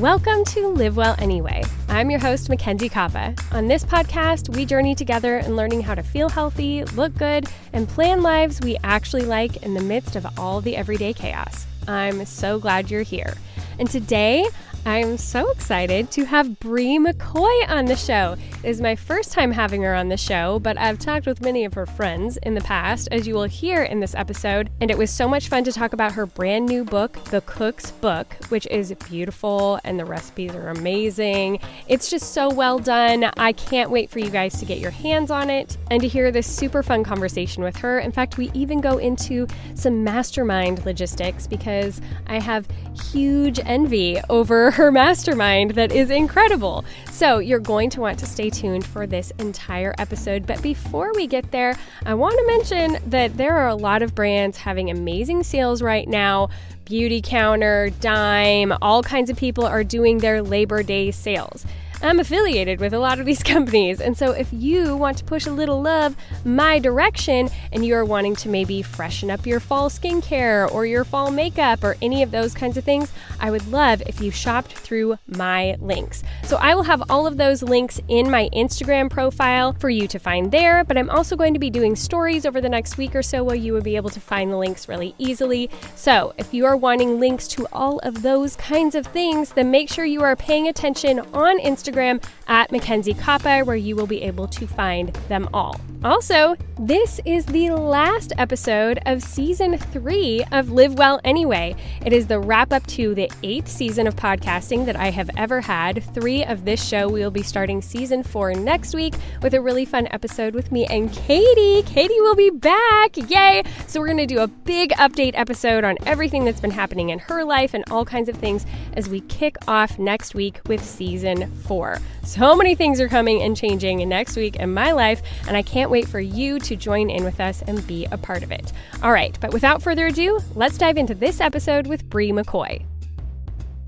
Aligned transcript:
Welcome 0.00 0.44
to 0.46 0.66
Live 0.66 0.96
Well 0.96 1.14
Anyway. 1.18 1.62
I'm 1.88 2.10
your 2.10 2.18
host, 2.18 2.48
MacKenzie 2.48 2.90
Koppa. 2.90 3.40
On 3.54 3.68
this 3.68 3.84
podcast, 3.84 4.52
we 4.56 4.64
journey 4.64 4.92
together 4.96 5.38
in 5.38 5.54
learning 5.54 5.82
how 5.82 5.94
to 5.94 6.02
feel 6.02 6.28
healthy, 6.28 6.82
look 6.82 7.16
good, 7.16 7.46
and 7.72 7.88
plan 7.88 8.20
lives 8.20 8.60
we 8.60 8.76
actually 8.82 9.24
like 9.24 9.62
in 9.62 9.72
the 9.72 9.80
midst 9.80 10.16
of 10.16 10.26
all 10.36 10.60
the 10.60 10.76
everyday 10.76 11.12
chaos. 11.12 11.64
I'm 11.86 12.24
so 12.24 12.58
glad 12.58 12.90
you're 12.90 13.02
here. 13.02 13.34
And 13.78 13.88
today, 13.88 14.48
I'm 14.86 15.16
so 15.16 15.50
excited 15.50 16.10
to 16.10 16.26
have 16.26 16.60
Bri 16.60 16.98
McKoy 16.98 17.70
on 17.70 17.86
the 17.86 17.96
show. 17.96 18.36
It 18.62 18.68
is 18.68 18.82
my 18.82 18.94
first 18.94 19.32
time 19.32 19.50
having 19.50 19.82
her 19.82 19.94
on 19.94 20.10
the 20.10 20.18
show, 20.18 20.58
but 20.58 20.76
I've 20.76 20.98
talked 20.98 21.24
with 21.24 21.40
many 21.40 21.64
of 21.64 21.72
her 21.72 21.86
friends 21.86 22.36
in 22.38 22.54
the 22.54 22.60
past, 22.60 23.08
as 23.10 23.26
you 23.26 23.32
will 23.32 23.44
hear 23.44 23.82
in 23.82 24.00
this 24.00 24.14
episode, 24.14 24.68
and 24.82 24.90
it 24.90 24.98
was 24.98 25.10
so 25.10 25.26
much 25.26 25.48
fun 25.48 25.64
to 25.64 25.72
talk 25.72 25.94
about 25.94 26.12
her 26.12 26.26
brand 26.26 26.66
new 26.66 26.84
book, 26.84 27.22
The 27.24 27.40
Cook's 27.40 27.92
Book, 27.92 28.36
which 28.50 28.66
is 28.66 28.92
beautiful 29.08 29.80
and 29.84 29.98
the 29.98 30.04
recipes 30.04 30.54
are 30.54 30.68
amazing. 30.68 31.60
It's 31.88 32.10
just 32.10 32.34
so 32.34 32.50
well 32.50 32.78
done. 32.78 33.24
I 33.38 33.52
can't 33.52 33.90
wait 33.90 34.10
for 34.10 34.18
you 34.18 34.28
guys 34.28 34.58
to 34.58 34.66
get 34.66 34.80
your 34.80 34.90
hands 34.90 35.30
on 35.30 35.48
it 35.48 35.78
and 35.90 36.02
to 36.02 36.08
hear 36.08 36.30
this 36.30 36.46
super 36.46 36.82
fun 36.82 37.04
conversation 37.04 37.62
with 37.62 37.76
her. 37.76 38.00
In 38.00 38.12
fact, 38.12 38.36
we 38.36 38.50
even 38.52 38.82
go 38.82 38.98
into 38.98 39.46
some 39.76 40.04
mastermind 40.04 40.84
logistics 40.84 41.46
because 41.46 42.02
I 42.26 42.38
have 42.38 42.68
huge 43.12 43.60
envy 43.64 44.20
over 44.28 44.73
her 44.74 44.90
mastermind 44.90 45.70
that 45.72 45.92
is 45.92 46.10
incredible. 46.10 46.84
So, 47.12 47.38
you're 47.38 47.60
going 47.60 47.90
to 47.90 48.00
want 48.00 48.18
to 48.18 48.26
stay 48.26 48.50
tuned 48.50 48.84
for 48.84 49.06
this 49.06 49.32
entire 49.38 49.94
episode. 49.98 50.46
But 50.46 50.60
before 50.62 51.12
we 51.14 51.28
get 51.28 51.52
there, 51.52 51.78
I 52.04 52.14
want 52.14 52.36
to 52.38 52.46
mention 52.46 52.98
that 53.10 53.36
there 53.36 53.56
are 53.56 53.68
a 53.68 53.76
lot 53.76 54.02
of 54.02 54.16
brands 54.16 54.58
having 54.58 54.90
amazing 54.90 55.44
sales 55.44 55.80
right 55.80 56.08
now. 56.08 56.48
Beautycounter, 56.86 57.98
Dime, 58.00 58.74
all 58.82 59.02
kinds 59.02 59.30
of 59.30 59.36
people 59.36 59.64
are 59.64 59.84
doing 59.84 60.18
their 60.18 60.42
Labor 60.42 60.82
Day 60.82 61.12
sales. 61.12 61.64
I'm 62.04 62.20
affiliated 62.20 62.80
with 62.80 62.92
a 62.92 62.98
lot 62.98 63.18
of 63.18 63.24
these 63.24 63.42
companies. 63.54 64.00
And 64.00 64.16
so 64.16 64.32
if 64.32 64.48
you 64.52 64.94
want 64.94 65.16
to 65.18 65.24
push 65.24 65.46
a 65.46 65.50
little 65.50 65.80
love 65.80 66.14
my 66.44 66.78
direction 66.78 67.48
and 67.72 67.84
you 67.84 67.94
are 67.94 68.04
wanting 68.04 68.36
to 68.36 68.50
maybe 68.50 68.82
freshen 68.82 69.30
up 69.30 69.46
your 69.46 69.58
fall 69.58 69.88
skincare 69.88 70.70
or 70.70 70.84
your 70.84 71.04
fall 71.04 71.30
makeup 71.30 71.82
or 71.82 71.96
any 72.02 72.22
of 72.22 72.30
those 72.30 72.52
kinds 72.52 72.76
of 72.76 72.84
things, 72.84 73.10
I 73.40 73.50
would 73.50 73.66
love 73.68 74.02
if 74.06 74.20
you 74.20 74.30
shopped 74.30 74.74
through 74.74 75.16
my 75.26 75.76
links. 75.80 76.22
So 76.42 76.56
I 76.56 76.74
will 76.74 76.82
have 76.82 77.02
all 77.08 77.26
of 77.26 77.38
those 77.38 77.62
links 77.62 78.00
in 78.08 78.30
my 78.30 78.50
Instagram 78.52 79.08
profile 79.08 79.72
for 79.72 79.88
you 79.88 80.06
to 80.08 80.18
find 80.18 80.52
there, 80.52 80.84
but 80.84 80.98
I'm 80.98 81.10
also 81.10 81.36
going 81.36 81.54
to 81.54 81.60
be 81.60 81.70
doing 81.70 81.96
stories 81.96 82.44
over 82.44 82.60
the 82.60 82.68
next 82.68 82.98
week 82.98 83.16
or 83.16 83.22
so 83.22 83.42
where 83.42 83.56
you 83.56 83.72
will 83.72 83.80
be 83.80 83.96
able 83.96 84.10
to 84.10 84.20
find 84.20 84.52
the 84.52 84.58
links 84.58 84.88
really 84.90 85.14
easily. 85.16 85.70
So 85.94 86.34
if 86.36 86.52
you 86.52 86.66
are 86.66 86.76
wanting 86.76 87.18
links 87.18 87.48
to 87.48 87.66
all 87.72 87.98
of 88.00 88.20
those 88.20 88.56
kinds 88.56 88.94
of 88.94 89.06
things, 89.06 89.50
then 89.50 89.70
make 89.70 89.88
sure 89.88 90.04
you 90.04 90.22
are 90.22 90.36
paying 90.36 90.68
attention 90.68 91.20
on 91.32 91.58
Instagram 91.60 91.93
Instagram 91.94 92.24
at 92.46 92.70
MacKenzie 92.70 93.16
Koppa, 93.16 93.64
where 93.64 93.76
you 93.76 93.96
will 93.96 94.06
be 94.06 94.22
able 94.22 94.46
to 94.48 94.66
find 94.66 95.12
them 95.28 95.48
all. 95.54 95.80
Also, 96.02 96.54
this 96.78 97.18
is 97.24 97.46
the 97.46 97.70
last 97.70 98.34
episode 98.36 98.98
of 99.06 99.22
season 99.22 99.78
three 99.78 100.44
of 100.52 100.70
Live 100.70 100.94
Well 100.94 101.18
Anyway. 101.24 101.74
It 102.04 102.12
is 102.12 102.26
the 102.26 102.38
wrap 102.38 102.72
up 102.72 102.86
to 102.88 103.14
the 103.14 103.30
eighth 103.42 103.68
season 103.68 104.06
of 104.06 104.14
podcasting 104.14 104.84
that 104.84 104.96
I 104.96 105.10
have 105.10 105.30
ever 105.38 105.62
had. 105.62 106.04
Three 106.12 106.44
of 106.44 106.66
this 106.66 106.86
show. 106.86 107.08
We 107.08 107.20
will 107.20 107.30
be 107.30 107.42
starting 107.42 107.80
season 107.80 108.22
four 108.22 108.52
next 108.52 108.94
week 108.94 109.14
with 109.40 109.54
a 109.54 109.62
really 109.62 109.86
fun 109.86 110.08
episode 110.10 110.54
with 110.54 110.70
me 110.70 110.84
and 110.86 111.10
Katie. 111.10 111.82
Katie 111.82 112.20
will 112.20 112.36
be 112.36 112.50
back. 112.50 113.16
Yay! 113.16 113.62
So, 113.86 114.00
we're 114.00 114.08
going 114.08 114.18
to 114.18 114.26
do 114.26 114.40
a 114.40 114.48
big 114.48 114.90
update 114.92 115.32
episode 115.34 115.84
on 115.84 115.96
everything 116.04 116.44
that's 116.44 116.60
been 116.60 116.70
happening 116.70 117.10
in 117.10 117.18
her 117.20 117.44
life 117.44 117.72
and 117.72 117.84
all 117.90 118.04
kinds 118.04 118.28
of 118.28 118.36
things 118.36 118.66
as 118.92 119.08
we 119.08 119.20
kick 119.22 119.56
off 119.66 119.98
next 119.98 120.34
week 120.34 120.60
with 120.66 120.84
season 120.84 121.50
four. 121.62 121.83
So 122.22 122.56
many 122.56 122.74
things 122.74 123.00
are 123.00 123.08
coming 123.08 123.42
and 123.42 123.56
changing 123.56 124.08
next 124.08 124.36
week 124.36 124.56
in 124.56 124.72
my 124.72 124.92
life, 124.92 125.22
and 125.46 125.56
I 125.56 125.62
can't 125.62 125.90
wait 125.90 126.08
for 126.08 126.20
you 126.20 126.58
to 126.60 126.76
join 126.76 127.10
in 127.10 127.24
with 127.24 127.40
us 127.40 127.62
and 127.62 127.86
be 127.86 128.06
a 128.10 128.18
part 128.18 128.42
of 128.42 128.50
it. 128.50 128.72
All 129.02 129.12
right, 129.12 129.38
but 129.40 129.52
without 129.52 129.82
further 129.82 130.06
ado, 130.06 130.40
let's 130.54 130.78
dive 130.78 130.96
into 130.96 131.14
this 131.14 131.40
episode 131.40 131.86
with 131.86 132.08
Bri 132.08 132.30
McKoy. 132.30 132.84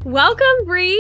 Welcome, 0.05 0.65
Bri. 0.65 0.97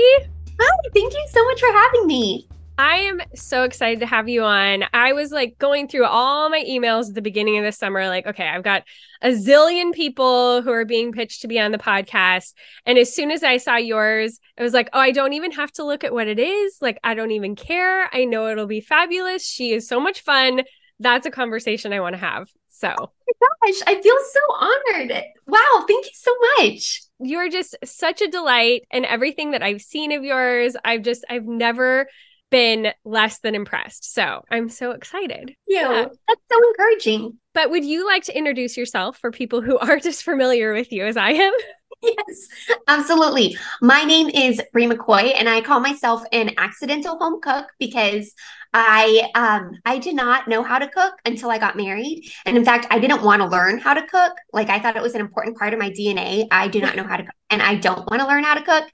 Hi, 0.58 0.78
thank 0.94 1.12
you 1.12 1.26
so 1.30 1.44
much 1.44 1.60
for 1.60 1.70
having 1.70 2.06
me. 2.06 2.48
I 2.78 2.96
am 2.96 3.20
so 3.34 3.62
excited 3.62 4.00
to 4.00 4.06
have 4.06 4.28
you 4.28 4.42
on. 4.42 4.84
I 4.92 5.14
was 5.14 5.30
like 5.32 5.58
going 5.58 5.88
through 5.88 6.04
all 6.04 6.50
my 6.50 6.62
emails 6.68 7.08
at 7.08 7.14
the 7.14 7.22
beginning 7.22 7.56
of 7.56 7.64
the 7.64 7.72
summer, 7.72 8.06
like, 8.08 8.26
okay, 8.26 8.46
I've 8.46 8.62
got 8.62 8.82
a 9.26 9.30
zillion 9.30 9.92
people 9.92 10.62
who 10.62 10.70
are 10.70 10.84
being 10.84 11.10
pitched 11.10 11.40
to 11.40 11.48
be 11.48 11.58
on 11.58 11.72
the 11.72 11.78
podcast. 11.78 12.54
And 12.84 12.96
as 12.96 13.12
soon 13.12 13.32
as 13.32 13.42
I 13.42 13.56
saw 13.56 13.74
yours, 13.74 14.38
I 14.56 14.62
was 14.62 14.72
like, 14.72 14.88
oh, 14.92 15.00
I 15.00 15.10
don't 15.10 15.32
even 15.32 15.50
have 15.50 15.72
to 15.72 15.84
look 15.84 16.04
at 16.04 16.12
what 16.12 16.28
it 16.28 16.38
is. 16.38 16.78
Like, 16.80 17.00
I 17.02 17.14
don't 17.14 17.32
even 17.32 17.56
care. 17.56 18.08
I 18.14 18.24
know 18.24 18.46
it'll 18.46 18.68
be 18.68 18.80
fabulous. 18.80 19.44
She 19.44 19.72
is 19.72 19.88
so 19.88 19.98
much 19.98 20.20
fun. 20.20 20.62
That's 21.00 21.26
a 21.26 21.32
conversation 21.32 21.92
I 21.92 21.98
want 21.98 22.12
to 22.12 22.20
have. 22.20 22.48
So, 22.68 22.94
oh 22.96 23.10
my 23.26 23.68
gosh, 23.68 23.82
I 23.88 24.00
feel 24.00 24.16
so 24.30 24.40
honored. 24.54 25.24
Wow, 25.48 25.84
thank 25.88 26.04
you 26.04 26.12
so 26.14 26.32
much. 26.58 27.02
You're 27.18 27.48
just 27.48 27.74
such 27.84 28.22
a 28.22 28.28
delight 28.28 28.82
and 28.92 29.04
everything 29.04 29.50
that 29.52 29.62
I've 29.62 29.82
seen 29.82 30.12
of 30.12 30.22
yours. 30.22 30.76
I've 30.84 31.02
just, 31.02 31.24
I've 31.28 31.46
never 31.46 32.06
been 32.50 32.92
less 33.04 33.38
than 33.38 33.54
impressed. 33.54 34.12
So 34.14 34.42
I'm 34.50 34.68
so 34.68 34.92
excited. 34.92 35.54
Yeah. 35.66 36.06
That's 36.28 36.40
so 36.50 36.68
encouraging. 36.68 37.38
But 37.54 37.70
would 37.70 37.84
you 37.84 38.06
like 38.06 38.24
to 38.24 38.36
introduce 38.36 38.76
yourself 38.76 39.18
for 39.18 39.30
people 39.30 39.62
who 39.62 39.78
aren't 39.80 40.06
as 40.06 40.22
familiar 40.22 40.72
with 40.72 40.92
you 40.92 41.06
as 41.06 41.16
I 41.16 41.30
am? 41.30 41.52
Yes, 42.02 42.48
absolutely. 42.88 43.56
My 43.80 44.02
name 44.04 44.28
is 44.28 44.60
Bri 44.70 44.86
McKoy, 44.86 45.32
and 45.34 45.48
I 45.48 45.62
call 45.62 45.80
myself 45.80 46.22
an 46.30 46.50
accidental 46.58 47.16
home 47.18 47.40
cook 47.40 47.68
because 47.78 48.34
I 48.74 49.30
um 49.34 49.72
I 49.86 49.98
did 49.98 50.14
not 50.14 50.46
know 50.46 50.62
how 50.62 50.78
to 50.78 50.88
cook 50.88 51.14
until 51.24 51.50
I 51.50 51.56
got 51.56 51.74
married. 51.74 52.30
And 52.44 52.56
in 52.56 52.66
fact, 52.66 52.86
I 52.90 52.98
didn't 52.98 53.22
want 53.22 53.40
to 53.40 53.48
learn 53.48 53.78
how 53.78 53.94
to 53.94 54.06
cook. 54.06 54.34
Like 54.52 54.68
I 54.68 54.78
thought 54.78 54.96
it 54.96 55.02
was 55.02 55.14
an 55.14 55.22
important 55.22 55.56
part 55.56 55.72
of 55.72 55.80
my 55.80 55.88
DNA. 55.88 56.46
I 56.50 56.68
do 56.68 56.80
not 56.80 56.96
know 56.96 57.04
how 57.04 57.16
to 57.16 57.22
cook 57.24 57.34
and 57.48 57.62
I 57.62 57.76
don't 57.76 58.08
want 58.10 58.20
to 58.20 58.28
learn 58.28 58.44
how 58.44 58.54
to 58.54 58.62
cook. 58.62 58.84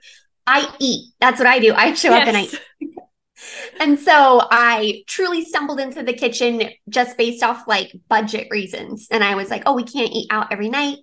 I 0.47 0.73
eat. 0.79 1.13
That's 1.21 1.41
what 1.41 1.49
I 1.49 1.59
do. 1.59 1.75
I 1.75 1.95
show 1.95 2.11
yes. 2.11 2.23
up 2.23 2.29
and 2.29 2.37
I 2.37 2.49
eat 2.81 2.92
and 3.81 3.99
so 3.99 4.47
I 4.51 5.03
truly 5.07 5.45
stumbled 5.45 5.81
into 5.81 6.03
the 6.03 6.13
kitchen 6.13 6.71
just 6.89 7.17
based 7.17 7.43
off 7.43 7.67
like 7.67 7.93
budget 8.09 8.49
reasons. 8.51 9.09
And 9.11 9.23
I 9.25 9.35
was 9.35 9.51
like, 9.51 9.63
oh, 9.67 9.75
we 9.75 9.85
can't 9.85 10.13
eat 10.13 10.29
out 10.31 10.53
every 10.53 10.69
night. 10.69 10.99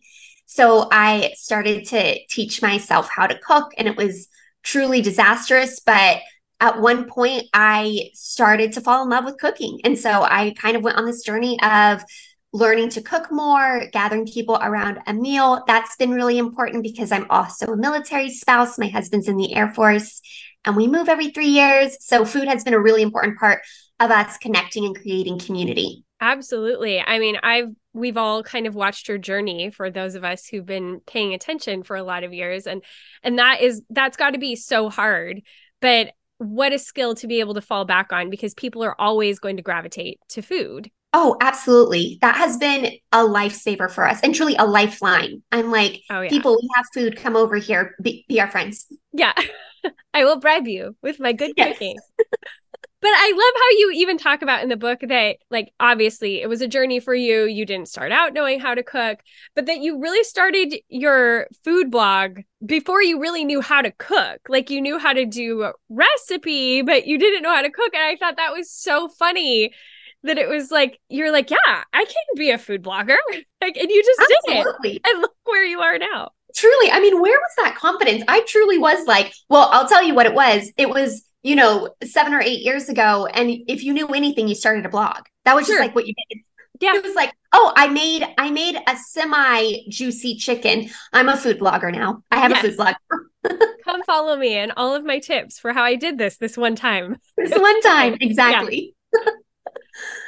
So 0.46 0.88
I 0.92 1.34
started 1.36 1.86
to 1.88 2.26
teach 2.28 2.62
myself 2.62 3.08
how 3.10 3.28
to 3.28 3.38
cook, 3.38 3.72
and 3.78 3.88
it 3.88 3.96
was 3.96 4.28
truly 4.64 5.02
disastrous. 5.02 5.80
But 5.80 6.22
at 6.60 6.82
one 6.82 7.06
point, 7.06 7.46
I 7.54 8.10
started 8.14 8.74
to 8.74 8.82
fall 8.82 9.04
in 9.04 9.10
love 9.10 9.26
with 9.26 9.38
cooking. 9.38 9.80
And 9.84 9.98
so 9.98 10.10
I 10.10 10.54
kind 10.58 10.76
of 10.76 10.84
went 10.84 10.98
on 10.98 11.06
this 11.06 11.24
journey 11.24 11.60
of 11.62 12.04
learning 12.52 12.90
to 12.90 13.02
cook 13.02 13.32
more, 13.32 13.88
gathering 13.94 14.26
people 14.26 14.58
around 14.62 15.00
a 15.06 15.14
meal. 15.14 15.64
That's 15.68 15.96
been 15.98 16.12
really 16.12 16.38
important 16.38 16.84
because 16.84 17.12
I'm 17.12 17.28
also 17.30 17.68
a 17.68 17.78
military 17.78 18.32
spouse. 18.32 18.80
My 18.80 18.88
husband's 18.88 19.28
in 19.28 19.38
the 19.38 19.54
Air 19.54 19.72
Force 19.72 20.22
and 20.66 20.76
we 20.76 20.88
move 20.88 21.10
every 21.10 21.32
three 21.32 21.48
years. 21.48 21.98
So 22.00 22.26
food 22.26 22.48
has 22.48 22.64
been 22.64 22.74
a 22.74 22.80
really 22.80 23.02
important 23.02 23.38
part 23.40 23.62
of 24.00 24.12
us 24.12 24.38
connecting 24.38 24.86
and 24.86 24.96
creating 24.96 25.40
community. 25.40 26.04
Absolutely. 26.22 27.00
I 27.00 27.20
mean, 27.20 27.38
I've 27.42 27.70
we've 27.94 28.18
all 28.18 28.44
kind 28.44 28.68
of 28.68 28.76
watched 28.76 29.08
your 29.08 29.18
journey 29.18 29.72
for 29.72 29.90
those 29.90 30.16
of 30.16 30.24
us 30.24 30.46
who've 30.46 30.66
been 30.66 31.02
paying 31.08 31.34
attention 31.34 31.84
for 31.84 31.96
a 31.96 32.04
lot 32.04 32.24
of 32.24 32.34
years 32.34 32.68
and 32.68 32.84
and 33.24 33.40
that 33.40 33.62
is 33.62 33.82
that's 33.90 34.18
got 34.18 34.32
to 34.32 34.40
be 34.40 34.56
so 34.56 34.90
hard. 34.90 35.42
But 35.82 36.14
what 36.38 36.74
a 36.74 36.80
skill 36.80 37.16
to 37.16 37.28
be 37.28 37.40
able 37.40 37.54
to 37.54 37.62
fall 37.62 37.86
back 37.86 38.12
on 38.14 38.30
because 38.30 38.54
people 38.54 38.84
are 38.84 39.00
always 39.00 39.40
going 39.40 39.58
to 39.58 39.64
gravitate 39.64 40.20
to 40.30 40.42
food. 40.42 40.90
Oh, 41.12 41.36
absolutely. 41.42 42.20
That 42.22 42.36
has 42.36 42.58
been 42.58 42.92
a 43.12 43.18
lifesaver 43.18 43.90
for 43.90 44.08
us 44.08 44.22
and 44.22 44.36
truly 44.36 44.56
a 44.56 44.66
lifeline. 44.66 45.42
I'm 45.52 45.72
like, 45.72 46.02
oh, 46.12 46.22
yeah. 46.22 46.30
people, 46.30 46.56
we 46.62 46.70
have 46.76 46.86
food, 46.94 47.18
come 47.18 47.36
over 47.36 47.56
here, 47.56 47.96
be, 48.02 48.26
be 48.30 48.40
our 48.40 48.50
friends. 48.50 48.86
Yeah. 49.12 49.34
I 50.14 50.26
will 50.26 50.40
bribe 50.40 50.68
you 50.68 50.96
with 51.02 51.20
my 51.20 51.34
good 51.34 51.54
yes. 51.58 51.74
cooking. 51.74 51.98
But 53.02 53.12
I 53.12 53.32
love 53.32 53.62
how 53.62 53.78
you 53.78 53.92
even 54.02 54.18
talk 54.18 54.42
about 54.42 54.62
in 54.62 54.68
the 54.68 54.76
book 54.76 55.00
that, 55.08 55.38
like, 55.50 55.72
obviously 55.80 56.42
it 56.42 56.50
was 56.50 56.62
a 56.62 56.68
journey 56.68 57.00
for 57.00 57.16
you. 57.16 57.46
You 57.46 57.66
didn't 57.66 57.88
start 57.88 58.12
out 58.12 58.34
knowing 58.34 58.60
how 58.60 58.76
to 58.76 58.84
cook, 58.84 59.20
but 59.56 59.68
that 59.68 59.80
you 59.80 60.02
really 60.02 60.24
started 60.26 60.76
your 60.90 61.48
food 61.64 61.92
blog 61.92 62.40
before 62.66 63.02
you 63.02 63.22
really 63.22 63.46
knew 63.46 63.62
how 63.62 63.82
to 63.82 63.92
cook. 63.92 64.42
Like, 64.50 64.70
you 64.70 64.82
knew 64.82 65.00
how 65.00 65.14
to 65.14 65.26
do 65.26 65.64
a 65.64 65.72
recipe, 65.88 66.82
but 66.82 67.08
you 67.08 67.18
didn't 67.18 67.42
know 67.42 67.56
how 67.56 67.62
to 67.62 67.72
cook. 67.72 67.94
And 67.94 68.04
I 68.04 68.18
thought 68.18 68.36
that 68.36 68.54
was 68.54 68.70
so 68.70 69.08
funny 69.08 69.72
that 70.24 70.38
it 70.38 70.50
was 70.50 70.70
like, 70.70 71.00
you're 71.08 71.32
like, 71.32 71.50
yeah, 71.50 71.84
I 71.94 72.04
can 72.04 72.36
be 72.36 72.52
a 72.52 72.58
food 72.58 72.84
blogger. 72.84 73.16
like, 73.62 73.78
and 73.78 73.90
you 73.90 74.04
just 74.04 74.20
Absolutely. 74.48 74.90
did 74.90 74.96
it. 74.98 75.02
And 75.08 75.22
look 75.22 75.36
where 75.46 75.64
you 75.64 75.80
are 75.80 75.98
now. 75.98 76.32
Truly. 76.60 76.92
I 76.92 77.00
mean, 77.00 77.22
where 77.22 77.38
was 77.38 77.52
that 77.58 77.76
confidence? 77.76 78.24
I 78.28 78.42
truly 78.42 78.78
was 78.78 79.06
like, 79.08 79.34
well, 79.50 79.70
I'll 79.72 79.88
tell 79.88 80.04
you 80.04 80.14
what 80.14 80.26
it 80.26 80.34
was. 80.34 80.72
It 80.78 80.90
was 80.90 81.26
you 81.44 81.56
know, 81.56 81.90
seven 82.04 82.34
or 82.34 82.42
eight 82.42 82.62
years 82.62 82.90
ago. 82.90 83.28
And 83.28 83.50
if 83.68 83.84
you 83.84 83.94
knew 83.94 84.08
anything, 84.08 84.48
you 84.48 84.56
started 84.56 84.86
a 84.86 84.90
blog. 84.90 85.26
That 85.46 85.56
was 85.56 85.68
sure. 85.68 85.78
just 85.78 85.88
like 85.88 85.96
what 85.96 86.08
you 86.08 86.14
did. 86.30 86.40
Yeah. 86.80 86.96
It 86.96 87.04
was 87.04 87.16
like, 87.16 87.34
oh, 87.52 87.74
I 87.76 87.88
made 87.88 88.26
I 88.38 88.52
made 88.52 88.78
a 88.88 88.96
semi 88.96 89.88
juicy 89.90 90.36
chicken. 90.36 90.90
I'm 91.12 91.28
a 91.28 91.36
food 91.36 91.60
blogger 91.60 91.92
now. 91.92 92.24
I 92.32 92.40
have 92.40 92.52
yes. 92.52 92.64
a 92.64 92.68
food 92.68 92.78
blog. 92.78 92.96
Come 93.84 94.04
follow 94.04 94.38
me 94.38 94.56
and 94.56 94.72
all 94.78 94.96
of 94.96 95.04
my 95.04 95.20
tips 95.20 95.60
for 95.60 95.74
how 95.74 95.84
I 95.84 95.96
did 95.96 96.18
this 96.18 96.38
this 96.38 96.58
one 96.58 96.76
time. 96.76 97.18
This 97.38 97.52
one 97.52 97.82
time, 97.82 98.18
exactly. 98.22 98.96
Yeah. 99.14 99.32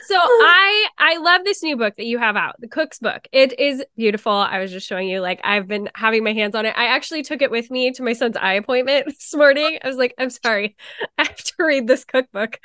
so 0.03 0.15
I 0.19 0.88
I 0.97 1.18
love 1.18 1.41
this 1.44 1.63
new 1.63 1.77
book 1.77 1.95
that 1.97 2.06
you 2.06 2.18
have 2.18 2.35
out, 2.35 2.56
the 2.59 2.68
Cook's 2.68 3.00
book. 3.00 3.27
It 3.31 3.59
is 3.59 3.83
beautiful. 3.95 4.31
I 4.31 4.59
was 4.59 4.71
just 4.71 4.88
showing 4.88 5.07
you 5.07 5.21
like 5.21 5.41
I've 5.44 5.68
been 5.68 5.89
having 5.95 6.23
my 6.23 6.33
hands 6.33 6.56
on 6.56 6.65
it. 6.65 6.73
I 6.77 6.85
actually 6.85 7.23
took 7.23 7.41
it 7.41 7.51
with 7.51 7.71
me 7.71 7.91
to 7.91 8.03
my 8.03 8.13
son's 8.13 8.38
eye 8.38 8.53
appointment 8.53 9.06
this 9.07 9.33
morning. 9.35 9.79
I 9.83 9.88
was 9.88 9.97
like, 9.97 10.13
I'm 10.18 10.29
sorry. 10.29 10.75
I 11.18 11.23
have 11.23 11.35
to 11.35 11.63
read 11.63 11.88
this 11.88 12.06
cookbook. 12.06 12.59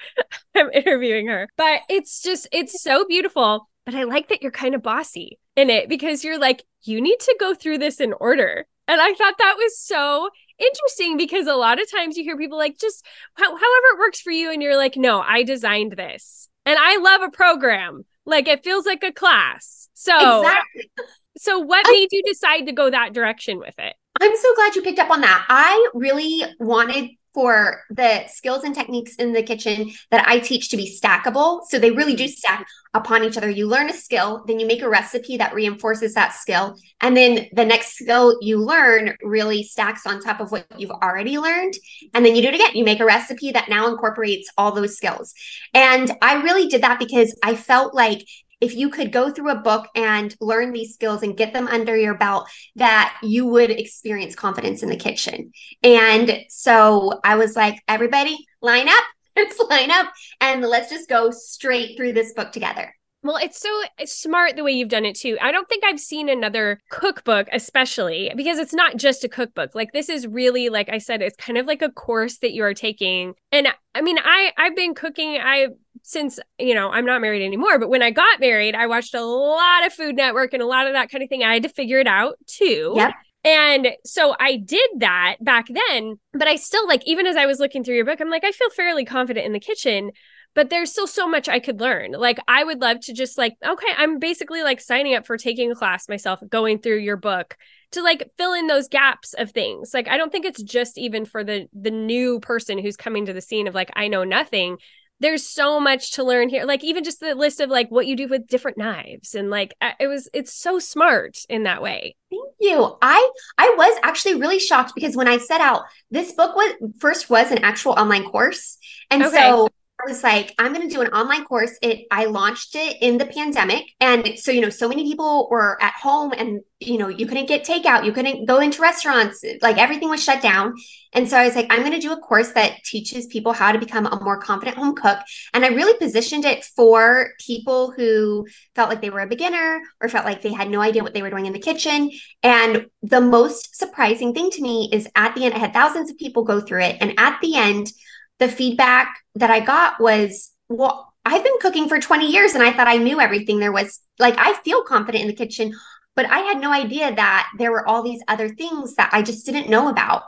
I'm 0.55 0.71
interviewing 0.71 1.29
her. 1.29 1.49
But 1.57 1.81
it's 1.89 2.23
just 2.23 2.49
it's 2.53 2.83
so 2.83 3.05
beautiful. 3.07 3.69
But 3.85 3.95
I 3.95 4.03
like 4.03 4.29
that 4.29 4.43
you're 4.43 4.51
kind 4.51 4.75
of 4.75 4.83
bossy 4.83 5.39
in 5.55 5.71
it 5.71 5.89
because 5.89 6.25
you're 6.25 6.39
like, 6.39 6.65
you 6.83 7.01
need 7.01 7.21
to 7.21 7.37
go 7.39 7.55
through 7.55 7.79
this 7.79 8.01
in 8.01 8.13
order. 8.15 8.67
And 8.89 9.01
I 9.01 9.15
thought 9.15 9.39
that 9.39 9.57
was 9.57 9.79
so 9.79 10.29
interesting 10.59 11.17
because 11.17 11.47
a 11.47 11.55
lot 11.55 11.81
of 11.81 11.91
times 11.91 12.17
you 12.17 12.25
hear 12.25 12.37
people 12.37 12.59
like 12.59 12.79
just 12.79 13.05
however 13.35 13.55
it 13.55 13.99
works 13.99 14.21
for 14.21 14.31
you 14.31 14.51
and 14.51 14.63
you're 14.63 14.77
like 14.77 14.97
no 14.97 15.21
i 15.21 15.43
designed 15.43 15.93
this 15.93 16.49
and 16.67 16.77
I 16.79 16.99
love 16.99 17.23
a 17.23 17.31
program. 17.31 18.05
Like 18.27 18.49
it 18.49 18.65
feels 18.65 18.85
like 18.85 19.03
a 19.05 19.13
class. 19.13 19.89
So 19.95 20.41
exactly. 20.41 20.91
So 21.39 21.59
what 21.59 21.87
made 21.91 22.09
you 22.11 22.23
decide 22.27 22.67
to 22.67 22.73
go 22.73 22.91
that 22.91 23.13
direction 23.13 23.59
with 23.59 23.75
it? 23.79 23.95
I'm 24.21 24.37
so 24.37 24.55
glad 24.55 24.75
you 24.75 24.83
picked 24.83 24.99
up 24.99 25.11
on 25.11 25.21
that. 25.21 25.47
I 25.49 25.89
really 25.95 26.43
wanted 26.59 27.11
for 27.37 27.83
the 27.91 28.27
skills 28.29 28.65
and 28.65 28.75
techniques 28.75 29.15
in 29.17 29.35
the 29.35 29.43
kitchen 29.43 29.93
that 30.11 30.27
I 30.27 30.39
teach 30.39 30.71
to 30.71 30.77
be 30.79 30.99
stackable. 30.99 31.61
So 31.69 31.79
they 31.79 31.91
really 31.91 32.17
do 32.17 32.25
mm-hmm. 32.25 32.31
stack 32.31 32.67
upon 32.95 33.25
each 33.25 33.37
other. 33.37 33.51
You 33.51 33.69
learn 33.69 33.91
a 33.91 33.93
skill, 33.93 34.43
then 34.47 34.59
you 34.59 34.67
make 34.67 34.81
a 34.81 34.89
recipe 34.89 35.37
that 35.37 35.53
reinforces 35.53 36.15
that 36.15 36.33
skill. 36.33 36.79
And 37.03 37.15
then 37.15 37.49
the 37.53 37.67
next 37.67 37.99
skill 37.99 38.39
you 38.41 38.57
learn 38.57 39.19
really 39.23 39.63
stacks 39.65 40.07
on 40.07 40.23
top 40.23 40.41
of 40.41 40.51
what 40.51 40.65
you've 40.79 40.91
already 40.91 41.37
learned. 41.39 41.75
And 42.15 42.25
then 42.25 42.35
you 42.35 42.41
do 42.41 42.49
it 42.49 42.55
again. 42.55 42.71
You 42.73 42.85
make 42.85 43.01
a 43.01 43.05
recipe 43.05 43.53
that 43.53 43.69
now 43.69 43.87
incorporates 43.89 44.51
all 44.57 44.73
those 44.73 44.97
skills. 44.97 45.35
And 45.75 46.11
I 46.23 46.41
really 46.43 46.69
did 46.69 46.85
that 46.85 46.99
because 46.99 47.39
I 47.45 47.55
felt 47.55 47.93
like 47.93 48.27
if 48.61 48.75
you 48.75 48.89
could 48.89 49.13
go 49.13 49.31
through 49.31 49.51
a 49.51 49.61
book 49.61 49.89
and 49.95 50.35
learn 50.41 50.73
these 50.73 50.95
skills 50.95 51.23
and 51.23 51.37
get 51.37 51.53
them 51.53 51.69
under 51.69 51.97
your 51.97 52.17
belt, 52.17 52.49
that 52.77 53.17
you 53.23 53.47
would 53.47 53.71
experience 53.71 54.35
confidence 54.35 54.83
in 54.83 54.89
the 54.89 54.97
kitchen. 54.97 55.53
And 55.83 56.45
so 56.49 57.21
I 57.25 57.37
was 57.37 57.57
like, 57.57 57.83
everybody 57.89 58.39
line 58.63 58.89
up, 58.89 59.05
let's 59.37 59.59
line 59.59 59.91
up, 59.91 60.13
and 60.41 60.63
let's 60.63 60.91
just 60.91 61.09
go 61.09 61.31
straight 61.31 61.97
through 61.97 62.15
this 62.15 62.33
book 62.33 62.53
together. 62.53 62.93
Well, 63.23 63.39
it's 63.39 63.59
so 63.59 63.83
smart 64.05 64.55
the 64.55 64.63
way 64.63 64.71
you've 64.71 64.89
done 64.89 65.05
it 65.05 65.17
too. 65.17 65.37
I 65.41 65.51
don't 65.51 65.69
think 65.69 65.83
I've 65.85 65.99
seen 65.99 66.29
another 66.29 66.79
cookbook, 66.91 67.49
especially 67.51 68.31
because 68.37 68.59
it's 68.59 68.73
not 68.73 68.99
just 68.99 69.25
a 69.25 69.29
cookbook. 69.29 69.75
Like 69.75 69.93
this 69.93 70.09
is 70.09 70.29
really, 70.29 70.69
like 70.69 70.89
I 70.89 70.99
said, 70.99 71.23
it's 71.23 71.35
kind 71.37 71.59
of 71.59 71.67
like 71.67 71.83
a 71.83 71.91
course 71.91 72.39
that 72.39 72.53
you 72.53 72.63
are 72.63 72.75
taking. 72.75 73.35
And 73.51 73.67
I 73.97 74.03
mean, 74.03 74.19
I 74.19 74.53
I've 74.57 74.77
been 74.77 74.95
cooking. 74.95 75.39
I 75.43 75.69
since 76.07 76.39
you 76.59 76.73
know 76.73 76.89
i'm 76.91 77.05
not 77.05 77.21
married 77.21 77.45
anymore 77.45 77.81
but 77.81 77.91
when 77.91 78.01
i 78.01 78.11
got 78.11 78.39
married 78.39 78.77
i 78.77 78.87
watched 78.87 79.13
a 79.13 79.25
lot 79.25 79.85
of 79.85 79.93
food 79.93 80.15
network 80.15 80.53
and 80.53 80.63
a 80.63 80.67
lot 80.67 80.87
of 80.87 80.93
that 80.93 81.11
kind 81.11 81.23
of 81.23 81.29
thing 81.29 81.43
i 81.43 81.53
had 81.55 81.65
to 81.65 81.69
figure 81.69 81.99
it 81.99 82.07
out 82.07 82.37
too 82.47 82.93
yep. 82.95 83.13
and 83.45 83.89
so 84.05 84.37
i 84.39 84.57
did 84.57 84.89
that 84.99 85.37
back 85.41 85.67
then 85.67 86.17
but 86.33 86.47
i 86.47 86.55
still 86.55 86.87
like 86.87 87.03
even 87.07 87.27
as 87.27 87.37
i 87.37 87.45
was 87.45 87.59
looking 87.59 87.83
through 87.83 87.97
your 87.97 88.05
book 88.05 88.21
i'm 88.21 88.31
like 88.31 88.45
i 88.45 88.53
feel 88.53 88.71
fairly 88.71 89.05
confident 89.05 89.45
in 89.45 89.53
the 89.53 89.61
kitchen 89.61 90.13
but 90.55 90.71
there's 90.71 90.91
still 90.91 91.07
so 91.07 91.29
much 91.29 91.51
I 91.51 91.61
could 91.61 91.81
learn. 91.81 92.13
Like 92.13 92.39
I 92.49 92.65
would 92.65 92.81
love 92.81 93.01
to 93.01 93.13
just 93.13 93.37
like 93.37 93.59
okay, 93.63 93.89
I'm 93.95 94.19
basically 94.19 94.63
like 94.63 94.81
signing 94.81 95.15
up 95.15 95.27
for 95.27 95.37
taking 95.37 95.71
a 95.71 95.75
class 95.75 96.09
myself, 96.09 96.41
going 96.49 96.79
through 96.79 97.01
your 97.01 97.19
book 97.19 97.59
to 97.91 98.03
like 98.03 98.31
fill 98.39 98.55
in 98.55 98.67
those 98.67 98.89
gaps 98.89 99.35
of 99.35 99.51
things. 99.51 99.91
Like 99.93 100.09
I 100.09 100.17
don't 100.17 100.33
think 100.33 100.47
it's 100.47 100.63
just 100.63 100.97
even 100.97 101.27
for 101.27 101.45
the 101.45 101.69
the 101.75 101.91
new 101.91 102.41
person 102.41 102.79
who's 102.79 102.97
coming 102.97 103.27
to 103.27 103.35
the 103.35 103.43
scene 103.43 103.69
of 103.69 103.75
like 103.75 103.91
I 103.95 104.09
know 104.09 104.25
nothing 104.25 104.79
there's 105.21 105.47
so 105.47 105.81
much 105.81 106.13
to 106.13 106.25
learn 106.25 106.49
here. 106.49 106.65
Like 106.65 106.85
even 106.85 107.05
just 107.05 107.21
the 107.21 107.35
list 107.35 107.61
of 107.61 107.71
like 107.71 107.91
what 107.91 108.07
you 108.07 108.17
do 108.17 108.29
with 108.29 108.47
different 108.47 108.77
knives 108.77 109.35
and 109.35 109.51
like 109.51 109.75
it 109.99 110.07
was 110.07 110.29
it's 110.35 110.53
so 110.53 110.79
smart 110.79 111.39
in 111.49 111.63
that 111.63 111.83
way. 111.83 112.17
Thank 112.31 112.55
you. 112.61 112.97
I 113.01 113.31
i 113.59 113.75
was 113.77 113.99
actually 114.03 114.35
really 114.35 114.59
shocked 114.59 114.93
because 114.95 115.17
when 115.17 115.29
i 115.29 115.39
set 115.39 115.61
out 115.61 115.83
this 116.11 116.33
book 116.33 116.57
was 116.57 116.73
first 116.99 117.31
was 117.31 117.51
an 117.51 117.59
actual 117.65 117.93
online 117.93 118.25
course. 118.25 118.79
And 119.11 119.23
okay. 119.25 119.37
so 119.37 119.69
I 119.99 120.11
was 120.11 120.23
like, 120.23 120.55
I'm 120.59 120.75
going 120.75 120.87
to 120.87 120.95
do 120.95 121.01
an 121.01 121.09
online 121.09 121.45
course. 121.45 121.73
It 121.81 122.07
I 122.11 122.27
launched 122.27 122.77
it 122.77 122.99
in 123.01 123.17
the 123.17 123.25
pandemic, 123.25 123.85
and 123.99 124.39
so 124.39 124.53
you 124.53 124.61
know, 124.61 124.69
so 124.69 124.89
many 124.89 125.05
people 125.05 125.49
were 125.51 125.83
at 125.83 125.95
home, 125.95 126.33
and 126.37 126.61
you 126.81 126.99
know, 126.99 127.09
you 127.09 127.27
couldn't 127.27 127.47
get 127.47 127.65
takeout, 127.65 128.05
you 128.05 128.13
couldn't 128.13 128.45
go 128.45 128.61
into 128.61 128.83
restaurants, 128.83 129.43
like 129.63 129.79
everything 129.79 130.11
was 130.11 130.23
shut 130.23 130.43
down. 130.43 130.75
And 131.15 131.27
so 131.27 131.39
I 131.39 131.47
was 131.47 131.57
like, 131.57 131.69
I'm 131.71 131.81
going 131.81 131.93
to 131.93 131.99
do 131.99 132.13
a 132.13 132.21
course 132.21 132.53
that 132.53 132.85
teaches 132.85 133.27
people 133.27 133.55
how 133.55 133.73
to 133.73 133.79
become 133.79 134.05
a 134.05 134.23
more 134.23 134.39
confident 134.39 134.77
home 134.77 134.95
cook, 134.95 135.19
and 135.55 135.65
I 135.65 135.69
really 135.69 135.99
positioned 135.99 136.45
it 136.45 136.65
for 136.65 137.31
people 137.41 137.91
who 137.91 138.47
felt 138.75 138.91
like 138.91 139.01
they 139.01 139.11
were 139.11 139.21
a 139.21 139.27
beginner 139.27 139.81
or 140.03 140.11
felt 140.11 140.27
like 140.27 140.43
they 140.43 140.53
had 140.53 140.69
no 140.69 140.83
idea 140.83 141.03
what 141.03 141.15
they 141.15 141.23
were 141.23 141.31
doing 141.31 141.47
in 141.47 141.55
the 141.55 141.59
kitchen. 141.59 142.11
And 142.43 142.87
the 143.03 143.23
most 143.23 143.77
surprising 143.77 144.35
thing 144.35 144.51
to 144.51 144.63
me 144.63 144.91
is 144.93 145.09
at 145.17 145.35
the 145.35 145.47
end, 145.47 145.55
I 145.55 145.59
had 145.59 145.73
thousands 145.73 146.11
of 146.11 146.19
people 146.19 146.45
go 146.45 146.61
through 146.61 146.83
it, 146.83 146.99
and 147.01 147.15
at 147.19 147.41
the 147.41 147.57
end 147.57 147.91
the 148.39 148.49
feedback 148.49 149.17
that 149.35 149.51
I 149.51 149.61
got 149.61 150.01
was, 150.01 150.53
well, 150.69 151.13
I've 151.25 151.43
been 151.43 151.59
cooking 151.61 151.89
for 151.89 151.99
20 151.99 152.31
years 152.31 152.55
and 152.55 152.63
I 152.63 152.73
thought 152.73 152.89
I 152.89 152.99
knew 152.99 153.21
everything 153.21 153.59
there 153.59 153.73
was. 153.73 154.01
Like, 154.19 154.37
I 154.39 154.55
feel 154.63 154.85
confident 154.85 155.23
in 155.23 155.29
the 155.29 155.35
kitchen, 155.35 155.75
but 156.15 156.27
I 156.27 156.39
had 156.39 156.61
no 156.61 156.73
idea 156.73 157.15
that 157.15 157.49
there 157.59 157.73
were 157.73 157.87
all 157.87 158.03
these 158.03 158.23
other 158.29 158.49
things 158.49 158.95
that 158.95 159.11
I 159.13 159.23
just 159.23 159.45
didn't 159.45 159.69
know 159.69 159.89
about. 159.89 160.23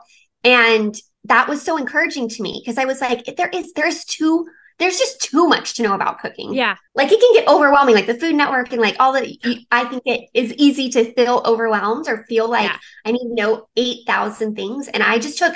And 0.44 0.94
that 1.24 1.48
was 1.48 1.62
so 1.62 1.76
encouraging 1.76 2.28
to 2.28 2.42
me 2.42 2.60
because 2.62 2.78
I 2.78 2.84
was 2.84 3.00
like, 3.00 3.36
there 3.36 3.48
is, 3.48 3.72
there's 3.74 4.04
too, 4.04 4.46
there's 4.78 4.98
just 4.98 5.20
too 5.20 5.48
much 5.48 5.74
to 5.74 5.82
know 5.82 5.94
about 5.94 6.20
cooking. 6.20 6.54
Yeah. 6.54 6.76
Like 6.94 7.10
it 7.10 7.20
can 7.20 7.34
get 7.34 7.48
overwhelming, 7.48 7.94
like 7.94 8.06
the 8.06 8.14
Food 8.14 8.34
Network 8.36 8.72
and 8.72 8.80
like 8.80 8.96
all 8.98 9.12
the, 9.12 9.66
I 9.70 9.84
think 9.84 10.02
it 10.04 10.28
is 10.34 10.52
easy 10.54 10.88
to 10.90 11.12
feel 11.14 11.42
overwhelmed 11.44 12.08
or 12.08 12.24
feel 12.28 12.48
like 12.48 12.70
yeah. 12.70 12.78
I 13.04 13.12
need 13.12 13.28
to 13.28 13.34
know 13.34 13.68
8,000 13.76 14.54
things. 14.54 14.88
And 14.88 15.02
I 15.02 15.18
just 15.18 15.38
took 15.38 15.54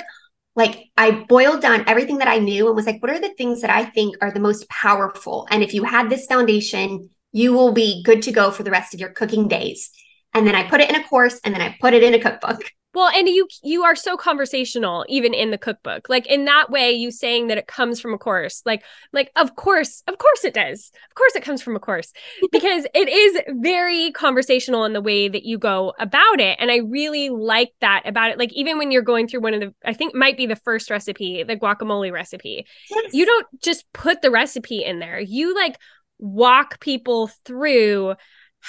like 0.55 0.85
I 0.97 1.11
boiled 1.27 1.61
down 1.61 1.85
everything 1.87 2.19
that 2.19 2.27
I 2.27 2.37
knew 2.37 2.67
and 2.67 2.75
was 2.75 2.85
like, 2.85 3.01
what 3.01 3.11
are 3.11 3.19
the 3.19 3.33
things 3.33 3.61
that 3.61 3.69
I 3.69 3.85
think 3.85 4.15
are 4.21 4.31
the 4.31 4.39
most 4.39 4.69
powerful? 4.69 5.47
And 5.49 5.63
if 5.63 5.73
you 5.73 5.83
had 5.83 6.09
this 6.09 6.27
foundation, 6.27 7.09
you 7.31 7.53
will 7.53 7.73
be 7.73 8.03
good 8.03 8.21
to 8.23 8.31
go 8.31 8.51
for 8.51 8.63
the 8.63 8.71
rest 8.71 8.93
of 8.93 8.99
your 8.99 9.09
cooking 9.09 9.47
days. 9.47 9.89
And 10.33 10.45
then 10.45 10.55
I 10.55 10.69
put 10.69 10.81
it 10.81 10.89
in 10.89 10.95
a 10.95 11.07
course 11.07 11.39
and 11.43 11.53
then 11.53 11.61
I 11.61 11.75
put 11.81 11.93
it 11.93 12.03
in 12.03 12.13
a 12.13 12.19
cookbook. 12.19 12.63
Well, 12.93 13.09
and 13.09 13.27
you 13.27 13.47
you 13.63 13.83
are 13.83 13.95
so 13.95 14.17
conversational 14.17 15.05
even 15.09 15.33
in 15.33 15.51
the 15.51 15.57
cookbook. 15.57 16.09
Like 16.09 16.27
in 16.27 16.45
that 16.45 16.69
way 16.69 16.91
you 16.91 17.11
saying 17.11 17.47
that 17.47 17.57
it 17.57 17.67
comes 17.67 17.99
from 17.99 18.13
a 18.13 18.17
course. 18.17 18.61
Like 18.65 18.83
like 19.11 19.31
of 19.35 19.55
course, 19.55 20.03
of 20.07 20.17
course 20.17 20.43
it 20.43 20.53
does. 20.53 20.91
Of 21.09 21.15
course 21.15 21.35
it 21.35 21.43
comes 21.43 21.61
from 21.61 21.75
a 21.75 21.79
course 21.79 22.13
because 22.51 22.85
it 22.93 23.09
is 23.09 23.41
very 23.61 24.11
conversational 24.11 24.85
in 24.85 24.93
the 24.93 25.01
way 25.01 25.27
that 25.27 25.43
you 25.43 25.57
go 25.57 25.93
about 25.99 26.39
it 26.39 26.57
and 26.59 26.69
I 26.69 26.77
really 26.77 27.29
like 27.29 27.71
that 27.81 28.03
about 28.05 28.31
it. 28.31 28.37
Like 28.37 28.53
even 28.53 28.77
when 28.77 28.91
you're 28.91 29.01
going 29.01 29.27
through 29.27 29.41
one 29.41 29.53
of 29.53 29.59
the 29.59 29.73
I 29.83 29.93
think 29.93 30.13
might 30.13 30.37
be 30.37 30.45
the 30.45 30.55
first 30.55 30.89
recipe, 30.89 31.43
the 31.43 31.57
guacamole 31.57 32.11
recipe. 32.11 32.65
Yes. 32.89 33.13
You 33.13 33.25
don't 33.25 33.47
just 33.61 33.91
put 33.93 34.21
the 34.21 34.31
recipe 34.31 34.83
in 34.83 34.99
there. 34.99 35.19
You 35.19 35.55
like 35.55 35.77
walk 36.19 36.79
people 36.79 37.27
through 37.45 38.15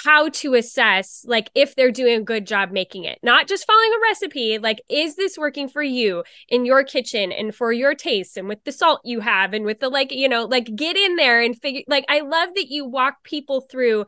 how 0.03 0.27
to 0.29 0.53
assess 0.53 1.23
like 1.27 1.49
if 1.55 1.75
they're 1.75 1.91
doing 1.91 2.19
a 2.19 2.23
good 2.23 2.45
job 2.45 2.71
making 2.71 3.05
it 3.05 3.17
not 3.23 3.47
just 3.47 3.65
following 3.65 3.91
a 3.93 4.01
recipe 4.09 4.57
like 4.57 4.81
is 4.89 5.15
this 5.15 5.37
working 5.37 5.69
for 5.69 5.81
you 5.81 6.23
in 6.49 6.65
your 6.65 6.83
kitchen 6.83 7.31
and 7.31 7.55
for 7.55 7.71
your 7.71 7.95
tastes 7.95 8.35
and 8.35 8.47
with 8.47 8.63
the 8.65 8.71
salt 8.71 8.99
you 9.05 9.21
have 9.21 9.53
and 9.53 9.65
with 9.65 9.79
the 9.79 9.89
like 9.89 10.11
you 10.11 10.27
know 10.27 10.43
like 10.43 10.75
get 10.75 10.97
in 10.97 11.15
there 11.15 11.41
and 11.41 11.59
figure 11.61 11.81
like 11.87 12.05
i 12.09 12.19
love 12.19 12.49
that 12.55 12.69
you 12.69 12.85
walk 12.85 13.23
people 13.23 13.61
through 13.61 14.05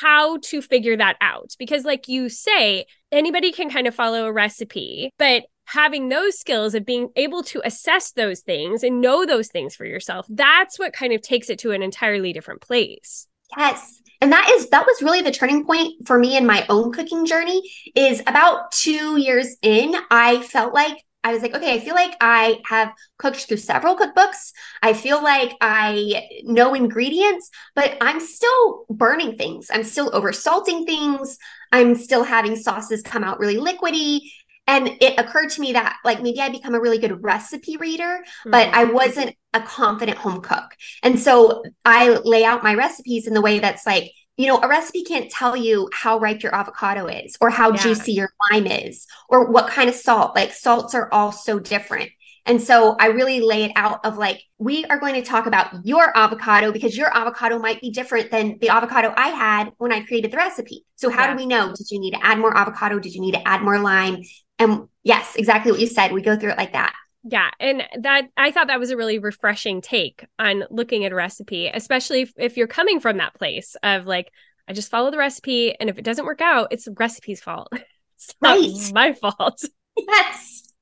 how 0.00 0.38
to 0.38 0.62
figure 0.62 0.96
that 0.96 1.16
out 1.20 1.54
because 1.58 1.84
like 1.84 2.08
you 2.08 2.28
say 2.28 2.86
anybody 3.12 3.52
can 3.52 3.68
kind 3.68 3.86
of 3.86 3.94
follow 3.94 4.26
a 4.26 4.32
recipe 4.32 5.10
but 5.18 5.44
having 5.68 6.08
those 6.08 6.38
skills 6.38 6.74
of 6.74 6.86
being 6.86 7.10
able 7.14 7.42
to 7.42 7.60
assess 7.64 8.12
those 8.12 8.40
things 8.40 8.82
and 8.82 9.02
know 9.02 9.26
those 9.26 9.48
things 9.48 9.76
for 9.76 9.84
yourself, 9.84 10.24
that's 10.30 10.78
what 10.78 10.94
kind 10.94 11.12
of 11.12 11.20
takes 11.20 11.50
it 11.50 11.58
to 11.58 11.72
an 11.72 11.82
entirely 11.82 12.32
different 12.32 12.62
place. 12.62 13.26
Yes. 13.54 14.00
And 14.20 14.32
that 14.32 14.50
is 14.50 14.68
that 14.70 14.86
was 14.86 15.02
really 15.02 15.22
the 15.22 15.30
turning 15.30 15.64
point 15.64 16.06
for 16.06 16.18
me 16.18 16.36
in 16.36 16.46
my 16.46 16.66
own 16.68 16.92
cooking 16.92 17.24
journey 17.24 17.62
is 17.94 18.20
about 18.26 18.72
2 18.72 19.16
years 19.18 19.56
in 19.62 19.94
I 20.10 20.42
felt 20.42 20.74
like 20.74 21.04
I 21.24 21.32
was 21.32 21.42
like, 21.42 21.54
okay, 21.54 21.74
I 21.74 21.80
feel 21.80 21.94
like 21.94 22.16
I 22.20 22.60
have 22.64 22.92
cooked 23.18 23.46
through 23.46 23.58
several 23.58 23.96
cookbooks. 23.96 24.52
I 24.82 24.92
feel 24.92 25.22
like 25.22 25.56
I 25.60 26.28
know 26.44 26.74
ingredients, 26.74 27.50
but 27.74 27.96
I'm 28.00 28.20
still 28.20 28.86
burning 28.88 29.36
things. 29.36 29.68
I'm 29.70 29.84
still 29.84 30.10
oversalting 30.12 30.86
things. 30.86 31.36
I'm 31.72 31.96
still 31.96 32.22
having 32.22 32.56
sauces 32.56 33.02
come 33.02 33.24
out 33.24 33.40
really 33.40 33.56
liquidy. 33.56 34.30
And 34.68 34.90
it 35.00 35.18
occurred 35.18 35.48
to 35.50 35.60
me 35.60 35.72
that 35.72 35.96
like 36.04 36.22
maybe 36.22 36.40
I 36.40 36.50
become 36.50 36.74
a 36.74 36.80
really 36.80 36.98
good 36.98 37.24
recipe 37.24 37.78
reader, 37.78 38.04
mm-hmm. 38.04 38.50
but 38.50 38.68
I 38.68 38.84
wasn't 38.84 39.34
a 39.54 39.62
confident 39.62 40.18
home 40.18 40.42
cook. 40.42 40.76
And 41.02 41.18
so 41.18 41.64
I 41.84 42.18
lay 42.22 42.44
out 42.44 42.62
my 42.62 42.74
recipes 42.74 43.26
in 43.26 43.32
the 43.32 43.40
way 43.40 43.58
that's 43.58 43.86
like, 43.86 44.12
you 44.36 44.46
know, 44.46 44.58
a 44.58 44.68
recipe 44.68 45.02
can't 45.02 45.30
tell 45.30 45.56
you 45.56 45.88
how 45.92 46.18
ripe 46.18 46.42
your 46.42 46.54
avocado 46.54 47.06
is 47.06 47.36
or 47.40 47.48
how 47.50 47.72
yeah. 47.72 47.82
juicy 47.82 48.12
your 48.12 48.28
lime 48.52 48.66
is 48.66 49.06
or 49.28 49.50
what 49.50 49.68
kind 49.68 49.88
of 49.88 49.94
salt. 49.94 50.36
Like 50.36 50.52
salts 50.52 50.94
are 50.94 51.08
all 51.12 51.32
so 51.32 51.58
different. 51.58 52.10
And 52.44 52.62
so 52.62 52.96
I 52.98 53.06
really 53.06 53.40
lay 53.40 53.64
it 53.64 53.72
out 53.74 54.04
of 54.04 54.16
like, 54.16 54.42
we 54.58 54.84
are 54.86 54.98
going 54.98 55.14
to 55.14 55.22
talk 55.22 55.46
about 55.46 55.84
your 55.84 56.16
avocado 56.16 56.72
because 56.72 56.96
your 56.96 57.14
avocado 57.14 57.58
might 57.58 57.80
be 57.80 57.90
different 57.90 58.30
than 58.30 58.58
the 58.60 58.70
avocado 58.70 59.12
I 59.16 59.28
had 59.28 59.72
when 59.76 59.92
I 59.92 60.02
created 60.04 60.30
the 60.30 60.38
recipe. 60.38 60.84
So, 60.94 61.10
how 61.10 61.24
yeah. 61.24 61.32
do 61.32 61.36
we 61.36 61.46
know? 61.46 61.74
Did 61.74 61.90
you 61.90 62.00
need 62.00 62.12
to 62.12 62.24
add 62.24 62.38
more 62.38 62.56
avocado? 62.56 62.98
Did 62.98 63.14
you 63.14 63.20
need 63.20 63.34
to 63.34 63.46
add 63.46 63.60
more 63.60 63.78
lime? 63.78 64.22
And 64.58 64.88
yes, 65.04 65.36
exactly 65.36 65.72
what 65.72 65.80
you 65.80 65.86
said. 65.86 66.12
We 66.12 66.22
go 66.22 66.36
through 66.36 66.50
it 66.50 66.58
like 66.58 66.72
that. 66.72 66.94
Yeah, 67.24 67.50
and 67.60 67.82
that 68.00 68.28
I 68.36 68.50
thought 68.50 68.68
that 68.68 68.78
was 68.78 68.90
a 68.90 68.96
really 68.96 69.18
refreshing 69.18 69.80
take 69.80 70.24
on 70.38 70.64
looking 70.70 71.04
at 71.04 71.12
a 71.12 71.16
recipe, 71.16 71.66
especially 71.66 72.22
if, 72.22 72.32
if 72.36 72.56
you're 72.56 72.66
coming 72.66 73.00
from 73.00 73.18
that 73.18 73.34
place 73.34 73.76
of 73.82 74.06
like, 74.06 74.30
I 74.68 74.72
just 74.72 74.90
follow 74.90 75.10
the 75.10 75.18
recipe, 75.18 75.74
and 75.78 75.90
if 75.90 75.98
it 75.98 76.04
doesn't 76.04 76.24
work 76.24 76.40
out, 76.40 76.68
it's 76.70 76.84
the 76.84 76.92
recipe's 76.92 77.40
fault. 77.40 77.68
it's 78.16 78.34
not 78.40 78.58
right. 78.58 78.92
my 78.94 79.12
fault. 79.12 79.62
Yes. 80.06 80.72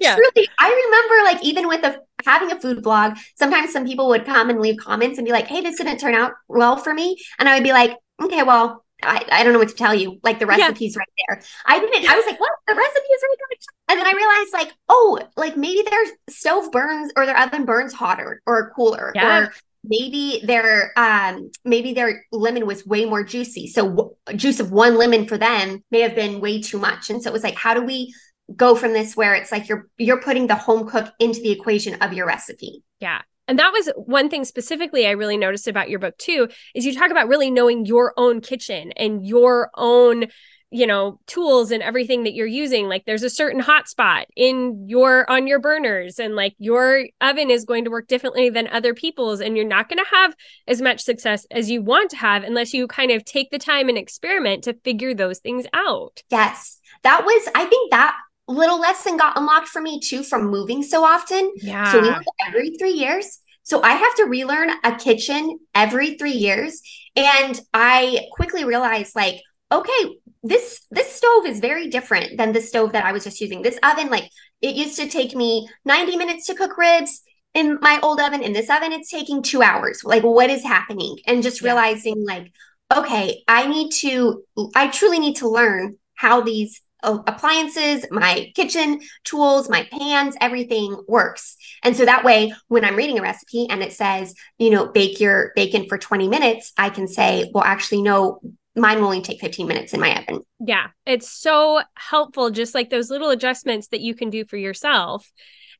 yeah. 0.00 0.16
Truly, 0.16 0.48
I 0.58 0.68
remember 0.68 1.24
like 1.24 1.44
even 1.44 1.68
with 1.68 1.84
a 1.84 2.00
having 2.24 2.50
a 2.50 2.58
food 2.58 2.82
blog, 2.82 3.16
sometimes 3.36 3.72
some 3.72 3.86
people 3.86 4.08
would 4.08 4.24
come 4.24 4.50
and 4.50 4.60
leave 4.60 4.78
comments 4.78 5.16
and 5.16 5.24
be 5.24 5.30
like, 5.30 5.46
"Hey, 5.46 5.60
this 5.60 5.76
didn't 5.76 5.98
turn 5.98 6.12
out 6.12 6.32
well 6.48 6.76
for 6.76 6.92
me," 6.92 7.16
and 7.38 7.48
I 7.48 7.54
would 7.54 7.62
be 7.62 7.70
like, 7.70 7.96
"Okay, 8.20 8.42
well." 8.42 8.83
I, 9.04 9.24
I 9.30 9.44
don't 9.44 9.52
know 9.52 9.58
what 9.58 9.68
to 9.68 9.74
tell 9.74 9.94
you. 9.94 10.18
Like 10.22 10.38
the 10.38 10.46
recipe's 10.46 10.94
yeah. 10.94 10.98
right 10.98 11.08
there. 11.28 11.42
I 11.66 11.78
didn't, 11.78 12.10
I 12.10 12.16
was 12.16 12.26
like, 12.26 12.40
what? 12.40 12.50
The 12.66 12.74
recipe's 12.74 13.22
right 13.22 13.38
there. 13.38 13.58
And 13.88 13.98
then 13.98 14.06
I 14.06 14.12
realized, 14.12 14.52
like, 14.52 14.74
oh, 14.88 15.18
like 15.36 15.56
maybe 15.56 15.82
their 15.88 16.04
stove 16.28 16.72
burns 16.72 17.12
or 17.16 17.26
their 17.26 17.38
oven 17.38 17.64
burns 17.64 17.92
hotter 17.92 18.40
or 18.46 18.72
cooler. 18.74 19.12
Yeah. 19.14 19.38
Or 19.38 19.52
maybe 19.86 20.40
their 20.44 20.98
um 20.98 21.50
maybe 21.66 21.92
their 21.92 22.24
lemon 22.32 22.66
was 22.66 22.86
way 22.86 23.04
more 23.04 23.22
juicy 23.22 23.66
so 23.66 23.86
w- 23.86 24.14
juice 24.34 24.58
of 24.58 24.72
one 24.72 24.96
lemon 24.96 25.28
for 25.28 25.36
them 25.36 25.84
may 25.90 26.00
have 26.00 26.14
been 26.14 26.40
way 26.40 26.58
too 26.58 26.78
much 26.78 27.10
and 27.10 27.22
so 27.22 27.28
it 27.28 27.34
was 27.34 27.42
like 27.42 27.54
how 27.54 27.74
do 27.74 27.82
we 27.82 28.10
go 28.54 28.74
from 28.74 28.92
this 28.92 29.16
where 29.16 29.34
it's 29.34 29.50
like 29.50 29.68
you're 29.68 29.88
you're 29.98 30.20
putting 30.20 30.46
the 30.46 30.54
home 30.54 30.88
cook 30.88 31.12
into 31.18 31.40
the 31.40 31.50
equation 31.50 31.94
of 32.02 32.12
your 32.12 32.26
recipe. 32.26 32.82
Yeah. 33.00 33.22
And 33.46 33.58
that 33.58 33.72
was 33.72 33.90
one 33.96 34.30
thing 34.30 34.44
specifically 34.44 35.06
I 35.06 35.12
really 35.12 35.36
noticed 35.36 35.68
about 35.68 35.90
your 35.90 35.98
book 35.98 36.16
too 36.18 36.48
is 36.74 36.86
you 36.86 36.94
talk 36.94 37.10
about 37.10 37.28
really 37.28 37.50
knowing 37.50 37.86
your 37.86 38.14
own 38.16 38.40
kitchen 38.40 38.92
and 38.92 39.26
your 39.26 39.70
own 39.76 40.26
you 40.70 40.88
know 40.88 41.20
tools 41.28 41.70
and 41.70 41.84
everything 41.84 42.24
that 42.24 42.34
you're 42.34 42.46
using. 42.46 42.88
Like 42.88 43.04
there's 43.04 43.22
a 43.22 43.30
certain 43.30 43.62
hotspot 43.62 44.24
in 44.34 44.88
your 44.88 45.30
on 45.30 45.46
your 45.46 45.60
burners 45.60 46.18
and 46.18 46.34
like 46.34 46.54
your 46.58 47.06
oven 47.20 47.48
is 47.48 47.64
going 47.64 47.84
to 47.84 47.92
work 47.92 48.08
differently 48.08 48.50
than 48.50 48.66
other 48.66 48.92
people's 48.92 49.40
and 49.40 49.56
you're 49.56 49.66
not 49.66 49.88
going 49.88 50.02
to 50.04 50.10
have 50.10 50.34
as 50.66 50.82
much 50.82 51.02
success 51.02 51.46
as 51.52 51.70
you 51.70 51.80
want 51.80 52.10
to 52.10 52.16
have 52.16 52.42
unless 52.42 52.74
you 52.74 52.88
kind 52.88 53.12
of 53.12 53.24
take 53.24 53.50
the 53.50 53.58
time 53.58 53.88
and 53.88 53.96
experiment 53.96 54.64
to 54.64 54.74
figure 54.82 55.14
those 55.14 55.38
things 55.38 55.64
out. 55.72 56.24
Yes. 56.28 56.80
That 57.04 57.24
was 57.24 57.48
i 57.54 57.66
think 57.66 57.90
that 57.90 58.16
little 58.48 58.80
lesson 58.80 59.16
got 59.16 59.36
unlocked 59.36 59.68
for 59.68 59.80
me 59.80 60.00
too 60.00 60.22
from 60.22 60.50
moving 60.50 60.82
so 60.82 61.04
often. 61.04 61.52
Yeah. 61.56 61.90
So 61.90 62.00
we 62.00 62.10
move 62.10 62.22
every 62.46 62.76
three 62.78 62.92
years. 62.92 63.40
So 63.62 63.82
I 63.82 63.92
have 63.92 64.14
to 64.16 64.24
relearn 64.24 64.70
a 64.82 64.96
kitchen 64.96 65.58
every 65.74 66.16
three 66.16 66.32
years. 66.32 66.82
And 67.16 67.58
I 67.72 68.26
quickly 68.32 68.64
realized 68.64 69.16
like, 69.16 69.40
okay, 69.72 70.18
this 70.42 70.86
this 70.90 71.10
stove 71.10 71.46
is 71.46 71.60
very 71.60 71.88
different 71.88 72.36
than 72.36 72.52
the 72.52 72.60
stove 72.60 72.92
that 72.92 73.06
I 73.06 73.12
was 73.12 73.24
just 73.24 73.40
using. 73.40 73.62
This 73.62 73.78
oven, 73.82 74.10
like 74.10 74.28
it 74.60 74.76
used 74.76 74.98
to 74.98 75.08
take 75.08 75.34
me 75.34 75.68
90 75.84 76.16
minutes 76.16 76.46
to 76.46 76.54
cook 76.54 76.76
ribs 76.76 77.22
in 77.54 77.78
my 77.80 78.00
old 78.02 78.20
oven. 78.20 78.42
In 78.42 78.52
this 78.52 78.68
oven, 78.68 78.92
it's 78.92 79.10
taking 79.10 79.42
two 79.42 79.62
hours. 79.62 80.02
Like, 80.04 80.22
what 80.22 80.50
is 80.50 80.62
happening? 80.62 81.18
And 81.26 81.42
just 81.42 81.62
yeah. 81.62 81.68
realizing 81.68 82.24
like, 82.26 82.52
okay, 82.94 83.42
I 83.48 83.66
need 83.66 83.92
to, 84.00 84.42
I 84.74 84.88
truly 84.88 85.18
need 85.18 85.36
to 85.36 85.48
learn 85.48 85.96
how 86.14 86.42
these 86.42 86.80
appliances, 87.04 88.06
my 88.10 88.52
kitchen 88.54 89.00
tools, 89.24 89.68
my 89.68 89.88
pans, 89.90 90.36
everything 90.40 90.96
works. 91.06 91.56
And 91.82 91.96
so 91.96 92.04
that 92.04 92.24
way, 92.24 92.52
when 92.68 92.84
I'm 92.84 92.96
reading 92.96 93.18
a 93.18 93.22
recipe 93.22 93.66
and 93.68 93.82
it 93.82 93.92
says, 93.92 94.34
you 94.58 94.70
know, 94.70 94.86
bake 94.86 95.20
your 95.20 95.52
bacon 95.54 95.86
for 95.88 95.98
20 95.98 96.28
minutes, 96.28 96.72
I 96.76 96.90
can 96.90 97.08
say, 97.08 97.50
well, 97.54 97.64
actually, 97.64 98.02
no, 98.02 98.40
mine 98.76 98.98
will 98.98 99.06
only 99.06 99.22
take 99.22 99.40
15 99.40 99.66
minutes 99.66 99.94
in 99.94 100.00
my 100.00 100.18
oven. 100.18 100.40
Yeah, 100.60 100.88
it's 101.06 101.30
so 101.30 101.82
helpful, 101.94 102.50
just 102.50 102.74
like 102.74 102.90
those 102.90 103.10
little 103.10 103.30
adjustments 103.30 103.88
that 103.88 104.00
you 104.00 104.14
can 104.14 104.30
do 104.30 104.44
for 104.44 104.56
yourself. 104.56 105.30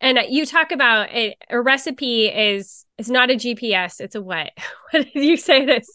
And 0.00 0.18
you 0.28 0.44
talk 0.44 0.72
about 0.72 1.08
a, 1.10 1.36
a 1.48 1.60
recipe 1.60 2.26
is 2.26 2.84
it's 2.98 3.08
not 3.08 3.30
a 3.30 3.34
GPS, 3.34 4.00
it's 4.00 4.14
a 4.14 4.22
what? 4.22 4.50
What 4.90 5.12
did 5.12 5.24
you 5.24 5.36
say 5.36 5.64
this? 5.64 5.88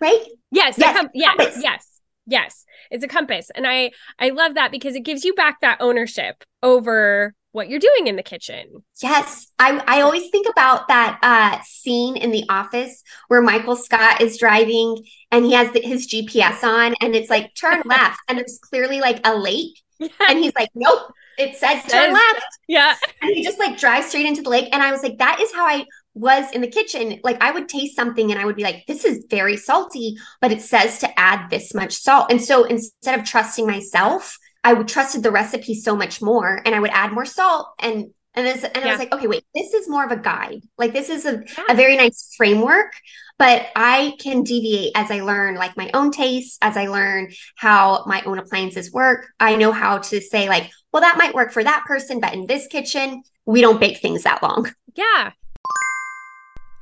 Right? 0.00 0.24
Yes, 0.50 0.78
yes, 0.78 1.06
yes, 1.12 1.58
yes 1.62 1.95
Yes, 2.26 2.64
it's 2.90 3.04
a 3.04 3.08
compass. 3.08 3.50
And 3.54 3.66
I 3.66 3.92
I 4.18 4.30
love 4.30 4.54
that 4.54 4.70
because 4.70 4.94
it 4.94 5.04
gives 5.04 5.24
you 5.24 5.34
back 5.34 5.60
that 5.60 5.78
ownership 5.80 6.44
over 6.62 7.34
what 7.56 7.70
you're 7.70 7.80
doing 7.80 8.06
in 8.06 8.16
the 8.16 8.22
kitchen. 8.22 8.84
Yes. 9.02 9.46
I, 9.58 9.82
I 9.86 10.02
always 10.02 10.28
think 10.28 10.46
about 10.46 10.88
that 10.88 11.18
uh, 11.22 11.58
scene 11.64 12.14
in 12.18 12.30
the 12.30 12.44
office 12.50 13.02
where 13.28 13.40
Michael 13.40 13.76
Scott 13.76 14.20
is 14.20 14.36
driving 14.36 15.02
and 15.30 15.42
he 15.46 15.52
has 15.54 15.72
the, 15.72 15.80
his 15.80 16.06
GPS 16.06 16.62
on 16.62 16.94
and 17.00 17.16
it's 17.16 17.30
like 17.30 17.54
turn 17.54 17.80
left 17.86 18.18
and 18.28 18.36
there's 18.36 18.58
clearly 18.62 19.00
like 19.00 19.26
a 19.26 19.34
lake. 19.34 19.80
Yeah. 19.98 20.08
And 20.28 20.38
he's 20.38 20.52
like, 20.54 20.68
nope, 20.74 21.10
it 21.38 21.56
says 21.56 21.82
turn 21.84 22.12
left. 22.12 22.46
Yeah. 22.68 22.94
And 23.22 23.34
he 23.34 23.42
just 23.42 23.58
like 23.58 23.78
drives 23.78 24.08
straight 24.08 24.26
into 24.26 24.42
the 24.42 24.50
lake. 24.50 24.68
And 24.72 24.82
I 24.82 24.92
was 24.92 25.02
like, 25.02 25.16
that 25.16 25.40
is 25.40 25.50
how 25.54 25.64
I 25.64 25.86
was 26.16 26.50
in 26.52 26.62
the 26.62 26.66
kitchen, 26.66 27.20
like 27.22 27.40
I 27.42 27.50
would 27.50 27.68
taste 27.68 27.94
something 27.94 28.30
and 28.32 28.40
I 28.40 28.46
would 28.46 28.56
be 28.56 28.62
like, 28.62 28.84
this 28.88 29.04
is 29.04 29.26
very 29.28 29.56
salty, 29.56 30.16
but 30.40 30.50
it 30.50 30.62
says 30.62 30.98
to 31.00 31.20
add 31.20 31.50
this 31.50 31.74
much 31.74 31.92
salt. 31.92 32.30
And 32.30 32.42
so 32.42 32.64
instead 32.64 33.18
of 33.18 33.26
trusting 33.26 33.66
myself, 33.66 34.38
I 34.64 34.72
would 34.72 34.88
trusted 34.88 35.22
the 35.22 35.30
recipe 35.30 35.74
so 35.74 35.94
much 35.94 36.22
more 36.22 36.62
and 36.64 36.74
I 36.74 36.80
would 36.80 36.90
add 36.90 37.12
more 37.12 37.26
salt 37.26 37.68
and 37.78 38.06
and 38.34 38.46
this 38.46 38.64
and 38.64 38.76
yeah. 38.76 38.88
I 38.88 38.90
was 38.90 38.98
like, 38.98 39.14
okay, 39.14 39.26
wait, 39.26 39.44
this 39.54 39.72
is 39.74 39.88
more 39.88 40.04
of 40.04 40.10
a 40.10 40.16
guide. 40.16 40.62
Like 40.78 40.92
this 40.92 41.10
is 41.10 41.26
a, 41.26 41.42
yeah. 41.56 41.64
a 41.70 41.74
very 41.74 41.96
nice 41.96 42.34
framework, 42.36 42.92
but 43.38 43.66
I 43.76 44.14
can 44.18 44.42
deviate 44.42 44.92
as 44.94 45.10
I 45.10 45.20
learn 45.20 45.54
like 45.56 45.76
my 45.76 45.90
own 45.92 46.10
tastes, 46.10 46.58
as 46.62 46.76
I 46.76 46.86
learn 46.88 47.30
how 47.56 48.04
my 48.06 48.22
own 48.22 48.38
appliances 48.38 48.90
work. 48.90 49.26
I 49.38 49.56
know 49.56 49.72
how 49.72 49.98
to 49.98 50.20
say 50.20 50.48
like, 50.48 50.70
well, 50.92 51.02
that 51.02 51.18
might 51.18 51.34
work 51.34 51.52
for 51.52 51.62
that 51.62 51.84
person, 51.86 52.20
but 52.20 52.32
in 52.32 52.46
this 52.46 52.66
kitchen, 52.68 53.22
we 53.44 53.60
don't 53.60 53.80
bake 53.80 53.98
things 53.98 54.22
that 54.22 54.42
long. 54.42 54.70
Yeah. 54.94 55.32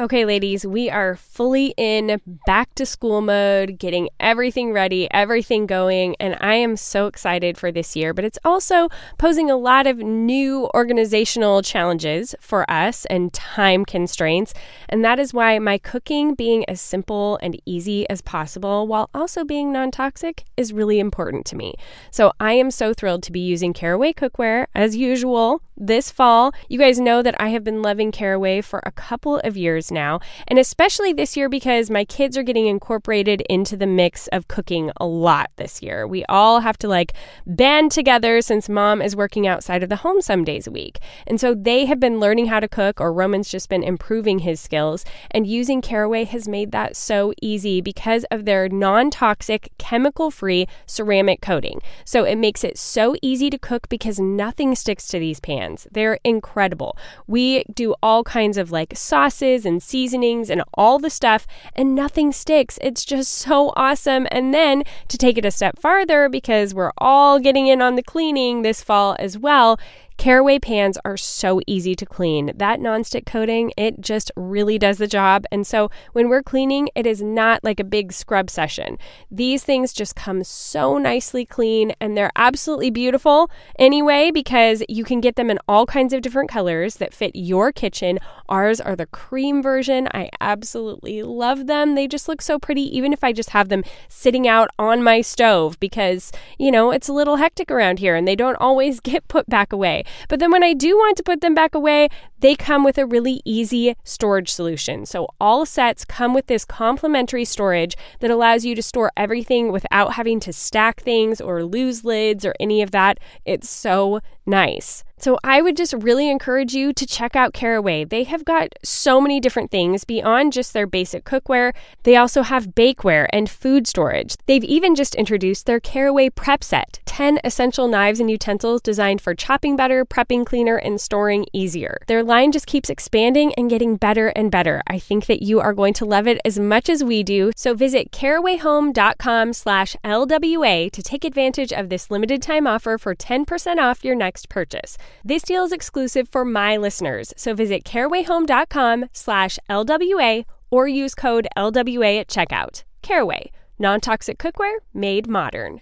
Okay, 0.00 0.24
ladies, 0.24 0.66
we 0.66 0.90
are 0.90 1.14
fully 1.14 1.72
in 1.76 2.20
back 2.46 2.74
to 2.74 2.84
school 2.84 3.20
mode, 3.20 3.78
getting 3.78 4.08
everything 4.18 4.72
ready, 4.72 5.08
everything 5.12 5.66
going, 5.66 6.16
and 6.18 6.36
I 6.40 6.54
am 6.54 6.76
so 6.76 7.06
excited 7.06 7.56
for 7.56 7.70
this 7.70 7.94
year. 7.94 8.12
But 8.12 8.24
it's 8.24 8.38
also 8.44 8.88
posing 9.18 9.52
a 9.52 9.56
lot 9.56 9.86
of 9.86 9.98
new 9.98 10.68
organizational 10.74 11.62
challenges 11.62 12.34
for 12.40 12.68
us 12.68 13.04
and 13.04 13.32
time 13.32 13.84
constraints. 13.84 14.52
And 14.88 15.04
that 15.04 15.20
is 15.20 15.32
why 15.32 15.60
my 15.60 15.78
cooking 15.78 16.34
being 16.34 16.68
as 16.68 16.80
simple 16.80 17.38
and 17.40 17.56
easy 17.64 18.04
as 18.10 18.20
possible 18.20 18.88
while 18.88 19.10
also 19.14 19.44
being 19.44 19.72
non 19.72 19.92
toxic 19.92 20.42
is 20.56 20.72
really 20.72 20.98
important 20.98 21.46
to 21.46 21.56
me. 21.56 21.72
So 22.10 22.32
I 22.40 22.54
am 22.54 22.72
so 22.72 22.94
thrilled 22.94 23.22
to 23.22 23.32
be 23.32 23.38
using 23.38 23.72
Caraway 23.72 24.12
cookware 24.14 24.66
as 24.74 24.96
usual 24.96 25.62
this 25.76 26.10
fall. 26.10 26.52
You 26.68 26.78
guys 26.78 27.00
know 27.00 27.22
that 27.22 27.34
I 27.40 27.48
have 27.48 27.64
been 27.64 27.82
loving 27.82 28.12
caraway 28.12 28.60
for 28.60 28.80
a 28.84 28.92
couple 28.92 29.38
of 29.40 29.56
years 29.56 29.90
now, 29.90 30.20
and 30.46 30.58
especially 30.58 31.12
this 31.12 31.36
year 31.36 31.48
because 31.48 31.90
my 31.90 32.04
kids 32.04 32.36
are 32.36 32.42
getting 32.42 32.66
incorporated 32.66 33.42
into 33.48 33.76
the 33.76 33.86
mix 33.86 34.28
of 34.28 34.48
cooking 34.48 34.90
a 34.96 35.06
lot 35.06 35.50
this 35.56 35.82
year. 35.82 36.06
We 36.06 36.24
all 36.26 36.60
have 36.60 36.78
to 36.78 36.88
like 36.88 37.12
band 37.46 37.92
together 37.92 38.40
since 38.40 38.68
mom 38.68 39.02
is 39.02 39.16
working 39.16 39.46
outside 39.46 39.82
of 39.82 39.88
the 39.88 39.96
home 39.96 40.20
some 40.20 40.44
days 40.44 40.66
a 40.66 40.70
week. 40.70 40.98
And 41.26 41.40
so 41.40 41.54
they 41.54 41.86
have 41.86 42.00
been 42.00 42.20
learning 42.20 42.46
how 42.46 42.60
to 42.60 42.68
cook, 42.68 43.00
or 43.00 43.12
Roman's 43.12 43.48
just 43.48 43.68
been 43.68 43.82
improving 43.82 44.40
his 44.40 44.60
skills, 44.60 45.04
and 45.30 45.46
using 45.46 45.80
caraway 45.80 46.24
has 46.24 46.46
made 46.46 46.72
that 46.72 46.96
so 46.96 47.32
easy 47.42 47.80
because 47.80 48.24
of 48.30 48.44
their 48.44 48.68
non 48.68 49.10
toxic, 49.10 49.70
chemical 49.78 50.30
free 50.30 50.66
ceramic 50.86 51.40
coating. 51.40 51.80
So 52.04 52.24
it 52.24 52.36
makes 52.36 52.64
it 52.64 52.78
so 52.78 53.16
easy 53.22 53.50
to 53.50 53.58
cook 53.58 53.88
because 53.88 54.18
nothing 54.20 54.74
sticks 54.74 55.08
to 55.08 55.18
these 55.18 55.40
pans. 55.40 55.63
They're 55.92 56.18
incredible. 56.24 56.96
We 57.26 57.64
do 57.72 57.94
all 58.02 58.24
kinds 58.24 58.58
of 58.58 58.70
like 58.70 58.96
sauces 58.96 59.64
and 59.64 59.82
seasonings 59.82 60.50
and 60.50 60.62
all 60.74 60.98
the 60.98 61.10
stuff, 61.10 61.46
and 61.74 61.94
nothing 61.94 62.32
sticks. 62.32 62.78
It's 62.82 63.04
just 63.04 63.32
so 63.32 63.72
awesome. 63.76 64.26
And 64.30 64.52
then 64.52 64.84
to 65.08 65.18
take 65.18 65.38
it 65.38 65.44
a 65.44 65.50
step 65.50 65.78
farther, 65.78 66.28
because 66.28 66.74
we're 66.74 66.92
all 66.98 67.38
getting 67.38 67.66
in 67.66 67.80
on 67.82 67.96
the 67.96 68.02
cleaning 68.02 68.62
this 68.62 68.82
fall 68.82 69.16
as 69.18 69.38
well, 69.38 69.78
Caraway 70.16 70.58
pans 70.58 70.96
are 71.04 71.16
so 71.16 71.60
easy 71.66 71.94
to 71.96 72.06
clean. 72.06 72.52
That 72.54 72.80
nonstick 72.80 73.26
coating, 73.26 73.72
it 73.76 74.00
just 74.00 74.30
really 74.36 74.78
does 74.78 74.98
the 74.98 75.06
job. 75.06 75.44
And 75.50 75.66
so 75.66 75.90
when 76.12 76.28
we're 76.28 76.42
cleaning, 76.42 76.88
it 76.94 77.06
is 77.06 77.20
not 77.20 77.62
like 77.64 77.80
a 77.80 77.84
big 77.84 78.12
scrub 78.12 78.48
session. 78.48 78.96
These 79.30 79.64
things 79.64 79.92
just 79.92 80.16
come 80.16 80.44
so 80.44 80.98
nicely 80.98 81.44
clean 81.44 81.92
and 82.00 82.16
they're 82.16 82.30
absolutely 82.36 82.90
beautiful 82.90 83.50
anyway 83.78 84.30
because 84.30 84.82
you 84.88 85.04
can 85.04 85.20
get 85.20 85.36
them 85.36 85.50
in 85.50 85.58
all 85.68 85.84
kinds 85.84 86.12
of 86.12 86.22
different 86.22 86.48
colors 86.48 86.96
that 86.96 87.12
fit 87.12 87.32
your 87.34 87.72
kitchen. 87.72 88.18
Ours 88.48 88.80
are 88.80 88.96
the 88.96 89.06
cream 89.06 89.62
version. 89.62 90.08
I 90.14 90.30
absolutely 90.40 91.22
love 91.22 91.66
them. 91.66 91.96
They 91.96 92.06
just 92.06 92.28
look 92.28 92.40
so 92.40 92.58
pretty, 92.58 92.96
even 92.96 93.12
if 93.12 93.24
I 93.24 93.32
just 93.32 93.50
have 93.50 93.68
them 93.68 93.84
sitting 94.08 94.46
out 94.46 94.70
on 94.78 95.02
my 95.02 95.20
stove 95.20 95.78
because, 95.80 96.30
you 96.58 96.70
know, 96.70 96.92
it's 96.92 97.08
a 97.08 97.12
little 97.12 97.36
hectic 97.36 97.70
around 97.70 97.98
here 97.98 98.14
and 98.14 98.28
they 98.28 98.36
don't 98.36 98.56
always 98.56 99.00
get 99.04 99.26
put 99.28 99.46
back 99.48 99.72
away. 99.72 100.03
But 100.28 100.40
then 100.40 100.50
when 100.50 100.62
I 100.62 100.74
do 100.74 100.96
want 100.96 101.16
to 101.16 101.22
put 101.22 101.40
them 101.40 101.54
back 101.54 101.74
away, 101.74 102.08
they 102.40 102.54
come 102.54 102.84
with 102.84 102.98
a 102.98 103.06
really 103.06 103.40
easy 103.44 103.96
storage 104.04 104.50
solution. 104.50 105.06
So 105.06 105.28
all 105.40 105.64
sets 105.64 106.04
come 106.04 106.34
with 106.34 106.46
this 106.46 106.64
complimentary 106.64 107.44
storage 107.44 107.96
that 108.20 108.30
allows 108.30 108.64
you 108.64 108.74
to 108.74 108.82
store 108.82 109.10
everything 109.16 109.72
without 109.72 110.14
having 110.14 110.40
to 110.40 110.52
stack 110.52 111.00
things 111.00 111.40
or 111.40 111.64
lose 111.64 112.04
lids 112.04 112.44
or 112.44 112.54
any 112.60 112.82
of 112.82 112.90
that. 112.90 113.18
It's 113.44 113.70
so 113.70 114.20
nice. 114.46 115.04
So 115.18 115.38
I 115.42 115.62
would 115.62 115.76
just 115.76 115.94
really 115.94 116.28
encourage 116.28 116.74
you 116.74 116.92
to 116.92 117.06
check 117.06 117.36
out 117.36 117.54
Caraway. 117.54 118.04
They 118.04 118.24
have 118.24 118.44
got 118.44 118.74
so 118.82 119.20
many 119.20 119.40
different 119.40 119.70
things 119.70 120.04
beyond 120.04 120.52
just 120.52 120.72
their 120.72 120.86
basic 120.86 121.24
cookware. 121.24 121.72
They 122.02 122.16
also 122.16 122.42
have 122.42 122.74
bakeware 122.74 123.26
and 123.32 123.48
food 123.48 123.86
storage. 123.86 124.36
They've 124.46 124.64
even 124.64 124.94
just 124.94 125.14
introduced 125.14 125.66
their 125.66 125.80
Caraway 125.80 126.30
Prep 126.30 126.62
Set 126.62 127.00
10 127.14 127.38
essential 127.44 127.86
knives 127.86 128.18
and 128.18 128.28
utensils 128.28 128.82
designed 128.82 129.20
for 129.20 129.36
chopping 129.36 129.76
better, 129.76 130.04
prepping 130.04 130.44
cleaner, 130.44 130.76
and 130.76 131.00
storing 131.00 131.46
easier. 131.52 131.98
Their 132.08 132.24
line 132.24 132.50
just 132.50 132.66
keeps 132.66 132.90
expanding 132.90 133.54
and 133.54 133.70
getting 133.70 133.94
better 133.94 134.28
and 134.28 134.50
better. 134.50 134.82
I 134.88 134.98
think 134.98 135.26
that 135.26 135.40
you 135.40 135.60
are 135.60 135.72
going 135.72 135.94
to 135.94 136.04
love 136.04 136.26
it 136.26 136.40
as 136.44 136.58
much 136.58 136.88
as 136.88 137.04
we 137.04 137.22
do. 137.22 137.52
So 137.54 137.72
visit 137.72 138.10
carawayhome.com 138.10 139.52
slash 139.52 139.94
LWA 140.04 140.90
to 140.90 141.02
take 141.04 141.24
advantage 141.24 141.72
of 141.72 141.88
this 141.88 142.10
limited 142.10 142.42
time 142.42 142.66
offer 142.66 142.98
for 142.98 143.14
10% 143.14 143.78
off 143.78 144.04
your 144.04 144.16
next 144.16 144.48
purchase. 144.48 144.98
This 145.24 145.42
deal 145.42 145.64
is 145.64 145.72
exclusive 145.72 146.28
for 146.28 146.44
my 146.44 146.76
listeners, 146.76 147.32
so 147.36 147.54
visit 147.54 147.84
carawayhome.com 147.84 149.06
slash 149.12 149.58
LWA 149.70 150.44
or 150.70 150.88
use 150.88 151.14
code 151.14 151.46
LWA 151.56 152.20
at 152.20 152.28
checkout. 152.28 152.82
Caraway, 153.02 153.50
non-toxic 153.78 154.38
cookware 154.38 154.76
made 154.92 155.28
modern. 155.28 155.80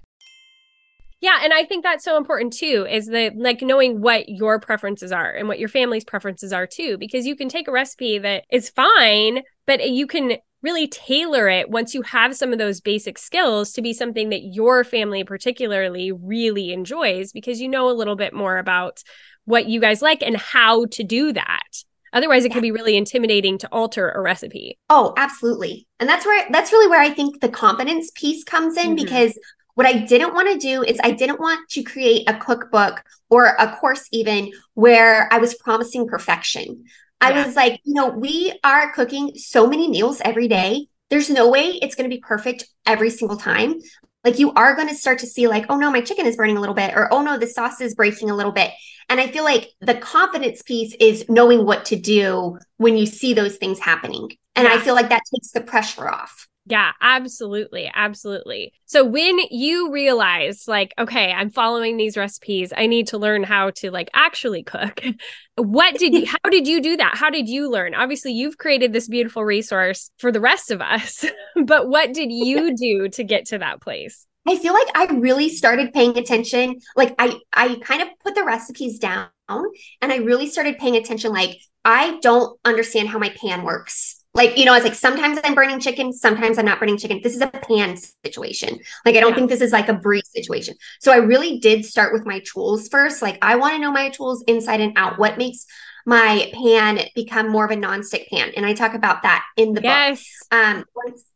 Yeah, 1.20 1.38
and 1.44 1.52
I 1.52 1.64
think 1.64 1.84
that's 1.84 2.04
so 2.04 2.16
important 2.16 2.52
too, 2.52 2.84
is 2.90 3.06
that 3.06 3.36
like 3.36 3.62
knowing 3.62 4.00
what 4.00 4.28
your 4.28 4.58
preferences 4.58 5.12
are 5.12 5.30
and 5.30 5.46
what 5.46 5.60
your 5.60 5.68
family's 5.68 6.04
preferences 6.04 6.52
are 6.52 6.66
too, 6.66 6.98
because 6.98 7.26
you 7.26 7.36
can 7.36 7.48
take 7.48 7.68
a 7.68 7.72
recipe 7.72 8.18
that 8.18 8.44
is 8.50 8.68
fine, 8.68 9.42
but 9.64 9.88
you 9.88 10.08
can 10.08 10.38
really 10.62 10.86
tailor 10.86 11.48
it 11.48 11.70
once 11.70 11.94
you 11.94 12.02
have 12.02 12.36
some 12.36 12.52
of 12.52 12.58
those 12.58 12.80
basic 12.80 13.18
skills 13.18 13.72
to 13.72 13.82
be 13.82 13.92
something 13.92 14.30
that 14.30 14.42
your 14.42 14.84
family 14.84 15.24
particularly 15.24 16.12
really 16.12 16.72
enjoys 16.72 17.32
because 17.32 17.60
you 17.60 17.68
know 17.68 17.88
a 17.88 17.92
little 17.92 18.16
bit 18.16 18.32
more 18.32 18.58
about 18.58 19.02
what 19.44 19.66
you 19.66 19.80
guys 19.80 20.02
like 20.02 20.22
and 20.22 20.36
how 20.36 20.86
to 20.86 21.02
do 21.02 21.32
that. 21.32 21.84
Otherwise, 22.12 22.44
it 22.44 22.48
yeah. 22.48 22.54
can 22.54 22.62
be 22.62 22.70
really 22.70 22.96
intimidating 22.96 23.56
to 23.58 23.68
alter 23.72 24.10
a 24.10 24.20
recipe. 24.20 24.78
Oh, 24.90 25.14
absolutely. 25.16 25.86
And 25.98 26.08
that's 26.08 26.26
where 26.26 26.46
that's 26.50 26.72
really 26.72 26.88
where 26.88 27.00
I 27.00 27.10
think 27.10 27.40
the 27.40 27.48
confidence 27.48 28.10
piece 28.14 28.44
comes 28.44 28.76
in 28.76 28.94
mm-hmm. 28.94 28.94
because 28.96 29.38
what 29.74 29.86
I 29.86 29.94
didn't 29.94 30.34
want 30.34 30.52
to 30.52 30.58
do 30.58 30.82
is 30.82 31.00
I 31.02 31.12
didn't 31.12 31.40
want 31.40 31.68
to 31.70 31.82
create 31.82 32.28
a 32.28 32.36
cookbook 32.36 33.02
or 33.30 33.46
a 33.58 33.74
course 33.76 34.06
even 34.12 34.52
where 34.74 35.32
I 35.32 35.38
was 35.38 35.54
promising 35.54 36.06
perfection. 36.06 36.84
I 37.22 37.30
yeah. 37.30 37.46
was 37.46 37.54
like, 37.54 37.80
you 37.84 37.94
know, 37.94 38.08
we 38.08 38.52
are 38.64 38.92
cooking 38.92 39.32
so 39.36 39.68
many 39.68 39.88
meals 39.88 40.20
every 40.24 40.48
day. 40.48 40.88
There's 41.08 41.30
no 41.30 41.48
way 41.48 41.78
it's 41.80 41.94
going 41.94 42.10
to 42.10 42.14
be 42.14 42.20
perfect 42.20 42.66
every 42.84 43.10
single 43.10 43.36
time. 43.36 43.80
Like 44.24 44.40
you 44.40 44.52
are 44.54 44.74
going 44.74 44.88
to 44.88 44.94
start 44.94 45.20
to 45.20 45.26
see 45.26 45.46
like, 45.46 45.66
oh 45.68 45.76
no, 45.76 45.90
my 45.90 46.00
chicken 46.00 46.26
is 46.26 46.36
burning 46.36 46.56
a 46.56 46.60
little 46.60 46.74
bit 46.74 46.94
or 46.94 47.12
oh 47.12 47.22
no, 47.22 47.38
the 47.38 47.46
sauce 47.46 47.80
is 47.80 47.94
breaking 47.94 48.28
a 48.28 48.36
little 48.36 48.52
bit. 48.52 48.72
And 49.08 49.20
I 49.20 49.28
feel 49.28 49.44
like 49.44 49.70
the 49.80 49.94
confidence 49.94 50.62
piece 50.62 50.94
is 50.98 51.28
knowing 51.28 51.64
what 51.64 51.84
to 51.86 51.96
do 51.96 52.58
when 52.76 52.96
you 52.96 53.06
see 53.06 53.34
those 53.34 53.56
things 53.56 53.78
happening. 53.78 54.30
And 54.56 54.66
yeah. 54.66 54.74
I 54.74 54.78
feel 54.78 54.94
like 54.94 55.10
that 55.10 55.22
takes 55.32 55.52
the 55.52 55.60
pressure 55.60 56.08
off. 56.08 56.48
Yeah, 56.66 56.92
absolutely. 57.00 57.90
Absolutely. 57.92 58.72
So 58.86 59.04
when 59.04 59.36
you 59.50 59.90
realize 59.90 60.68
like, 60.68 60.94
okay, 60.96 61.32
I'm 61.32 61.50
following 61.50 61.96
these 61.96 62.16
recipes, 62.16 62.72
I 62.76 62.86
need 62.86 63.08
to 63.08 63.18
learn 63.18 63.42
how 63.42 63.70
to 63.76 63.90
like 63.90 64.08
actually 64.14 64.62
cook. 64.62 65.02
what 65.56 65.96
did 65.96 66.14
you 66.14 66.26
how 66.44 66.50
did 66.50 66.68
you 66.68 66.80
do 66.80 66.96
that? 66.96 67.16
How 67.16 67.30
did 67.30 67.48
you 67.48 67.68
learn? 67.68 67.94
Obviously, 67.94 68.32
you've 68.32 68.58
created 68.58 68.92
this 68.92 69.08
beautiful 69.08 69.44
resource 69.44 70.10
for 70.18 70.30
the 70.30 70.40
rest 70.40 70.70
of 70.70 70.80
us. 70.80 71.24
but 71.64 71.88
what 71.88 72.12
did 72.12 72.30
you 72.30 72.76
do 72.76 73.08
to 73.08 73.24
get 73.24 73.46
to 73.46 73.58
that 73.58 73.80
place? 73.80 74.26
I 74.46 74.56
feel 74.56 74.72
like 74.74 74.88
I 74.94 75.04
really 75.14 75.48
started 75.48 75.92
paying 75.92 76.16
attention. 76.16 76.80
Like 76.96 77.14
I 77.18 77.38
I 77.52 77.76
kind 77.82 78.02
of 78.02 78.08
put 78.24 78.36
the 78.36 78.44
recipes 78.44 79.00
down 79.00 79.28
and 79.48 80.12
I 80.12 80.16
really 80.16 80.48
started 80.48 80.78
paying 80.78 80.96
attention 80.96 81.32
like 81.32 81.58
I 81.84 82.18
don't 82.22 82.58
understand 82.64 83.08
how 83.08 83.18
my 83.18 83.30
pan 83.30 83.64
works. 83.64 84.21
Like, 84.34 84.56
you 84.56 84.64
know, 84.64 84.74
it's 84.74 84.84
like 84.84 84.94
sometimes 84.94 85.38
I'm 85.44 85.54
burning 85.54 85.78
chicken, 85.78 86.12
sometimes 86.12 86.58
I'm 86.58 86.64
not 86.64 86.80
burning 86.80 86.96
chicken. 86.96 87.20
This 87.22 87.34
is 87.34 87.42
a 87.42 87.48
pan 87.48 87.96
situation. 88.24 88.78
Like, 89.04 89.16
I 89.16 89.20
don't 89.20 89.30
yeah. 89.30 89.36
think 89.36 89.50
this 89.50 89.60
is 89.60 89.72
like 89.72 89.88
a 89.88 89.94
Bri 89.94 90.22
situation. 90.24 90.74
So 91.00 91.12
I 91.12 91.16
really 91.16 91.58
did 91.58 91.84
start 91.84 92.14
with 92.14 92.24
my 92.24 92.40
tools 92.40 92.88
first. 92.88 93.20
Like, 93.20 93.38
I 93.42 93.56
want 93.56 93.74
to 93.74 93.78
know 93.78 93.92
my 93.92 94.08
tools 94.08 94.42
inside 94.46 94.80
and 94.80 94.96
out. 94.96 95.18
What 95.18 95.36
makes 95.36 95.66
my 96.04 96.50
pan 96.54 97.00
become 97.14 97.48
more 97.48 97.64
of 97.64 97.70
a 97.70 97.76
non-stick 97.76 98.28
pan 98.28 98.50
and 98.56 98.66
i 98.66 98.72
talk 98.72 98.94
about 98.94 99.22
that 99.22 99.44
in 99.56 99.72
the 99.72 99.80
yes. 99.80 100.46
book 100.50 100.58
um 100.58 100.84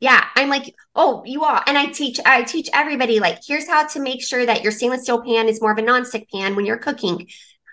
yeah 0.01 0.25
i'm 0.35 0.49
like 0.49 0.75
oh 0.95 1.23
you 1.25 1.45
all 1.45 1.61
and 1.67 1.79
i 1.79 1.87
teach 1.87 2.19
i 2.27 2.43
teach 2.43 2.69
everybody 2.75 3.21
like 3.21 3.39
here's 3.47 3.69
how 3.69 3.87
to 3.87 4.01
make 4.01 4.23
sure 4.23 4.45
that 4.45 4.63
your 4.63 4.73
stainless 4.73 5.03
steel 5.03 5.23
pan 5.23 5.49
is 5.49 5.61
more 5.61 5.73
of 5.73 5.79
a 5.79 5.83
non-stick 5.83 6.29
pan 6.31 6.57
when 6.57 6.67
you're 6.67 6.77
cooking 6.77 7.29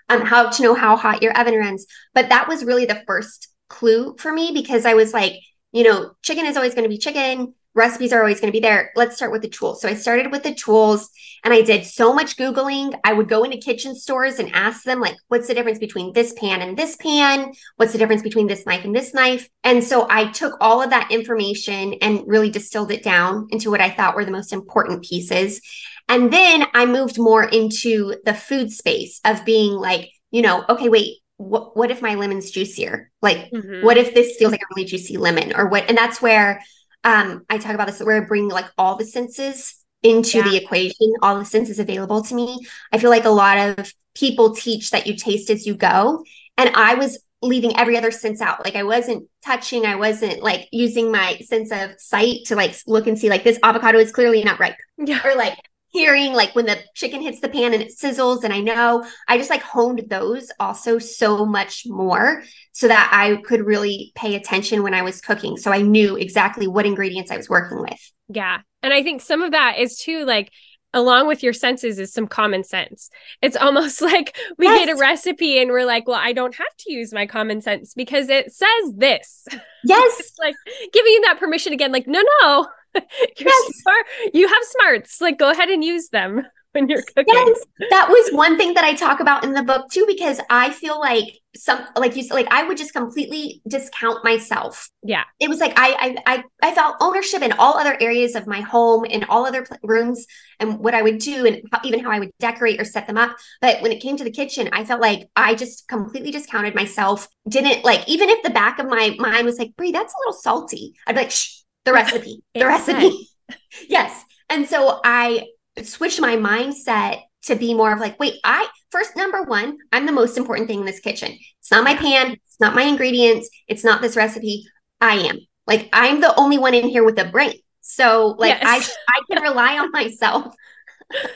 um 0.08 0.20
how 0.20 0.48
to 0.48 0.62
know 0.62 0.74
how 0.74 0.96
hot 0.96 1.22
your 1.22 1.36
oven 1.38 1.54
runs 1.56 1.86
but 2.14 2.28
that 2.28 2.46
was 2.46 2.64
really 2.64 2.86
the 2.86 3.02
first 3.06 3.48
clue 3.68 4.16
for 4.18 4.32
me 4.32 4.52
because 4.52 4.86
I 4.86 4.94
was 4.94 5.12
like, 5.12 5.34
you 5.72 5.82
know, 5.82 6.12
chicken 6.22 6.46
is 6.46 6.56
always 6.56 6.74
going 6.74 6.84
to 6.84 6.88
be 6.88 6.98
chicken. 6.98 7.54
Recipes 7.76 8.12
are 8.12 8.20
always 8.20 8.40
going 8.40 8.52
to 8.52 8.56
be 8.56 8.62
there. 8.62 8.92
Let's 8.94 9.16
start 9.16 9.32
with 9.32 9.42
the 9.42 9.48
tools. 9.48 9.82
So 9.82 9.88
I 9.88 9.94
started 9.94 10.30
with 10.30 10.44
the 10.44 10.54
tools 10.54 11.10
and 11.42 11.52
I 11.52 11.62
did 11.62 11.84
so 11.84 12.14
much 12.14 12.36
Googling. 12.36 12.96
I 13.02 13.12
would 13.12 13.28
go 13.28 13.42
into 13.42 13.56
kitchen 13.56 13.96
stores 13.96 14.38
and 14.38 14.54
ask 14.54 14.84
them, 14.84 15.00
like, 15.00 15.16
what's 15.26 15.48
the 15.48 15.54
difference 15.54 15.80
between 15.80 16.12
this 16.12 16.32
pan 16.34 16.62
and 16.62 16.76
this 16.76 16.94
pan? 16.94 17.52
What's 17.74 17.90
the 17.90 17.98
difference 17.98 18.22
between 18.22 18.46
this 18.46 18.64
knife 18.64 18.84
and 18.84 18.94
this 18.94 19.12
knife? 19.12 19.48
And 19.64 19.82
so 19.82 20.06
I 20.08 20.30
took 20.30 20.56
all 20.60 20.80
of 20.80 20.90
that 20.90 21.10
information 21.10 21.94
and 21.94 22.22
really 22.26 22.50
distilled 22.50 22.92
it 22.92 23.02
down 23.02 23.48
into 23.50 23.72
what 23.72 23.80
I 23.80 23.90
thought 23.90 24.14
were 24.14 24.24
the 24.24 24.30
most 24.30 24.52
important 24.52 25.04
pieces. 25.04 25.60
And 26.08 26.32
then 26.32 26.66
I 26.74 26.86
moved 26.86 27.18
more 27.18 27.42
into 27.42 28.14
the 28.24 28.34
food 28.34 28.70
space 28.70 29.20
of 29.24 29.44
being 29.44 29.72
like, 29.72 30.10
you 30.30 30.42
know, 30.42 30.64
okay, 30.68 30.88
wait, 30.88 31.16
what, 31.36 31.76
what 31.76 31.90
if 31.90 32.02
my 32.02 32.14
lemon's 32.14 32.50
juicier? 32.50 33.10
Like, 33.20 33.50
mm-hmm. 33.50 33.84
what 33.84 33.98
if 33.98 34.14
this 34.14 34.36
feels 34.36 34.52
like 34.52 34.62
a 34.62 34.74
really 34.74 34.88
juicy 34.88 35.16
lemon 35.16 35.54
or 35.56 35.68
what? 35.68 35.88
And 35.88 35.98
that's 35.98 36.22
where 36.22 36.62
um, 37.02 37.44
I 37.50 37.58
talk 37.58 37.74
about 37.74 37.86
this, 37.86 38.00
where 38.00 38.22
I 38.22 38.26
bring 38.26 38.48
like 38.48 38.66
all 38.78 38.96
the 38.96 39.04
senses 39.04 39.74
into 40.02 40.38
yeah. 40.38 40.44
the 40.44 40.56
equation, 40.56 41.12
all 41.22 41.38
the 41.38 41.44
senses 41.44 41.78
available 41.78 42.22
to 42.22 42.34
me. 42.34 42.58
I 42.92 42.98
feel 42.98 43.10
like 43.10 43.24
a 43.24 43.30
lot 43.30 43.78
of 43.78 43.92
people 44.14 44.54
teach 44.54 44.90
that 44.90 45.06
you 45.06 45.16
taste 45.16 45.50
as 45.50 45.66
you 45.66 45.74
go. 45.74 46.24
And 46.56 46.70
I 46.74 46.94
was 46.94 47.18
leaving 47.42 47.76
every 47.76 47.96
other 47.96 48.10
sense 48.10 48.40
out. 48.40 48.64
Like 48.64 48.76
I 48.76 48.84
wasn't 48.84 49.28
touching, 49.44 49.84
I 49.86 49.96
wasn't 49.96 50.42
like 50.42 50.68
using 50.72 51.10
my 51.10 51.38
sense 51.38 51.70
of 51.72 51.90
sight 51.98 52.46
to 52.46 52.56
like 52.56 52.74
look 52.86 53.06
and 53.06 53.18
see 53.18 53.28
like 53.28 53.44
this 53.44 53.58
avocado 53.62 53.98
is 53.98 54.12
clearly 54.12 54.42
not 54.44 54.60
ripe. 54.60 54.76
Yeah. 54.98 55.20
Or 55.24 55.34
like 55.34 55.58
hearing 55.94 56.32
like 56.32 56.52
when 56.56 56.66
the 56.66 56.76
chicken 56.94 57.22
hits 57.22 57.38
the 57.38 57.48
pan 57.48 57.72
and 57.72 57.80
it 57.80 57.96
sizzles 57.96 58.42
and 58.42 58.52
I 58.52 58.58
know 58.58 59.06
I 59.28 59.38
just 59.38 59.48
like 59.48 59.62
honed 59.62 60.02
those 60.10 60.50
also 60.58 60.98
so 60.98 61.46
much 61.46 61.84
more 61.86 62.42
so 62.72 62.88
that 62.88 63.10
I 63.12 63.40
could 63.42 63.64
really 63.64 64.10
pay 64.16 64.34
attention 64.34 64.82
when 64.82 64.92
I 64.92 65.02
was 65.02 65.20
cooking 65.20 65.56
so 65.56 65.70
I 65.70 65.82
knew 65.82 66.16
exactly 66.16 66.66
what 66.66 66.84
ingredients 66.84 67.30
I 67.30 67.36
was 67.36 67.48
working 67.48 67.80
with. 67.80 68.12
Yeah. 68.28 68.58
And 68.82 68.92
I 68.92 69.04
think 69.04 69.22
some 69.22 69.40
of 69.40 69.52
that 69.52 69.78
is 69.78 69.96
too 69.96 70.24
like 70.24 70.50
along 70.92 71.28
with 71.28 71.44
your 71.44 71.52
senses 71.52 72.00
is 72.00 72.12
some 72.12 72.26
common 72.26 72.64
sense. 72.64 73.08
It's 73.40 73.56
almost 73.56 74.02
like 74.02 74.36
we 74.58 74.66
yes. 74.66 74.86
get 74.86 74.96
a 74.96 74.98
recipe 74.98 75.62
and 75.62 75.70
we're 75.70 75.86
like, 75.86 76.08
well, 76.08 76.20
I 76.20 76.32
don't 76.32 76.56
have 76.56 76.76
to 76.80 76.92
use 76.92 77.12
my 77.12 77.26
common 77.26 77.60
sense 77.60 77.94
because 77.94 78.28
it 78.28 78.52
says 78.52 78.94
this. 78.96 79.46
Yes. 79.86 80.18
it's 80.18 80.38
like 80.38 80.54
giving 80.94 81.12
you 81.12 81.20
that 81.26 81.38
permission 81.38 81.74
again, 81.74 81.92
like, 81.92 82.06
no, 82.06 82.22
no, 82.40 82.66
yes. 83.38 83.74
smart. 83.82 84.06
You 84.32 84.48
have 84.48 84.62
smarts. 84.62 85.20
Like, 85.20 85.38
go 85.38 85.50
ahead 85.50 85.68
and 85.68 85.82
use 85.82 86.08
them 86.10 86.42
when 86.72 86.88
you're 86.88 87.02
cooking. 87.02 87.24
Yes, 87.28 87.64
that 87.90 88.08
was 88.08 88.34
one 88.34 88.58
thing 88.58 88.74
that 88.74 88.84
I 88.84 88.94
talk 88.94 89.20
about 89.20 89.44
in 89.44 89.52
the 89.52 89.62
book 89.62 89.90
too, 89.90 90.04
because 90.06 90.40
I 90.50 90.70
feel 90.70 90.98
like 90.98 91.38
some, 91.56 91.86
like 91.96 92.16
you 92.16 92.24
said, 92.24 92.34
like 92.34 92.52
I 92.52 92.64
would 92.64 92.76
just 92.76 92.92
completely 92.92 93.62
discount 93.66 94.24
myself. 94.24 94.90
Yeah, 95.02 95.22
it 95.38 95.48
was 95.48 95.60
like 95.60 95.72
I, 95.76 96.16
I, 96.26 96.34
I, 96.34 96.44
I 96.62 96.74
felt 96.74 96.96
ownership 97.00 97.42
in 97.42 97.52
all 97.52 97.78
other 97.78 97.96
areas 98.00 98.34
of 98.34 98.46
my 98.46 98.60
home 98.60 99.06
and 99.08 99.24
all 99.26 99.46
other 99.46 99.64
rooms 99.82 100.26
and 100.58 100.78
what 100.80 100.94
I 100.94 101.02
would 101.02 101.18
do 101.18 101.46
and 101.46 101.62
how, 101.70 101.80
even 101.84 102.00
how 102.00 102.10
I 102.10 102.18
would 102.18 102.32
decorate 102.40 102.80
or 102.80 102.84
set 102.84 103.06
them 103.06 103.16
up. 103.16 103.36
But 103.60 103.80
when 103.82 103.92
it 103.92 104.02
came 104.02 104.16
to 104.16 104.24
the 104.24 104.32
kitchen, 104.32 104.68
I 104.72 104.84
felt 104.84 105.00
like 105.00 105.28
I 105.36 105.54
just 105.54 105.86
completely 105.86 106.32
discounted 106.32 106.74
myself. 106.74 107.28
Didn't 107.48 107.84
like 107.84 108.08
even 108.08 108.28
if 108.28 108.42
the 108.42 108.50
back 108.50 108.80
of 108.80 108.88
my 108.88 109.14
mind 109.18 109.46
was 109.46 109.58
like, 109.58 109.76
Bri, 109.76 109.92
that's 109.92 110.12
a 110.12 110.16
little 110.26 110.40
salty. 110.40 110.94
I'd 111.06 111.14
be 111.14 111.22
like, 111.22 111.30
shh 111.30 111.63
the 111.84 111.92
recipe, 111.92 112.42
the 112.54 112.66
recipe. 112.66 113.28
yes. 113.88 114.24
And 114.48 114.68
so 114.68 115.00
I 115.04 115.46
switched 115.82 116.20
my 116.20 116.36
mindset 116.36 117.22
to 117.44 117.56
be 117.56 117.74
more 117.74 117.92
of 117.92 118.00
like, 118.00 118.18
wait, 118.18 118.34
I 118.44 118.68
first, 118.90 119.16
number 119.16 119.42
one, 119.42 119.78
I'm 119.92 120.06
the 120.06 120.12
most 120.12 120.38
important 120.38 120.68
thing 120.68 120.80
in 120.80 120.86
this 120.86 121.00
kitchen. 121.00 121.36
It's 121.60 121.70
not 121.70 121.84
my 121.84 121.94
pan, 121.94 122.32
it's 122.32 122.60
not 122.60 122.74
my 122.74 122.82
ingredients, 122.82 123.48
it's 123.68 123.84
not 123.84 124.00
this 124.00 124.16
recipe. 124.16 124.64
I 125.00 125.16
am. 125.16 125.38
Like, 125.66 125.88
I'm 125.92 126.20
the 126.20 126.34
only 126.36 126.58
one 126.58 126.74
in 126.74 126.88
here 126.88 127.04
with 127.04 127.18
a 127.18 127.24
brain. 127.24 127.54
So, 127.80 128.34
like, 128.38 128.58
yes. 128.60 128.96
I 129.08 129.16
I 129.16 129.20
can 129.30 129.42
rely 129.50 129.78
on 129.78 129.90
myself. 129.90 130.54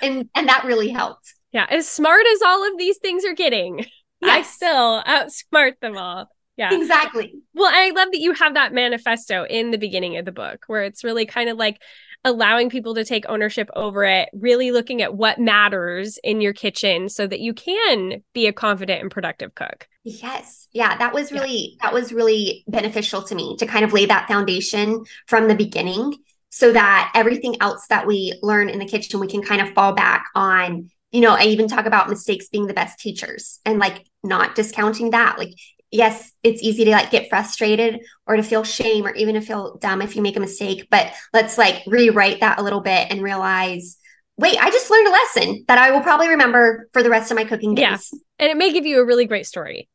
and 0.03 0.29
and 0.35 0.49
that 0.49 0.65
really 0.65 0.89
helped. 0.89 1.35
Yeah, 1.53 1.67
as 1.69 1.89
smart 1.89 2.25
as 2.33 2.43
all 2.43 2.67
of 2.67 2.79
these 2.79 2.99
things 2.99 3.25
are 3.25 3.35
getting, 3.35 3.79
yes. 3.79 3.89
I 4.23 4.43
still 4.43 5.03
outsmart 5.03 5.81
them 5.81 5.97
all. 5.97 6.29
Yeah. 6.59 6.75
Exactly. 6.75 7.35
Well, 7.55 7.71
I 7.73 7.91
love 7.91 8.09
that 8.11 8.21
you 8.21 8.33
have 8.35 8.55
that 8.55 8.75
manifesto 8.75 9.45
in 9.45 9.71
the 9.71 9.79
beginning 9.79 10.17
of 10.17 10.25
the 10.25 10.33
book 10.33 10.65
where 10.67 10.83
it's 10.83 11.05
really 11.05 11.25
kind 11.25 11.49
of 11.49 11.57
like 11.57 11.81
allowing 12.25 12.69
people 12.69 12.97
to 12.97 13.05
take 13.05 13.25
ownership 13.29 13.71
over 13.77 14.03
it, 14.05 14.29
really 14.33 14.73
looking 14.73 15.01
at 15.01 15.15
what 15.15 15.39
matters 15.39 16.19
in 16.25 16.41
your 16.41 16.53
kitchen 16.53 17.09
so 17.09 17.29
that 17.29 17.39
you 17.39 17.55
can 17.55 18.25
be 18.35 18.49
a 18.49 18.53
confident 18.53 19.01
and 19.01 19.11
productive 19.11 19.55
cook. 19.55 19.87
Yes. 20.03 20.67
Yeah, 20.73 20.99
that 20.99 21.15
was 21.15 21.31
really 21.31 21.77
yeah. 21.81 21.87
that 21.87 21.95
was 21.95 22.13
really 22.13 22.65
beneficial 22.67 23.23
to 23.23 23.37
me 23.37 23.57
to 23.59 23.67
kind 23.67 23.85
of 23.85 23.93
lay 23.93 24.07
that 24.07 24.27
foundation 24.27 25.05
from 25.29 25.47
the 25.47 25.55
beginning 25.55 26.17
so 26.51 26.73
that 26.73 27.13
everything 27.15 27.55
else 27.61 27.87
that 27.89 28.05
we 28.05 28.37
learn 28.43 28.69
in 28.69 28.81
the 28.81 28.87
kitchen 28.87 29.21
we 29.21 29.29
can 29.29 29.43
kind 29.43 29.61
of 29.61 29.73
fall 29.75 29.93
back 29.93 30.25
on 30.35 30.91
you 31.11 31.23
know, 31.23 31.35
I 31.35 31.45
even 31.45 31.69
talk 31.69 31.87
about 31.87 32.11
mistakes 32.11 32.49
being 32.49 32.67
the 32.67 32.75
best 32.75 32.99
teachers 32.99 33.61
and 33.65 33.79
like 33.79 34.05
not 34.23 34.55
discounting 34.55 35.11
that. 35.11 35.39
Like 35.39 35.55
yes, 35.91 36.33
it's 36.43 36.63
easy 36.63 36.85
to 36.85 36.91
like 36.91 37.11
get 37.11 37.29
frustrated 37.29 38.01
or 38.27 38.37
to 38.37 38.43
feel 38.43 38.65
shame 38.65 39.07
or 39.07 39.15
even 39.15 39.35
to 39.35 39.41
feel 39.41 39.77
dumb 39.79 40.03
if 40.03 40.17
you 40.17 40.23
make 40.23 40.37
a 40.37 40.41
mistake. 40.41 40.89
But 40.91 41.13
let's 41.33 41.59
like 41.59 41.83
rewrite 41.87 42.41
that 42.41 42.59
a 42.59 42.63
little 42.63 42.81
bit 42.81 43.09
and 43.11 43.23
realize, 43.23 43.99
wait, 44.37 44.57
I 44.59 44.71
just 44.71 44.91
learned 44.91 45.09
a 45.09 45.11
lesson 45.11 45.65
that 45.69 45.79
I 45.79 45.91
will 45.91 46.01
probably 46.01 46.29
remember 46.29 46.89
for 46.93 47.03
the 47.03 47.11
rest 47.11 47.31
of 47.31 47.37
my 47.37 47.45
cooking 47.45 47.75
days. 47.75 48.11
Yeah. 48.13 48.19
And 48.39 48.51
it 48.51 48.57
may 48.57 48.73
give 48.73 48.87
you 48.87 49.01
a 49.01 49.05
really 49.05 49.27
great 49.27 49.47
story. 49.47 49.89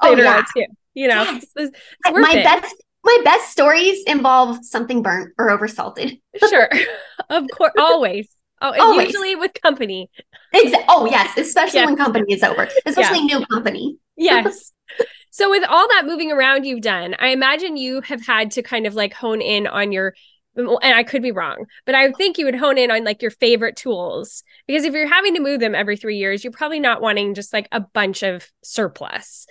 Oh, 0.00 0.14
yeah. 0.14 0.44
Too, 0.54 0.66
you 0.94 1.08
know, 1.08 1.22
yes. 1.22 1.46
it's, 1.56 1.76
it's 2.06 2.18
my 2.18 2.32
it. 2.32 2.44
best 2.44 2.74
my 3.04 3.18
best 3.24 3.50
stories 3.50 4.02
involve 4.06 4.58
something 4.62 5.02
burnt 5.02 5.32
or 5.38 5.48
oversalted. 5.48 6.20
sure. 6.48 6.68
Of 7.30 7.46
course. 7.56 7.72
Always. 7.78 8.28
Oh, 8.60 8.74
Always. 8.78 9.06
usually 9.06 9.36
with 9.36 9.52
company. 9.62 10.10
Exactly. 10.52 10.84
Oh, 10.88 11.06
yes. 11.06 11.38
Especially 11.38 11.80
yes. 11.80 11.86
when 11.86 11.96
company 11.96 12.32
is 12.32 12.42
over, 12.42 12.68
especially 12.84 13.20
yeah. 13.20 13.38
new 13.38 13.46
company. 13.46 13.96
yes. 14.16 14.72
So, 15.38 15.48
with 15.50 15.62
all 15.68 15.86
that 15.86 16.02
moving 16.04 16.32
around 16.32 16.66
you've 16.66 16.80
done, 16.80 17.14
I 17.20 17.28
imagine 17.28 17.76
you 17.76 18.00
have 18.00 18.26
had 18.26 18.50
to 18.50 18.62
kind 18.62 18.88
of 18.88 18.96
like 18.96 19.14
hone 19.14 19.40
in 19.40 19.68
on 19.68 19.92
your, 19.92 20.16
and 20.56 20.68
I 20.82 21.04
could 21.04 21.22
be 21.22 21.30
wrong, 21.30 21.66
but 21.86 21.94
I 21.94 22.10
think 22.10 22.38
you 22.38 22.44
would 22.46 22.56
hone 22.56 22.76
in 22.76 22.90
on 22.90 23.04
like 23.04 23.22
your 23.22 23.30
favorite 23.30 23.76
tools 23.76 24.42
because 24.66 24.82
if 24.82 24.92
you're 24.92 25.06
having 25.06 25.36
to 25.36 25.40
move 25.40 25.60
them 25.60 25.76
every 25.76 25.96
three 25.96 26.16
years, 26.16 26.42
you're 26.42 26.52
probably 26.52 26.80
not 26.80 27.00
wanting 27.00 27.34
just 27.34 27.52
like 27.52 27.68
a 27.70 27.78
bunch 27.78 28.24
of 28.24 28.50
surplus. 28.64 29.46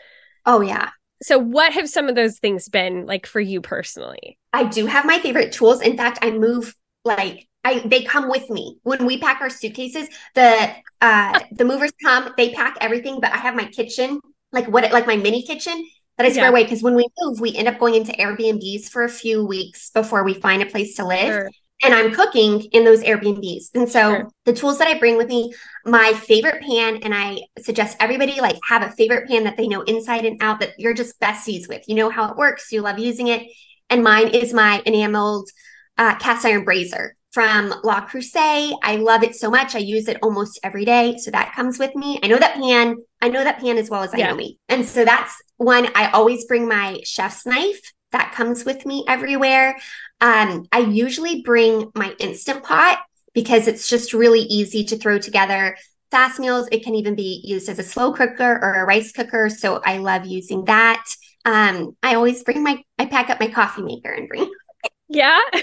Oh, 0.45 0.59
yeah. 0.59 0.89
So, 1.21 1.37
what 1.37 1.71
have 1.71 1.87
some 1.87 2.09
of 2.09 2.15
those 2.15 2.37
things 2.37 2.67
been 2.67 3.05
like 3.05 3.25
for 3.25 3.39
you 3.39 3.61
personally? 3.61 4.37
I 4.51 4.65
do 4.65 4.87
have 4.87 5.05
my 5.05 5.19
favorite 5.19 5.53
tools. 5.53 5.79
In 5.79 5.95
fact, 5.95 6.19
I 6.21 6.31
move 6.31 6.75
like 7.05 7.47
I 7.63 7.79
they 7.85 8.03
come 8.03 8.29
with 8.29 8.49
me 8.49 8.77
when 8.83 9.05
we 9.05 9.19
pack 9.19 9.39
our 9.39 9.49
suitcases. 9.49 10.09
The 10.35 10.69
uh 10.99 11.39
the 11.49 11.63
movers 11.63 11.93
come, 12.03 12.33
they 12.35 12.49
pack 12.49 12.75
everything, 12.81 13.21
but 13.21 13.31
I 13.31 13.37
have 13.37 13.55
my 13.55 13.67
kitchen 13.67 14.19
like 14.51 14.67
what 14.67 14.91
like 14.91 15.07
my 15.07 15.17
mini 15.17 15.43
kitchen 15.43 15.87
that 16.17 16.25
I 16.25 16.31
swear 16.31 16.45
yeah. 16.45 16.49
away 16.49 16.63
because 16.63 16.81
when 16.81 16.95
we 16.95 17.07
move, 17.19 17.39
we 17.39 17.55
end 17.55 17.67
up 17.67 17.79
going 17.79 17.95
into 17.95 18.11
Airbnbs 18.13 18.89
for 18.89 19.03
a 19.03 19.09
few 19.09 19.45
weeks 19.45 19.91
before 19.91 20.23
we 20.23 20.33
find 20.33 20.61
a 20.61 20.65
place 20.65 20.95
to 20.95 21.05
live. 21.05 21.27
Sure. 21.27 21.51
And 21.83 21.93
I'm 21.93 22.11
cooking 22.11 22.61
in 22.71 22.83
those 22.83 23.03
Airbnbs. 23.03 23.75
And 23.75 23.87
so 23.87 23.99
sure. 23.99 24.29
the 24.45 24.53
tools 24.53 24.79
that 24.79 24.87
I 24.87 24.97
bring 24.97 25.15
with 25.15 25.27
me, 25.27 25.53
my 25.85 26.11
favorite 26.13 26.63
pan, 26.63 26.97
and 27.03 27.13
I 27.13 27.41
suggest 27.59 27.97
everybody 27.99 28.41
like 28.41 28.57
have 28.67 28.81
a 28.81 28.89
favorite 28.95 29.29
pan 29.29 29.43
that 29.43 29.57
they 29.57 29.67
know 29.67 29.81
inside 29.81 30.25
and 30.25 30.41
out 30.41 30.59
that 30.61 30.71
you're 30.79 30.95
just 30.95 31.19
besties 31.19 31.69
with. 31.69 31.83
You 31.87 31.93
know 31.93 32.09
how 32.09 32.31
it 32.31 32.37
works, 32.37 32.71
you 32.71 32.81
love 32.81 32.97
using 32.97 33.27
it. 33.27 33.43
And 33.91 34.03
mine 34.03 34.29
is 34.29 34.53
my 34.53 34.81
enameled 34.87 35.49
uh, 35.99 36.15
cast 36.15 36.45
iron 36.45 36.65
braiser 36.65 37.11
from 37.37 37.69
Le 37.83 38.01
Creuset. 38.09 38.75
I 38.81 38.95
love 38.95 39.21
it 39.21 39.35
so 39.35 39.51
much. 39.51 39.75
I 39.75 39.77
use 39.77 40.07
it 40.07 40.17
almost 40.23 40.59
every 40.63 40.85
day. 40.85 41.17
So 41.19 41.29
that 41.29 41.53
comes 41.53 41.77
with 41.77 41.95
me. 41.95 42.19
I 42.23 42.27
know 42.27 42.39
that 42.39 42.55
pan. 42.55 42.95
I 43.21 43.29
know 43.29 43.43
that 43.43 43.59
pan 43.59 43.77
as 43.77 43.91
well 43.91 44.01
as 44.01 44.11
I 44.11 44.17
yeah. 44.17 44.29
know 44.29 44.35
me. 44.35 44.57
And 44.69 44.83
so 44.83 45.05
that's 45.05 45.35
one 45.57 45.87
I 45.93 46.09
always 46.09 46.45
bring 46.45 46.67
my 46.67 46.99
chef's 47.03 47.45
knife. 47.45 47.79
That 48.11 48.33
comes 48.33 48.65
with 48.65 48.87
me 48.87 49.05
everywhere. 49.07 49.77
Um, 50.19 50.65
I 50.71 50.79
usually 50.79 51.43
bring 51.43 51.91
my 51.93 52.15
instant 52.17 52.63
pot 52.63 53.01
because 53.35 53.67
it's 53.67 53.87
just 53.87 54.13
really 54.13 54.41
easy 54.41 54.83
to 54.85 54.97
throw 54.97 55.19
together 55.19 55.77
fast 56.09 56.39
meals. 56.39 56.67
It 56.71 56.83
can 56.83 56.95
even 56.95 57.13
be 57.13 57.43
used 57.45 57.69
as 57.69 57.77
a 57.77 57.83
slow 57.83 58.13
cooker 58.13 58.59
or 58.63 58.81
a 58.81 58.85
rice 58.87 59.11
cooker. 59.11 59.47
So 59.51 59.79
I 59.85 59.99
love 59.99 60.25
using 60.25 60.65
that. 60.65 61.05
Um, 61.45 61.95
I 62.01 62.15
always 62.15 62.43
bring 62.43 62.63
my, 62.63 62.81
I 62.97 63.05
pack 63.05 63.29
up 63.29 63.39
my 63.39 63.49
coffee 63.49 63.83
maker 63.83 64.09
and 64.09 64.27
bring. 64.27 64.51
Yeah. 65.07 65.39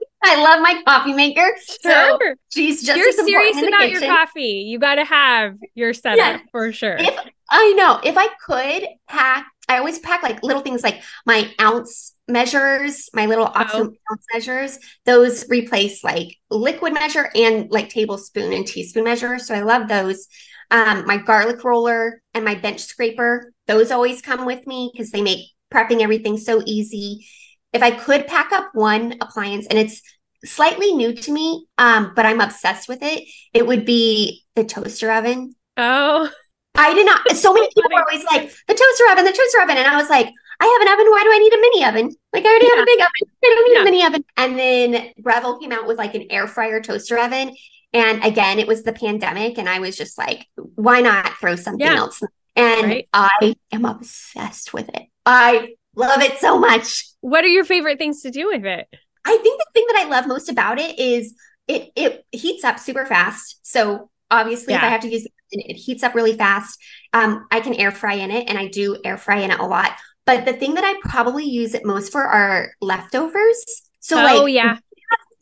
I 0.24 0.42
love 0.42 0.60
my 0.60 0.82
coffee 0.86 1.12
maker. 1.12 1.56
Sure. 1.82 2.18
So 2.20 2.34
she's 2.50 2.82
just 2.82 2.98
You're 2.98 3.12
serious 3.12 3.56
about 3.56 3.90
your 3.90 4.00
coffee. 4.00 4.64
You 4.66 4.78
got 4.78 4.96
to 4.96 5.04
have 5.04 5.56
your 5.74 5.92
setup 5.92 6.16
yeah. 6.16 6.38
for 6.50 6.72
sure. 6.72 6.96
If, 6.96 7.14
I 7.50 7.72
know. 7.72 8.00
If 8.02 8.16
I 8.16 8.28
could 8.44 8.88
pack, 9.08 9.46
I 9.68 9.78
always 9.78 9.98
pack 9.98 10.22
like 10.22 10.42
little 10.42 10.62
things 10.62 10.82
like 10.82 11.02
my 11.26 11.52
ounce 11.60 12.14
measures, 12.28 13.08
my 13.12 13.26
little 13.26 13.50
oh. 13.52 13.92
ounce 14.10 14.24
measures. 14.32 14.78
Those 15.04 15.48
replace 15.48 16.04
like 16.04 16.36
liquid 16.50 16.94
measure 16.94 17.30
and 17.34 17.70
like 17.70 17.88
tablespoon 17.88 18.52
and 18.52 18.66
teaspoon 18.66 19.04
measure. 19.04 19.38
So 19.38 19.54
I 19.54 19.60
love 19.60 19.88
those. 19.88 20.28
Um, 20.70 21.04
my 21.06 21.18
garlic 21.18 21.62
roller 21.64 22.22
and 22.32 22.46
my 22.46 22.54
bench 22.54 22.80
scraper, 22.80 23.52
those 23.66 23.90
always 23.90 24.22
come 24.22 24.46
with 24.46 24.66
me 24.66 24.90
because 24.92 25.10
they 25.10 25.20
make 25.20 25.48
prepping 25.72 26.00
everything 26.00 26.38
so 26.38 26.62
easy 26.64 27.26
if 27.72 27.82
I 27.82 27.90
could 27.90 28.26
pack 28.26 28.52
up 28.52 28.70
one 28.74 29.14
appliance 29.20 29.66
and 29.66 29.78
it's 29.78 30.02
slightly 30.44 30.92
new 30.92 31.14
to 31.14 31.32
me, 31.32 31.66
um, 31.78 32.12
but 32.14 32.26
I'm 32.26 32.40
obsessed 32.40 32.88
with 32.88 33.02
it, 33.02 33.24
it 33.52 33.66
would 33.66 33.84
be 33.84 34.44
the 34.54 34.64
toaster 34.64 35.10
oven. 35.10 35.54
Oh. 35.76 36.30
I 36.74 36.94
did 36.94 37.06
not. 37.06 37.30
So 37.36 37.52
many 37.52 37.68
people 37.74 37.90
were 37.92 38.00
always 38.00 38.24
like, 38.24 38.52
the 38.66 38.74
toaster 38.74 39.10
oven, 39.10 39.24
the 39.24 39.32
toaster 39.32 39.60
oven. 39.62 39.76
And 39.76 39.86
I 39.86 39.96
was 39.96 40.08
like, 40.08 40.28
I 40.60 40.66
have 40.66 40.86
an 40.86 40.92
oven. 40.92 41.10
Why 41.10 41.22
do 41.22 41.30
I 41.32 41.38
need 41.38 41.52
a 41.52 41.60
mini 41.60 41.84
oven? 41.84 42.16
Like, 42.32 42.44
I 42.44 42.48
already 42.48 42.66
yeah. 42.66 42.76
have 42.76 42.82
a 42.82 42.86
big 42.86 43.00
oven. 43.00 43.34
I 43.44 43.54
don't 43.54 43.68
need 43.68 43.74
yeah. 43.74 43.80
a 43.80 43.84
mini 43.84 44.06
oven. 44.06 44.24
And 44.36 44.58
then 44.58 45.12
Breville 45.20 45.58
came 45.58 45.72
out 45.72 45.86
with 45.86 45.98
like 45.98 46.14
an 46.14 46.26
air 46.30 46.46
fryer 46.46 46.80
toaster 46.80 47.18
oven. 47.18 47.54
And 47.92 48.24
again, 48.24 48.58
it 48.58 48.66
was 48.66 48.82
the 48.82 48.92
pandemic. 48.92 49.58
And 49.58 49.68
I 49.68 49.80
was 49.80 49.96
just 49.96 50.16
like, 50.16 50.46
why 50.56 51.00
not 51.00 51.32
throw 51.38 51.56
something 51.56 51.86
yeah. 51.86 51.96
else? 51.96 52.22
And 52.56 52.86
right. 52.86 53.08
I 53.12 53.54
am 53.70 53.84
obsessed 53.84 54.72
with 54.72 54.88
it. 54.88 55.08
I 55.24 55.74
love 55.96 56.20
it 56.22 56.38
so 56.38 56.58
much. 56.58 57.04
What 57.20 57.44
are 57.44 57.48
your 57.48 57.64
favorite 57.64 57.98
things 57.98 58.22
to 58.22 58.30
do 58.30 58.48
with 58.48 58.64
it? 58.64 58.86
I 59.24 59.38
think 59.38 59.58
the 59.58 59.66
thing 59.72 59.84
that 59.88 60.04
I 60.04 60.08
love 60.08 60.26
most 60.26 60.48
about 60.48 60.78
it 60.78 60.98
is 60.98 61.34
it 61.68 61.92
it 61.94 62.24
heats 62.32 62.64
up 62.64 62.78
super 62.78 63.06
fast. 63.06 63.60
So 63.62 64.10
obviously, 64.30 64.74
yeah. 64.74 64.78
if 64.78 64.84
I 64.84 64.88
have 64.88 65.02
to 65.02 65.08
use 65.08 65.24
it, 65.24 65.32
it 65.50 65.74
heats 65.74 66.02
up 66.02 66.14
really 66.14 66.36
fast. 66.36 66.80
Um, 67.12 67.46
I 67.50 67.60
can 67.60 67.74
air 67.74 67.90
fry 67.90 68.14
in 68.14 68.30
it, 68.30 68.48
and 68.48 68.58
I 68.58 68.68
do 68.68 68.98
air 69.04 69.18
fry 69.18 69.40
in 69.40 69.50
it 69.50 69.60
a 69.60 69.66
lot. 69.66 69.92
But 70.24 70.44
the 70.44 70.52
thing 70.52 70.74
that 70.74 70.84
I 70.84 70.98
probably 71.08 71.44
use 71.44 71.74
it 71.74 71.84
most 71.84 72.12
for 72.12 72.24
are 72.24 72.72
leftovers. 72.80 73.64
So, 74.00 74.18
oh, 74.18 74.44
like, 74.44 74.52
yeah, 74.52 74.78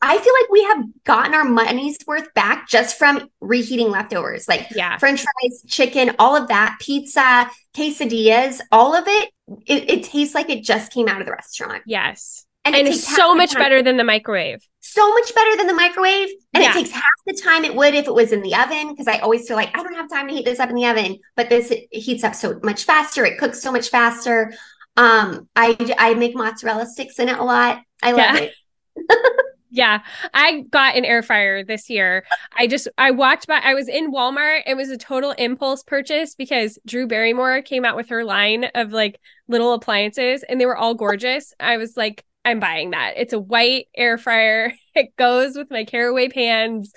I 0.03 0.19
feel 0.19 0.33
like 0.41 0.51
we 0.51 0.63
have 0.65 0.85
gotten 1.05 1.35
our 1.35 1.45
money's 1.45 1.99
worth 2.07 2.33
back 2.33 2.69
just 2.69 2.99
from 2.99 3.29
reheating 3.41 3.91
leftovers, 3.91 4.49
like 4.49 4.69
Yeah. 4.75 4.97
French 4.97 5.23
fries, 5.23 5.63
chicken, 5.69 6.15
all 6.19 6.35
of 6.35 6.49
that, 6.49 6.79
pizza, 6.81 7.51
quesadillas, 7.75 8.61
all 8.73 8.95
of 8.95 9.05
it. 9.07 9.31
It, 9.67 9.91
it 9.91 10.05
tastes 10.05 10.35
like 10.35 10.49
it 10.51 10.63
just 10.65 10.93
came 10.93 11.09
out 11.09 11.21
of 11.21 11.27
the 11.27 11.33
restaurant, 11.33 11.83
Yes. 11.87 12.47
and, 12.65 12.75
And, 12.77 12.87
it 12.87 12.95
it's 12.95 13.05
so 13.17 13.35
much 13.35 13.53
time- 13.53 13.63
better 13.63 13.83
than 13.83 13.97
the 13.97 14.05
microwave. 14.05 14.61
so 14.81 15.13
much 15.15 15.35
better 15.35 15.57
than 15.57 15.67
the 15.67 15.75
microwave, 15.75 16.29
and 16.55 16.63
Yeah. 16.63 16.71
it 16.71 16.75
takes 16.75 16.91
half 16.91 17.03
the 17.27 17.35
time 17.35 17.65
it 17.65 17.75
would 17.75 17.95
if 17.95 18.07
it 18.09 18.15
was 18.15 18.33
in 18.33 18.43
the 18.43 18.55
oven. 18.55 18.91
Because 18.91 19.07
I 19.09 19.19
always 19.19 19.47
feel 19.47 19.57
like 19.57 19.77
I 19.77 19.83
don't 19.83 19.95
have 19.95 20.09
time 20.11 20.29
to 20.29 20.35
heat 20.35 20.45
this 20.45 20.59
up 20.61 20.69
in 20.71 20.75
the 20.77 20.87
oven, 20.87 21.19
but 21.37 21.49
this 21.49 21.71
it 21.71 21.87
heats 21.93 22.25
up 22.25 22.35
so 22.35 22.59
much 22.63 22.85
faster. 22.85 23.25
It 23.25 23.39
cooks 23.39 23.61
so 23.63 23.71
much 23.73 23.89
faster. 23.91 24.53
Um, 24.97 25.49
I 25.57 25.77
I 25.99 26.15
make 26.15 26.35
mozzarella 26.35 26.87
sticks 26.87 27.19
in 27.19 27.29
it 27.29 27.39
a 27.39 27.45
lot. 27.45 27.81
I 28.03 28.13
love 28.13 28.19
Yeah. 28.37 28.37
it. 28.37 28.55
Yeah, 29.73 30.01
I 30.35 30.63
got 30.71 30.97
an 30.97 31.05
air 31.05 31.23
fryer 31.23 31.63
this 31.63 31.89
year. 31.89 32.25
I 32.57 32.67
just 32.67 32.89
I 32.99 33.13
walked 33.13 33.47
by. 33.47 33.61
I 33.63 33.75
was 33.75 33.89
in 33.89 34.13
Walmart. 34.13 34.63
It 34.67 34.77
was 34.77 34.91
a 34.91 34.97
total 34.97 35.31
impulse 35.33 35.85
purchase 35.85 36.35
because 36.35 36.77
Drew 36.87 37.07
Barrymore 37.07 37.63
came 37.63 37.85
out 37.85 37.95
with 37.97 38.09
her 38.09 38.25
line 38.25 38.65
of 38.75 38.93
like 38.93 39.21
little 39.47 39.73
appliances, 39.73 40.43
and 40.43 40.61
they 40.61 40.67
were 40.67 40.77
all 40.77 40.95
gorgeous. 40.95 41.55
I 41.61 41.77
was 41.77 41.97
like, 41.97 42.25
I'm 42.45 42.59
buying 42.59 42.91
that. 42.91 43.15
It's 43.17 43.33
a 43.33 43.39
white 43.41 43.87
air 43.97 44.19
fryer. 44.19 44.73
It 44.93 45.15
goes 45.15 45.57
with 45.57 45.71
my 45.71 45.85
caraway 45.85 46.29
pans. 46.31 46.93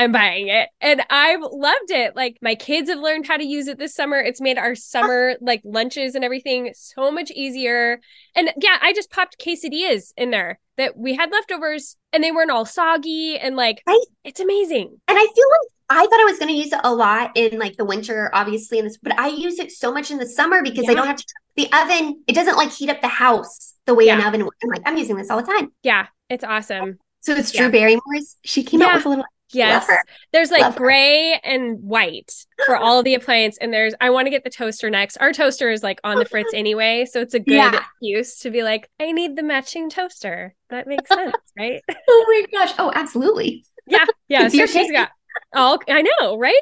I'm 0.00 0.12
buying 0.12 0.48
it. 0.48 0.70
And 0.80 1.02
I've 1.10 1.40
loved 1.42 1.90
it. 1.90 2.16
Like 2.16 2.38
my 2.40 2.54
kids 2.54 2.88
have 2.88 2.98
learned 3.00 3.26
how 3.26 3.36
to 3.36 3.44
use 3.44 3.68
it 3.68 3.78
this 3.78 3.94
summer. 3.94 4.16
It's 4.18 4.40
made 4.40 4.56
our 4.56 4.74
summer 4.74 5.34
like 5.42 5.60
lunches 5.62 6.14
and 6.14 6.24
everything 6.24 6.70
so 6.74 7.10
much 7.10 7.30
easier. 7.30 8.00
And 8.34 8.50
yeah, 8.60 8.78
I 8.80 8.94
just 8.94 9.10
popped 9.10 9.38
quesadillas 9.38 10.12
in 10.16 10.30
there 10.30 10.58
that 10.78 10.96
we 10.96 11.14
had 11.14 11.30
leftovers 11.30 11.96
and 12.14 12.24
they 12.24 12.32
weren't 12.32 12.50
all 12.50 12.64
soggy 12.64 13.36
and 13.36 13.56
like 13.56 13.82
Right. 13.86 14.00
it's 14.24 14.40
amazing. 14.40 14.98
And 15.06 15.18
I 15.18 15.20
feel 15.20 15.46
like 15.50 15.68
I 15.90 16.06
thought 16.06 16.20
I 16.20 16.24
was 16.24 16.38
going 16.38 16.48
to 16.48 16.54
use 16.58 16.72
it 16.72 16.80
a 16.82 16.94
lot 16.94 17.32
in 17.34 17.58
like 17.58 17.76
the 17.76 17.84
winter, 17.84 18.30
obviously, 18.32 18.78
in 18.78 18.84
this, 18.86 18.96
but 18.96 19.18
I 19.20 19.28
use 19.28 19.58
it 19.58 19.70
so 19.70 19.92
much 19.92 20.10
in 20.10 20.16
the 20.18 20.26
summer 20.26 20.62
because 20.62 20.88
I 20.88 20.94
don't 20.94 21.06
have 21.06 21.16
to. 21.16 21.24
The 21.56 21.68
oven, 21.72 22.22
it 22.26 22.34
doesn't 22.34 22.56
like 22.56 22.70
heat 22.72 22.88
up 22.88 23.02
the 23.02 23.08
house 23.08 23.74
the 23.86 23.94
way 23.94 24.08
an 24.08 24.22
oven. 24.22 24.44
would. 24.44 24.54
I'm 24.62 24.70
like, 24.70 24.82
I'm 24.86 24.96
using 24.96 25.16
this 25.16 25.28
all 25.30 25.42
the 25.42 25.46
time. 25.46 25.72
Yeah, 25.82 26.06
it's 26.30 26.44
awesome. 26.44 26.98
So 27.22 27.34
it's 27.34 27.52
Yeah. 27.54 27.62
Drew 27.62 27.72
Barrymore's. 27.72 28.36
She 28.44 28.62
came 28.62 28.80
Yeah. 28.80 28.86
out 28.86 28.94
with 28.96 29.06
a 29.06 29.08
little. 29.10 29.24
Yes. 29.52 29.90
There's 30.32 30.50
like 30.50 30.62
Love 30.62 30.74
her. 30.74 30.78
gray 30.78 31.40
and 31.42 31.80
white 31.82 32.32
for 32.66 32.76
uh-huh. 32.76 32.84
all 32.84 33.02
the 33.02 33.14
appliance. 33.14 33.58
And 33.60 33.72
there's, 33.72 33.94
I 34.00 34.10
want 34.10 34.26
to 34.26 34.30
get 34.30 34.44
the 34.44 34.50
toaster 34.50 34.90
next. 34.90 35.16
Our 35.18 35.32
toaster 35.32 35.70
is 35.70 35.82
like 35.82 36.00
on 36.04 36.18
the 36.18 36.24
fritz 36.30 36.52
anyway. 36.54 37.06
So 37.10 37.20
it's 37.20 37.34
a 37.34 37.40
good 37.40 37.54
Yeah. 37.54 37.76
excuse 37.76 38.38
to 38.40 38.50
be 38.50 38.62
like, 38.62 38.88
I 39.00 39.12
need 39.12 39.36
the 39.36 39.42
matching 39.42 39.90
toaster. 39.90 40.54
That 40.70 40.86
makes 40.86 41.08
sense, 41.12 41.34
right? 41.58 41.82
Oh 42.08 42.26
my 42.28 42.58
gosh! 42.58 42.74
Oh, 42.78 42.92
absolutely. 42.94 43.64
Yeah. 43.86 44.04
Yeah. 44.28 44.46
So 44.46 44.66
she's 44.66 44.92
got 44.92 45.10
all, 45.52 45.80
I 45.88 46.02
know, 46.02 46.38
right? 46.38 46.54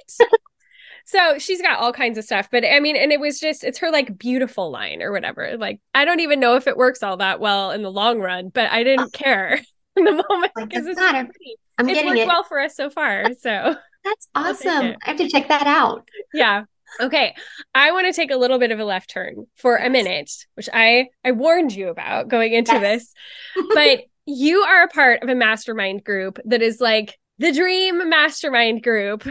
So 1.05 1.39
she's 1.39 1.61
got 1.63 1.79
all 1.79 1.93
kinds 1.93 2.17
of 2.19 2.25
stuff. 2.25 2.49
But 2.51 2.65
I 2.65 2.81
mean, 2.81 2.97
and 2.97 3.13
it 3.13 3.21
was 3.21 3.41
just, 3.41 3.65
it's 3.65 3.79
her 3.79 3.91
like 3.91 4.19
beautiful 4.19 4.71
line 4.71 5.03
or 5.03 5.13
whatever. 5.13 5.57
Like, 5.59 5.81
I 5.95 6.05
don't 6.07 6.21
even 6.21 6.41
know 6.41 6.57
if 6.57 6.67
it 6.67 6.77
works 6.79 7.03
all 7.03 7.19
that 7.19 7.41
well 7.41 7.71
in 7.71 7.83
the 7.83 7.91
long 7.91 8.21
run, 8.21 8.49
but 8.49 8.71
I 8.71 8.85
didn't 8.85 9.07
uh. 9.07 9.09
care 9.13 9.61
in 9.97 10.05
the 10.05 10.13
moment 10.13 10.53
because 10.55 10.85
doesn't 10.85 10.91
it's 10.93 11.01
matter. 11.01 11.25
pretty. 11.25 11.57
I'm 11.79 11.89
It's 11.89 11.95
getting 11.97 12.11
worked 12.11 12.21
it. 12.21 12.27
well 12.27 12.43
for 12.45 12.59
us 12.61 12.77
so 12.77 12.91
far. 12.91 13.33
So. 13.41 13.75
That's 14.05 14.29
awesome. 14.35 14.95
I 15.05 15.11
have 15.11 15.17
to 15.19 15.29
check 15.29 15.49
that 15.49 15.67
out. 15.67 16.07
yeah 16.33 16.65
okay 17.03 17.35
i 17.75 17.93
want 17.93 18.07
to 18.07 18.15
take 18.15 18.31
a 18.31 18.37
little 18.37 18.59
bit 18.59 18.71
of 18.71 18.79
a 18.81 18.85
left 18.85 19.11
turn 19.11 19.45
for 19.57 19.77
a 19.77 19.91
minute 19.91 20.31
which 20.55 20.71
i 20.73 21.07
i 21.23 21.33
warned 21.33 21.71
you 21.71 21.89
about 21.91 22.29
going 22.29 22.55
into 22.55 22.73
Yes. 22.73 23.13
this 23.55 23.67
but 23.75 24.01
you 24.25 24.61
are 24.61 24.85
a 24.85 24.89
part 24.89 25.23
of 25.23 25.29
a 25.29 25.35
mastermind 25.35 26.03
group 26.03 26.39
that 26.47 26.63
is 26.63 26.81
like 26.81 27.19
the 27.39 27.53
dream 27.53 28.09
mastermind 28.09 28.83
group 28.83 29.29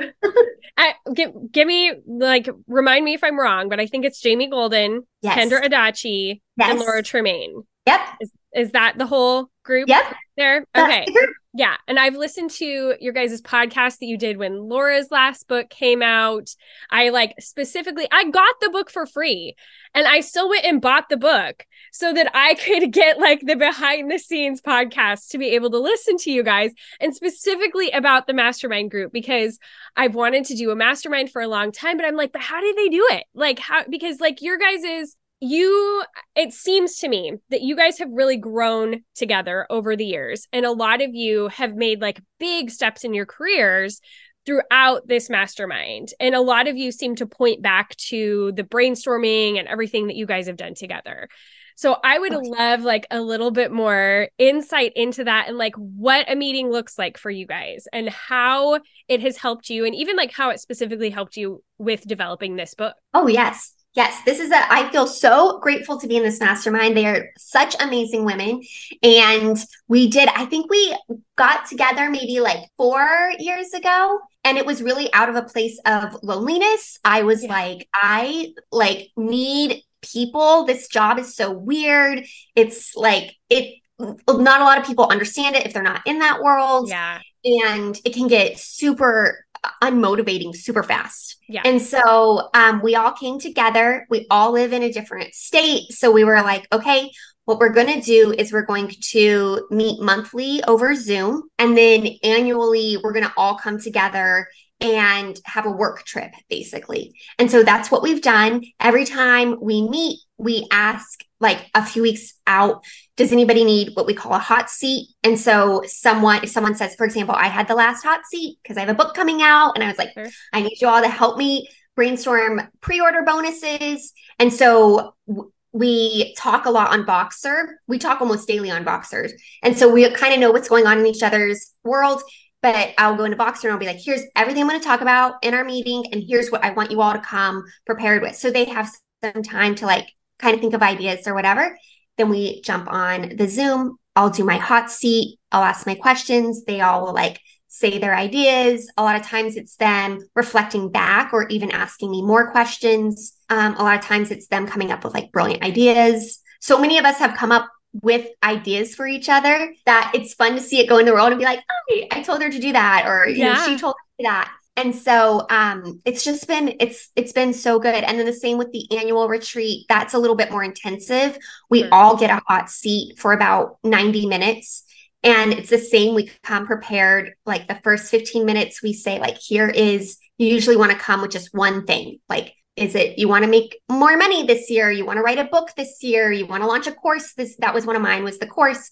I, 0.77 0.93
give, 1.15 1.31
give 1.51 1.65
me 1.67 1.93
like 2.05 2.47
remind 2.67 3.03
me 3.03 3.15
if 3.15 3.23
i'm 3.23 3.39
wrong 3.39 3.69
but 3.69 3.79
i 3.79 3.87
think 3.87 4.05
it's 4.05 4.21
jamie 4.21 4.49
golden 4.49 5.01
Yes. 5.23 5.35
kendra 5.37 5.63
adachi 5.67 6.41
Yes. 6.57 6.69
and 6.69 6.79
laura 6.79 7.01
tremaine 7.01 7.63
Yep. 7.87 7.99
is, 8.21 8.31
is 8.53 8.71
that 8.71 8.97
the 8.97 9.05
whole 9.05 9.49
group 9.63 9.87
Yep. 9.87 10.15
there 10.37 10.65
okay 10.75 11.05
the 11.05 11.33
yeah. 11.57 11.77
And 11.87 11.97
I've 11.97 12.15
listened 12.15 12.51
to 12.51 12.93
your 12.99 13.13
guys' 13.13 13.41
podcast 13.41 13.97
that 13.97 14.05
you 14.05 14.15
did 14.15 14.37
when 14.37 14.69
Laura's 14.69 15.09
last 15.09 15.47
book 15.47 15.71
came 15.71 16.03
out. 16.03 16.51
I 16.91 17.09
like 17.09 17.33
specifically, 17.39 18.07
I 18.11 18.29
got 18.29 18.55
the 18.61 18.69
book 18.69 18.91
for 18.91 19.07
free 19.07 19.55
and 19.95 20.05
I 20.05 20.19
still 20.19 20.49
went 20.49 20.65
and 20.65 20.79
bought 20.79 21.09
the 21.09 21.17
book 21.17 21.65
so 21.91 22.13
that 22.13 22.29
I 22.35 22.53
could 22.63 22.93
get 22.93 23.17
like 23.17 23.41
the 23.41 23.55
behind 23.55 24.11
the 24.11 24.19
scenes 24.19 24.61
podcast 24.61 25.29
to 25.29 25.39
be 25.39 25.47
able 25.55 25.71
to 25.71 25.79
listen 25.79 26.17
to 26.17 26.31
you 26.31 26.43
guys 26.43 26.73
and 26.99 27.15
specifically 27.15 27.89
about 27.89 28.27
the 28.27 28.33
mastermind 28.33 28.91
group 28.91 29.11
because 29.11 29.57
I've 29.95 30.13
wanted 30.13 30.45
to 30.45 30.55
do 30.55 30.69
a 30.69 30.75
mastermind 30.75 31.31
for 31.31 31.41
a 31.41 31.47
long 31.47 31.71
time, 31.71 31.97
but 31.97 32.05
I'm 32.05 32.15
like, 32.15 32.33
but 32.33 32.41
how 32.43 32.61
did 32.61 32.77
they 32.77 32.89
do 32.89 33.07
it? 33.09 33.23
Like, 33.33 33.57
how, 33.57 33.83
because 33.89 34.19
like 34.21 34.43
your 34.43 34.59
guys' 34.59 35.15
you 35.39 36.03
it 36.35 36.51
seems 36.51 36.97
to 36.97 37.07
me 37.07 37.33
that 37.49 37.61
you 37.61 37.75
guys 37.75 37.99
have 37.99 38.09
really 38.11 38.37
grown 38.37 39.03
together 39.13 39.67
over 39.69 39.95
the 39.95 40.05
years 40.05 40.47
and 40.51 40.65
a 40.65 40.71
lot 40.71 41.01
of 41.01 41.13
you 41.13 41.47
have 41.49 41.75
made 41.75 42.01
like 42.01 42.19
big 42.39 42.71
steps 42.71 43.03
in 43.03 43.13
your 43.13 43.25
careers 43.25 44.01
throughout 44.47 45.07
this 45.07 45.29
mastermind 45.29 46.09
and 46.19 46.33
a 46.33 46.41
lot 46.41 46.67
of 46.67 46.77
you 46.77 46.91
seem 46.91 47.15
to 47.15 47.27
point 47.27 47.61
back 47.61 47.95
to 47.97 48.51
the 48.53 48.63
brainstorming 48.63 49.59
and 49.59 49.67
everything 49.67 50.07
that 50.07 50.15
you 50.15 50.25
guys 50.25 50.47
have 50.47 50.57
done 50.57 50.73
together. 50.73 51.27
So 51.75 51.97
i 52.03 52.17
would 52.17 52.33
love 52.33 52.81
like 52.81 53.05
a 53.11 53.21
little 53.21 53.51
bit 53.51 53.71
more 53.71 54.29
insight 54.39 54.93
into 54.95 55.25
that 55.25 55.47
and 55.47 55.59
like 55.59 55.75
what 55.75 56.31
a 56.31 56.35
meeting 56.35 56.71
looks 56.71 56.97
like 56.97 57.19
for 57.19 57.29
you 57.29 57.45
guys 57.45 57.87
and 57.93 58.09
how 58.09 58.79
it 59.07 59.21
has 59.21 59.37
helped 59.37 59.69
you 59.69 59.85
and 59.85 59.93
even 59.93 60.15
like 60.15 60.31
how 60.31 60.49
it 60.49 60.59
specifically 60.59 61.11
helped 61.11 61.37
you 61.37 61.61
with 61.77 62.07
developing 62.07 62.55
this 62.55 62.73
book. 62.73 62.95
Oh, 63.13 63.27
yes. 63.27 63.76
Yes. 63.97 64.21
This 64.27 64.39
is 64.39 64.51
a, 64.51 64.71
I 64.71 64.91
feel 64.91 65.07
so 65.07 65.57
grateful 65.59 65.97
to 65.99 66.07
be 66.07 66.17
in 66.17 66.23
this 66.23 66.39
mastermind. 66.39 66.95
They 66.95 67.07
are 67.07 67.29
such 67.35 67.75
amazing 67.81 68.25
women. 68.25 68.61
And 69.01 69.57
we 69.87 70.07
did, 70.07 70.29
I 70.29 70.45
think 70.45 70.69
we 70.69 70.95
got 71.35 71.65
together 71.65 72.07
maybe 72.11 72.39
like 72.39 72.59
four 72.77 73.31
years 73.39 73.73
ago. 73.73 74.19
And 74.43 74.55
it 74.55 74.67
was 74.67 74.83
really 74.83 75.11
out 75.13 75.29
of 75.29 75.35
a 75.35 75.41
place 75.41 75.79
of 75.87 76.15
loneliness. 76.21 76.99
I 77.03 77.23
was 77.23 77.43
Yeah. 77.43 77.49
like, 77.51 77.89
I 77.95 78.53
like 78.71 79.09
need 79.17 79.81
people. 80.03 80.65
This 80.65 80.87
job 80.89 81.17
is 81.17 81.35
so 81.35 81.51
weird. 81.51 82.23
It's 82.55 82.95
like, 82.95 83.33
it, 83.49 83.81
not 83.99 84.61
a 84.61 84.63
lot 84.63 84.77
of 84.77 84.85
people 84.85 85.07
understand 85.09 85.55
it 85.55 85.65
if 85.65 85.73
they're 85.73 85.81
not 85.81 86.05
in 86.05 86.19
that 86.19 86.39
world 86.43 86.87
yeah 86.87 87.19
and 87.43 87.99
it 88.05 88.13
can 88.13 88.27
get 88.27 88.59
super 88.59 89.43
unmotivating 89.81 90.55
super 90.55 90.83
fast. 90.83 91.37
Yeah. 91.47 91.61
And 91.65 91.81
so 91.81 92.49
um, 92.53 92.81
we 92.83 92.95
all 92.95 93.11
came 93.11 93.39
together. 93.39 94.05
We 94.09 94.27
all 94.29 94.51
live 94.51 94.73
in 94.73 94.83
a 94.83 94.91
different 94.91 95.33
state. 95.33 95.91
So 95.91 96.11
we 96.11 96.23
were 96.23 96.41
like, 96.41 96.67
okay, 96.71 97.11
what 97.45 97.59
we're 97.59 97.69
going 97.69 97.87
to 97.87 98.01
do 98.01 98.33
is 98.37 98.51
we're 98.51 98.65
going 98.65 98.91
to 99.11 99.67
meet 99.71 100.01
monthly 100.01 100.61
over 100.65 100.93
Zoom. 100.95 101.43
And 101.57 101.77
then 101.77 102.07
annually, 102.23 102.97
we're 103.01 103.13
going 103.13 103.25
to 103.25 103.33
all 103.37 103.57
come 103.57 103.79
together 103.79 104.47
and 104.79 105.39
have 105.45 105.65
a 105.65 105.71
work 105.71 106.03
trip, 106.03 106.31
basically. 106.49 107.13
And 107.39 107.49
so 107.49 107.63
that's 107.63 107.89
what 107.89 108.03
we've 108.03 108.21
done. 108.21 108.63
Every 108.79 109.05
time 109.05 109.57
we 109.61 109.87
meet, 109.87 110.19
we 110.37 110.67
ask 110.71 111.21
like 111.39 111.69
a 111.73 111.85
few 111.85 112.03
weeks 112.03 112.33
out, 112.45 112.83
does 113.15 113.31
anybody 113.31 113.63
need 113.63 113.95
what 113.95 114.05
we 114.05 114.13
call 114.13 114.33
a 114.33 114.39
hot 114.39 114.69
seat? 114.69 115.09
And 115.23 115.39
so 115.39 115.83
someone, 115.85 116.43
if 116.43 116.49
someone 116.49 116.75
says, 116.75 116.95
for 116.95 117.05
example, 117.05 117.35
I 117.35 117.47
had 117.47 117.67
the 117.67 117.75
last 117.75 118.03
hot 118.03 118.25
seat 118.25 118.59
because 118.61 118.77
I 118.77 118.81
have 118.81 118.89
a 118.89 118.93
book 118.93 119.15
coming 119.15 119.41
out, 119.41 119.73
and 119.75 119.83
I 119.83 119.87
was 119.87 119.97
like, 119.97 120.13
Sure. 120.13 120.29
I 120.53 120.61
need 120.61 120.77
you 120.79 120.87
all 120.87 121.01
to 121.01 121.09
help 121.09 121.37
me 121.37 121.69
brainstorm 121.95 122.61
pre-order 122.81 123.23
bonuses. 123.23 124.13
And 124.39 124.53
so 124.53 125.15
w- 125.27 125.51
we 125.73 126.33
talk 126.35 126.65
a 126.65 126.71
lot 126.71 126.91
on 126.91 127.05
Voxer. 127.05 127.73
We 127.87 127.97
talk 127.99 128.21
almost 128.21 128.47
daily 128.47 128.71
on 128.71 128.85
Voxers. 128.85 129.31
And 129.63 129.77
so 129.77 129.91
we 129.91 130.09
kind 130.11 130.33
of 130.33 130.39
know 130.39 130.51
what's 130.51 130.69
going 130.69 130.87
on 130.87 130.99
in 130.99 131.05
each 131.05 131.23
other's 131.23 131.73
world. 131.83 132.21
But 132.61 132.93
I'll 132.97 133.15
go 133.15 133.25
into 133.25 133.37
Voxer 133.37 133.65
and 133.65 133.73
I'll 133.73 133.79
be 133.79 133.85
like, 133.85 134.01
here's 134.03 134.23
everything 134.35 134.63
I'm 134.63 134.69
going 134.69 134.79
to 134.79 134.85
talk 134.85 135.01
about 135.01 135.35
in 135.43 135.53
our 135.53 135.63
meeting. 135.63 136.11
And 136.11 136.23
here's 136.27 136.51
what 136.51 136.63
I 136.63 136.71
want 136.71 136.91
you 136.91 137.01
all 137.01 137.13
to 137.13 137.19
come 137.19 137.63
prepared 137.85 138.21
with. 138.21 138.35
So 138.35 138.49
they 138.49 138.65
have 138.65 138.89
some 139.23 139.43
time 139.43 139.75
to 139.75 139.85
like 139.85 140.07
kind 140.39 140.55
of 140.55 140.61
think 140.61 140.73
of 140.73 140.81
ideas 140.81 141.27
or 141.27 141.33
whatever. 141.33 141.77
Then 142.17 142.29
we 142.29 142.61
jump 142.61 142.91
on 142.91 143.35
the 143.35 143.47
Zoom. 143.47 143.97
I'll 144.15 144.31
do 144.31 144.43
my 144.43 144.57
hot 144.57 144.89
seat. 144.89 145.37
I'll 145.51 145.63
ask 145.63 145.85
my 145.85 145.95
questions. 145.95 146.65
They 146.65 146.81
all 146.81 147.05
will 147.05 147.13
like 147.13 147.39
say 147.67 147.99
their 147.99 148.15
ideas. 148.15 148.91
A 148.97 149.03
lot 149.03 149.15
of 149.15 149.25
times 149.25 149.55
it's 149.55 149.75
them 149.75 150.19
reflecting 150.35 150.91
back 150.91 151.33
or 151.33 151.47
even 151.49 151.71
asking 151.71 152.09
me 152.09 152.23
more 152.23 152.51
questions. 152.51 153.33
Um, 153.49 153.75
a 153.75 153.83
lot 153.83 153.97
of 153.97 154.03
times 154.03 154.31
it's 154.31 154.47
them 154.47 154.65
coming 154.65 154.91
up 154.91 155.03
with 155.03 155.13
like 155.13 155.31
brilliant 155.31 155.63
ideas. 155.63 156.41
So 156.59 156.79
many 156.79 156.97
of 156.97 157.05
us 157.05 157.19
have 157.19 157.37
come 157.37 157.51
up 157.51 157.69
with 158.01 158.27
ideas 158.43 158.95
for 158.95 159.07
each 159.07 159.29
other 159.29 159.73
that 159.85 160.11
it's 160.13 160.33
fun 160.33 160.55
to 160.55 160.61
see 160.61 160.79
it 160.79 160.87
go 160.89 160.97
in 160.97 161.05
the 161.05 161.13
world 161.13 161.31
and 161.31 161.39
be 161.39 161.45
like, 161.45 161.61
oh, 161.69 162.01
I 162.11 162.21
told 162.21 162.41
her 162.41 162.49
to 162.49 162.59
do 162.59 162.73
that, 162.73 163.05
or 163.07 163.27
you 163.27 163.43
know, 163.45 163.55
she 163.55 163.77
told 163.77 163.95
me 164.19 164.23
that. 164.25 164.51
And 164.75 164.95
so 164.95 165.45
um 165.49 166.01
it's 166.05 166.23
just 166.23 166.47
been 166.47 166.75
it's 166.79 167.09
it's 167.15 167.31
been 167.33 167.53
so 167.53 167.79
good. 167.79 168.03
And 168.03 168.19
then 168.19 168.25
the 168.27 168.33
same 168.33 168.57
with 168.59 168.71
the 168.71 168.87
annual 168.97 169.27
retreat. 169.27 169.85
That's 169.89 170.13
a 170.13 170.19
little 170.19 170.35
bit 170.35 170.51
more 170.51 170.63
intensive. 170.63 171.37
We 171.69 171.81
Sure. 171.81 171.89
all 171.91 172.15
get 172.17 172.29
a 172.29 172.41
hot 172.47 172.69
seat 172.69 173.17
for 173.19 173.33
about 173.33 173.77
90 173.83 174.27
minutes 174.27 174.83
And 175.23 175.51
it's 175.53 175.69
the 175.69 175.77
same. 175.79 176.13
We 176.15 176.29
come 176.43 176.65
prepared. 176.67 177.33
Like 177.45 177.67
the 177.67 177.79
first 177.83 178.11
15 178.11 178.45
minutes, 178.45 178.81
we 178.83 178.93
say, 178.93 179.19
like, 179.19 179.37
here 179.37 179.67
is, 179.67 180.17
you 180.37 180.47
usually 180.47 180.77
want 180.77 180.91
to 180.91 180.97
come 180.97 181.21
with 181.21 181.31
just 181.31 181.53
one 181.53 181.85
thing. 181.85 182.19
Like, 182.29 182.53
is 182.77 182.95
it 182.95 183.17
you 183.17 183.27
want 183.27 183.43
to 183.43 183.49
make 183.49 183.79
more 183.89 184.15
money 184.15 184.45
this 184.45 184.69
year? 184.69 184.91
You 184.91 185.05
want 185.05 185.17
to 185.17 185.23
write 185.23 185.39
a 185.39 185.45
book 185.45 185.71
this 185.75 186.01
year? 186.03 186.31
You 186.31 186.45
want 186.45 186.63
to 186.63 186.67
launch 186.67 186.87
a 186.87 186.91
course? 186.91 187.33
This 187.33 187.55
that 187.57 187.73
was 187.73 187.85
one 187.85 187.95
of 187.95 188.01
mine 188.01 188.23
was 188.23 188.37
the 188.37 188.47
course. 188.47 188.89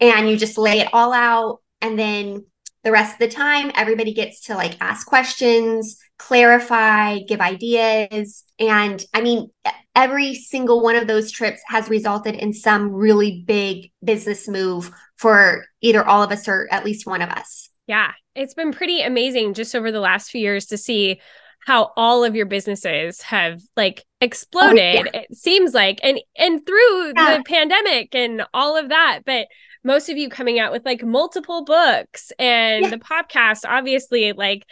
And 0.00 0.30
you 0.30 0.36
just 0.36 0.56
lay 0.56 0.80
it 0.80 0.88
all 0.92 1.12
out. 1.12 1.60
And 1.80 1.98
then 1.98 2.46
the 2.84 2.92
rest 2.92 3.14
of 3.14 3.18
the 3.18 3.28
time, 3.28 3.72
everybody 3.74 4.14
gets 4.14 4.42
to 4.42 4.54
like 4.54 4.76
ask 4.80 5.06
questions, 5.06 5.98
clarify, 6.18 7.18
give 7.20 7.40
ideas. 7.40 8.44
And 8.58 9.04
I 9.12 9.20
mean, 9.20 9.50
every 9.96 10.34
single 10.34 10.82
one 10.82 10.96
of 10.96 11.06
those 11.06 11.32
trips 11.32 11.60
has 11.66 11.88
resulted 11.88 12.36
in 12.36 12.52
some 12.52 12.92
really 12.92 13.42
big 13.46 13.90
business 14.02 14.46
move 14.46 14.92
for 15.16 15.64
either 15.80 16.04
all 16.04 16.22
of 16.22 16.30
us 16.30 16.46
or 16.46 16.68
at 16.70 16.84
least 16.84 17.06
one 17.06 17.22
of 17.22 17.30
us. 17.30 17.70
Yeah, 17.86 18.12
it's 18.34 18.54
been 18.54 18.72
pretty 18.72 19.02
amazing 19.02 19.54
just 19.54 19.74
over 19.74 19.90
the 19.90 20.00
last 20.00 20.30
few 20.30 20.40
years 20.40 20.66
to 20.66 20.78
see 20.78 21.20
how 21.64 21.92
all 21.96 22.24
of 22.24 22.36
your 22.36 22.46
businesses 22.46 23.22
have 23.22 23.62
like 23.76 24.04
exploded 24.20 25.06
oh, 25.06 25.10
yeah. 25.12 25.20
it 25.20 25.34
seems 25.34 25.74
like 25.74 25.98
and 26.02 26.20
and 26.36 26.64
through 26.66 27.12
yeah. 27.16 27.38
the 27.38 27.44
pandemic 27.44 28.14
and 28.14 28.42
all 28.52 28.76
of 28.76 28.90
that 28.90 29.20
but 29.24 29.46
most 29.82 30.08
of 30.08 30.16
you 30.16 30.28
coming 30.28 30.58
out 30.58 30.72
with 30.72 30.84
like 30.84 31.02
multiple 31.02 31.64
books 31.64 32.32
and 32.38 32.82
yes. 32.82 32.90
the 32.90 32.98
podcast 32.98 33.68
obviously 33.68 34.32
like 34.32 34.64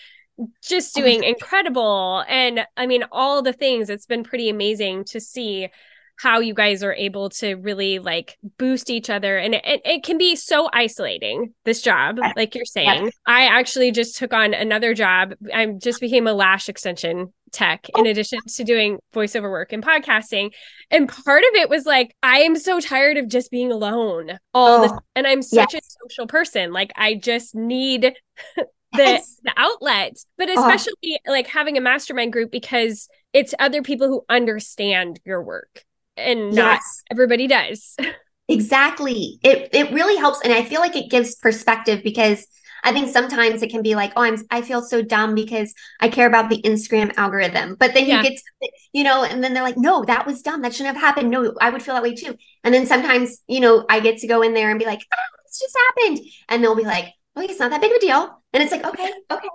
just 0.62 0.96
oh 0.96 1.00
doing 1.00 1.22
incredible 1.24 2.24
and 2.28 2.66
i 2.76 2.86
mean 2.86 3.04
all 3.12 3.42
the 3.42 3.52
things 3.52 3.90
it's 3.90 4.06
been 4.06 4.24
pretty 4.24 4.48
amazing 4.48 5.04
to 5.04 5.20
see 5.20 5.68
how 6.22 6.38
you 6.38 6.54
guys 6.54 6.84
are 6.84 6.94
able 6.94 7.30
to 7.30 7.54
really 7.54 7.98
like 7.98 8.38
boost 8.56 8.90
each 8.90 9.10
other. 9.10 9.38
And 9.38 9.56
it, 9.56 9.80
it 9.84 10.04
can 10.04 10.18
be 10.18 10.36
so 10.36 10.68
isolating 10.72 11.52
this 11.64 11.82
job 11.82 12.20
like 12.36 12.54
you're 12.54 12.64
saying. 12.64 13.10
I 13.26 13.46
actually 13.46 13.90
just 13.90 14.16
took 14.16 14.32
on 14.32 14.54
another 14.54 14.94
job. 14.94 15.34
I 15.52 15.66
just 15.66 16.00
became 16.00 16.28
a 16.28 16.32
lash 16.32 16.68
extension 16.68 17.32
tech 17.50 17.88
in 17.96 18.06
oh. 18.06 18.10
addition 18.10 18.38
to 18.46 18.62
doing 18.62 19.00
voiceover 19.12 19.50
work 19.50 19.72
and 19.72 19.82
podcasting. 19.82 20.52
And 20.92 21.08
part 21.08 21.42
of 21.42 21.54
it 21.54 21.68
was 21.68 21.86
like 21.86 22.14
i 22.22 22.38
am 22.38 22.56
so 22.56 22.78
tired 22.78 23.16
of 23.18 23.28
just 23.28 23.50
being 23.50 23.72
alone 23.72 24.38
all 24.54 24.84
oh, 24.84 24.88
the 24.88 25.00
and 25.16 25.26
i'm 25.26 25.42
such 25.42 25.74
yes. 25.74 25.84
a 25.84 26.06
social 26.06 26.26
person. 26.26 26.72
Like 26.72 26.92
i 26.96 27.14
just 27.14 27.54
need 27.54 28.02
the, 28.56 28.66
yes. 28.96 29.38
the 29.42 29.52
outlet 29.56 30.16
but 30.38 30.48
oh. 30.48 30.58
especially 30.58 31.18
oh. 31.26 31.30
like 31.32 31.48
having 31.48 31.76
a 31.76 31.80
mastermind 31.80 32.32
group 32.32 32.50
because 32.52 33.08
it's 33.32 33.54
other 33.58 33.82
people 33.82 34.08
who 34.08 34.24
understand 34.28 35.20
your 35.24 35.42
work 35.42 35.84
and 36.16 36.52
not 36.52 36.76
yes. 36.76 37.02
everybody 37.10 37.46
does. 37.46 37.96
exactly. 38.48 39.38
It 39.42 39.70
it 39.72 39.92
really 39.92 40.16
helps 40.16 40.40
and 40.42 40.52
I 40.52 40.64
feel 40.64 40.80
like 40.80 40.96
it 40.96 41.10
gives 41.10 41.34
perspective 41.36 42.02
because 42.02 42.46
I 42.84 42.92
think 42.92 43.10
sometimes 43.10 43.62
it 43.62 43.70
can 43.70 43.82
be 43.82 43.94
like, 43.94 44.12
oh, 44.16 44.22
I'm 44.22 44.36
I 44.50 44.62
feel 44.62 44.82
so 44.82 45.02
dumb 45.02 45.34
because 45.34 45.72
I 46.00 46.08
care 46.08 46.26
about 46.26 46.50
the 46.50 46.60
Instagram 46.62 47.12
algorithm. 47.16 47.76
But 47.78 47.94
then 47.94 48.06
yeah. 48.06 48.22
you 48.22 48.30
get 48.30 48.38
to, 48.38 48.70
you 48.92 49.04
know, 49.04 49.24
and 49.24 49.42
then 49.42 49.54
they're 49.54 49.62
like, 49.62 49.78
no, 49.78 50.04
that 50.04 50.26
was 50.26 50.42
dumb. 50.42 50.62
That 50.62 50.74
shouldn't 50.74 50.96
have 50.96 51.02
happened. 51.02 51.30
No, 51.30 51.54
I 51.60 51.70
would 51.70 51.82
feel 51.82 51.94
that 51.94 52.02
way 52.02 52.14
too. 52.14 52.36
And 52.64 52.74
then 52.74 52.86
sometimes, 52.86 53.38
you 53.46 53.60
know, 53.60 53.84
I 53.88 54.00
get 54.00 54.18
to 54.18 54.26
go 54.26 54.42
in 54.42 54.52
there 54.52 54.70
and 54.70 54.78
be 54.78 54.86
like, 54.86 55.00
oh, 55.12 55.38
this 55.46 55.60
just 55.60 55.76
happened. 55.88 56.26
And 56.48 56.62
they'll 56.62 56.74
be 56.74 56.84
like, 56.84 57.06
oh, 57.36 57.42
it's 57.42 57.60
not 57.60 57.70
that 57.70 57.80
big 57.80 57.92
of 57.92 57.96
a 57.98 58.00
deal. 58.00 58.42
And 58.52 58.62
it's 58.62 58.72
like, 58.72 58.84
okay, 58.84 59.10
okay. 59.30 59.48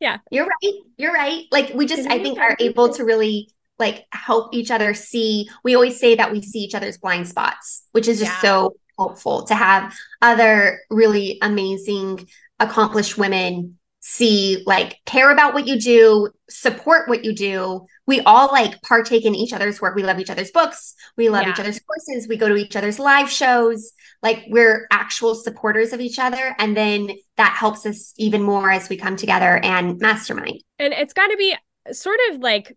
Yeah. 0.00 0.18
You're 0.30 0.46
right. 0.46 0.74
You're 0.98 1.12
right. 1.12 1.44
Like 1.50 1.72
we 1.74 1.86
just, 1.86 2.06
I 2.08 2.18
think, 2.22 2.38
are 2.38 2.56
able 2.60 2.92
to 2.94 3.04
really 3.04 3.48
like 3.78 4.04
help 4.12 4.54
each 4.54 4.70
other 4.70 4.94
see 4.94 5.48
we 5.64 5.74
always 5.74 5.98
say 5.98 6.14
that 6.14 6.32
we 6.32 6.40
see 6.42 6.60
each 6.60 6.74
other's 6.74 6.98
blind 6.98 7.26
spots 7.26 7.86
which 7.92 8.08
is 8.08 8.18
just 8.18 8.32
yeah. 8.32 8.40
so 8.40 8.76
helpful 8.98 9.44
to 9.44 9.54
have 9.54 9.96
other 10.22 10.80
really 10.90 11.38
amazing 11.42 12.28
accomplished 12.60 13.18
women 13.18 13.78
see 14.00 14.62
like 14.66 14.98
care 15.06 15.30
about 15.30 15.54
what 15.54 15.66
you 15.66 15.80
do 15.80 16.30
support 16.54 17.08
what 17.08 17.24
you 17.24 17.34
do. 17.34 17.84
We 18.06 18.20
all 18.20 18.48
like 18.48 18.80
partake 18.82 19.24
in 19.24 19.34
each 19.34 19.52
other's 19.52 19.80
work. 19.80 19.96
We 19.96 20.02
love 20.02 20.20
each 20.20 20.30
other's 20.30 20.50
books. 20.50 20.94
We 21.16 21.30
love 21.30 21.44
yeah. 21.44 21.50
each 21.50 21.60
other's 21.60 21.80
courses. 21.80 22.28
We 22.28 22.36
go 22.36 22.48
to 22.48 22.56
each 22.56 22.76
other's 22.76 22.98
live 22.98 23.30
shows. 23.30 23.92
Like 24.22 24.44
we're 24.48 24.86
actual 24.90 25.34
supporters 25.34 25.92
of 25.92 26.00
each 26.00 26.18
other 26.18 26.54
and 26.58 26.76
then 26.76 27.10
that 27.36 27.56
helps 27.58 27.86
us 27.86 28.12
even 28.16 28.42
more 28.42 28.70
as 28.70 28.88
we 28.88 28.96
come 28.96 29.16
together 29.16 29.58
and 29.62 29.98
mastermind. 29.98 30.62
And 30.78 30.92
it's 30.92 31.14
got 31.14 31.28
to 31.28 31.36
be 31.36 31.56
sort 31.92 32.20
of 32.30 32.40
like 32.40 32.76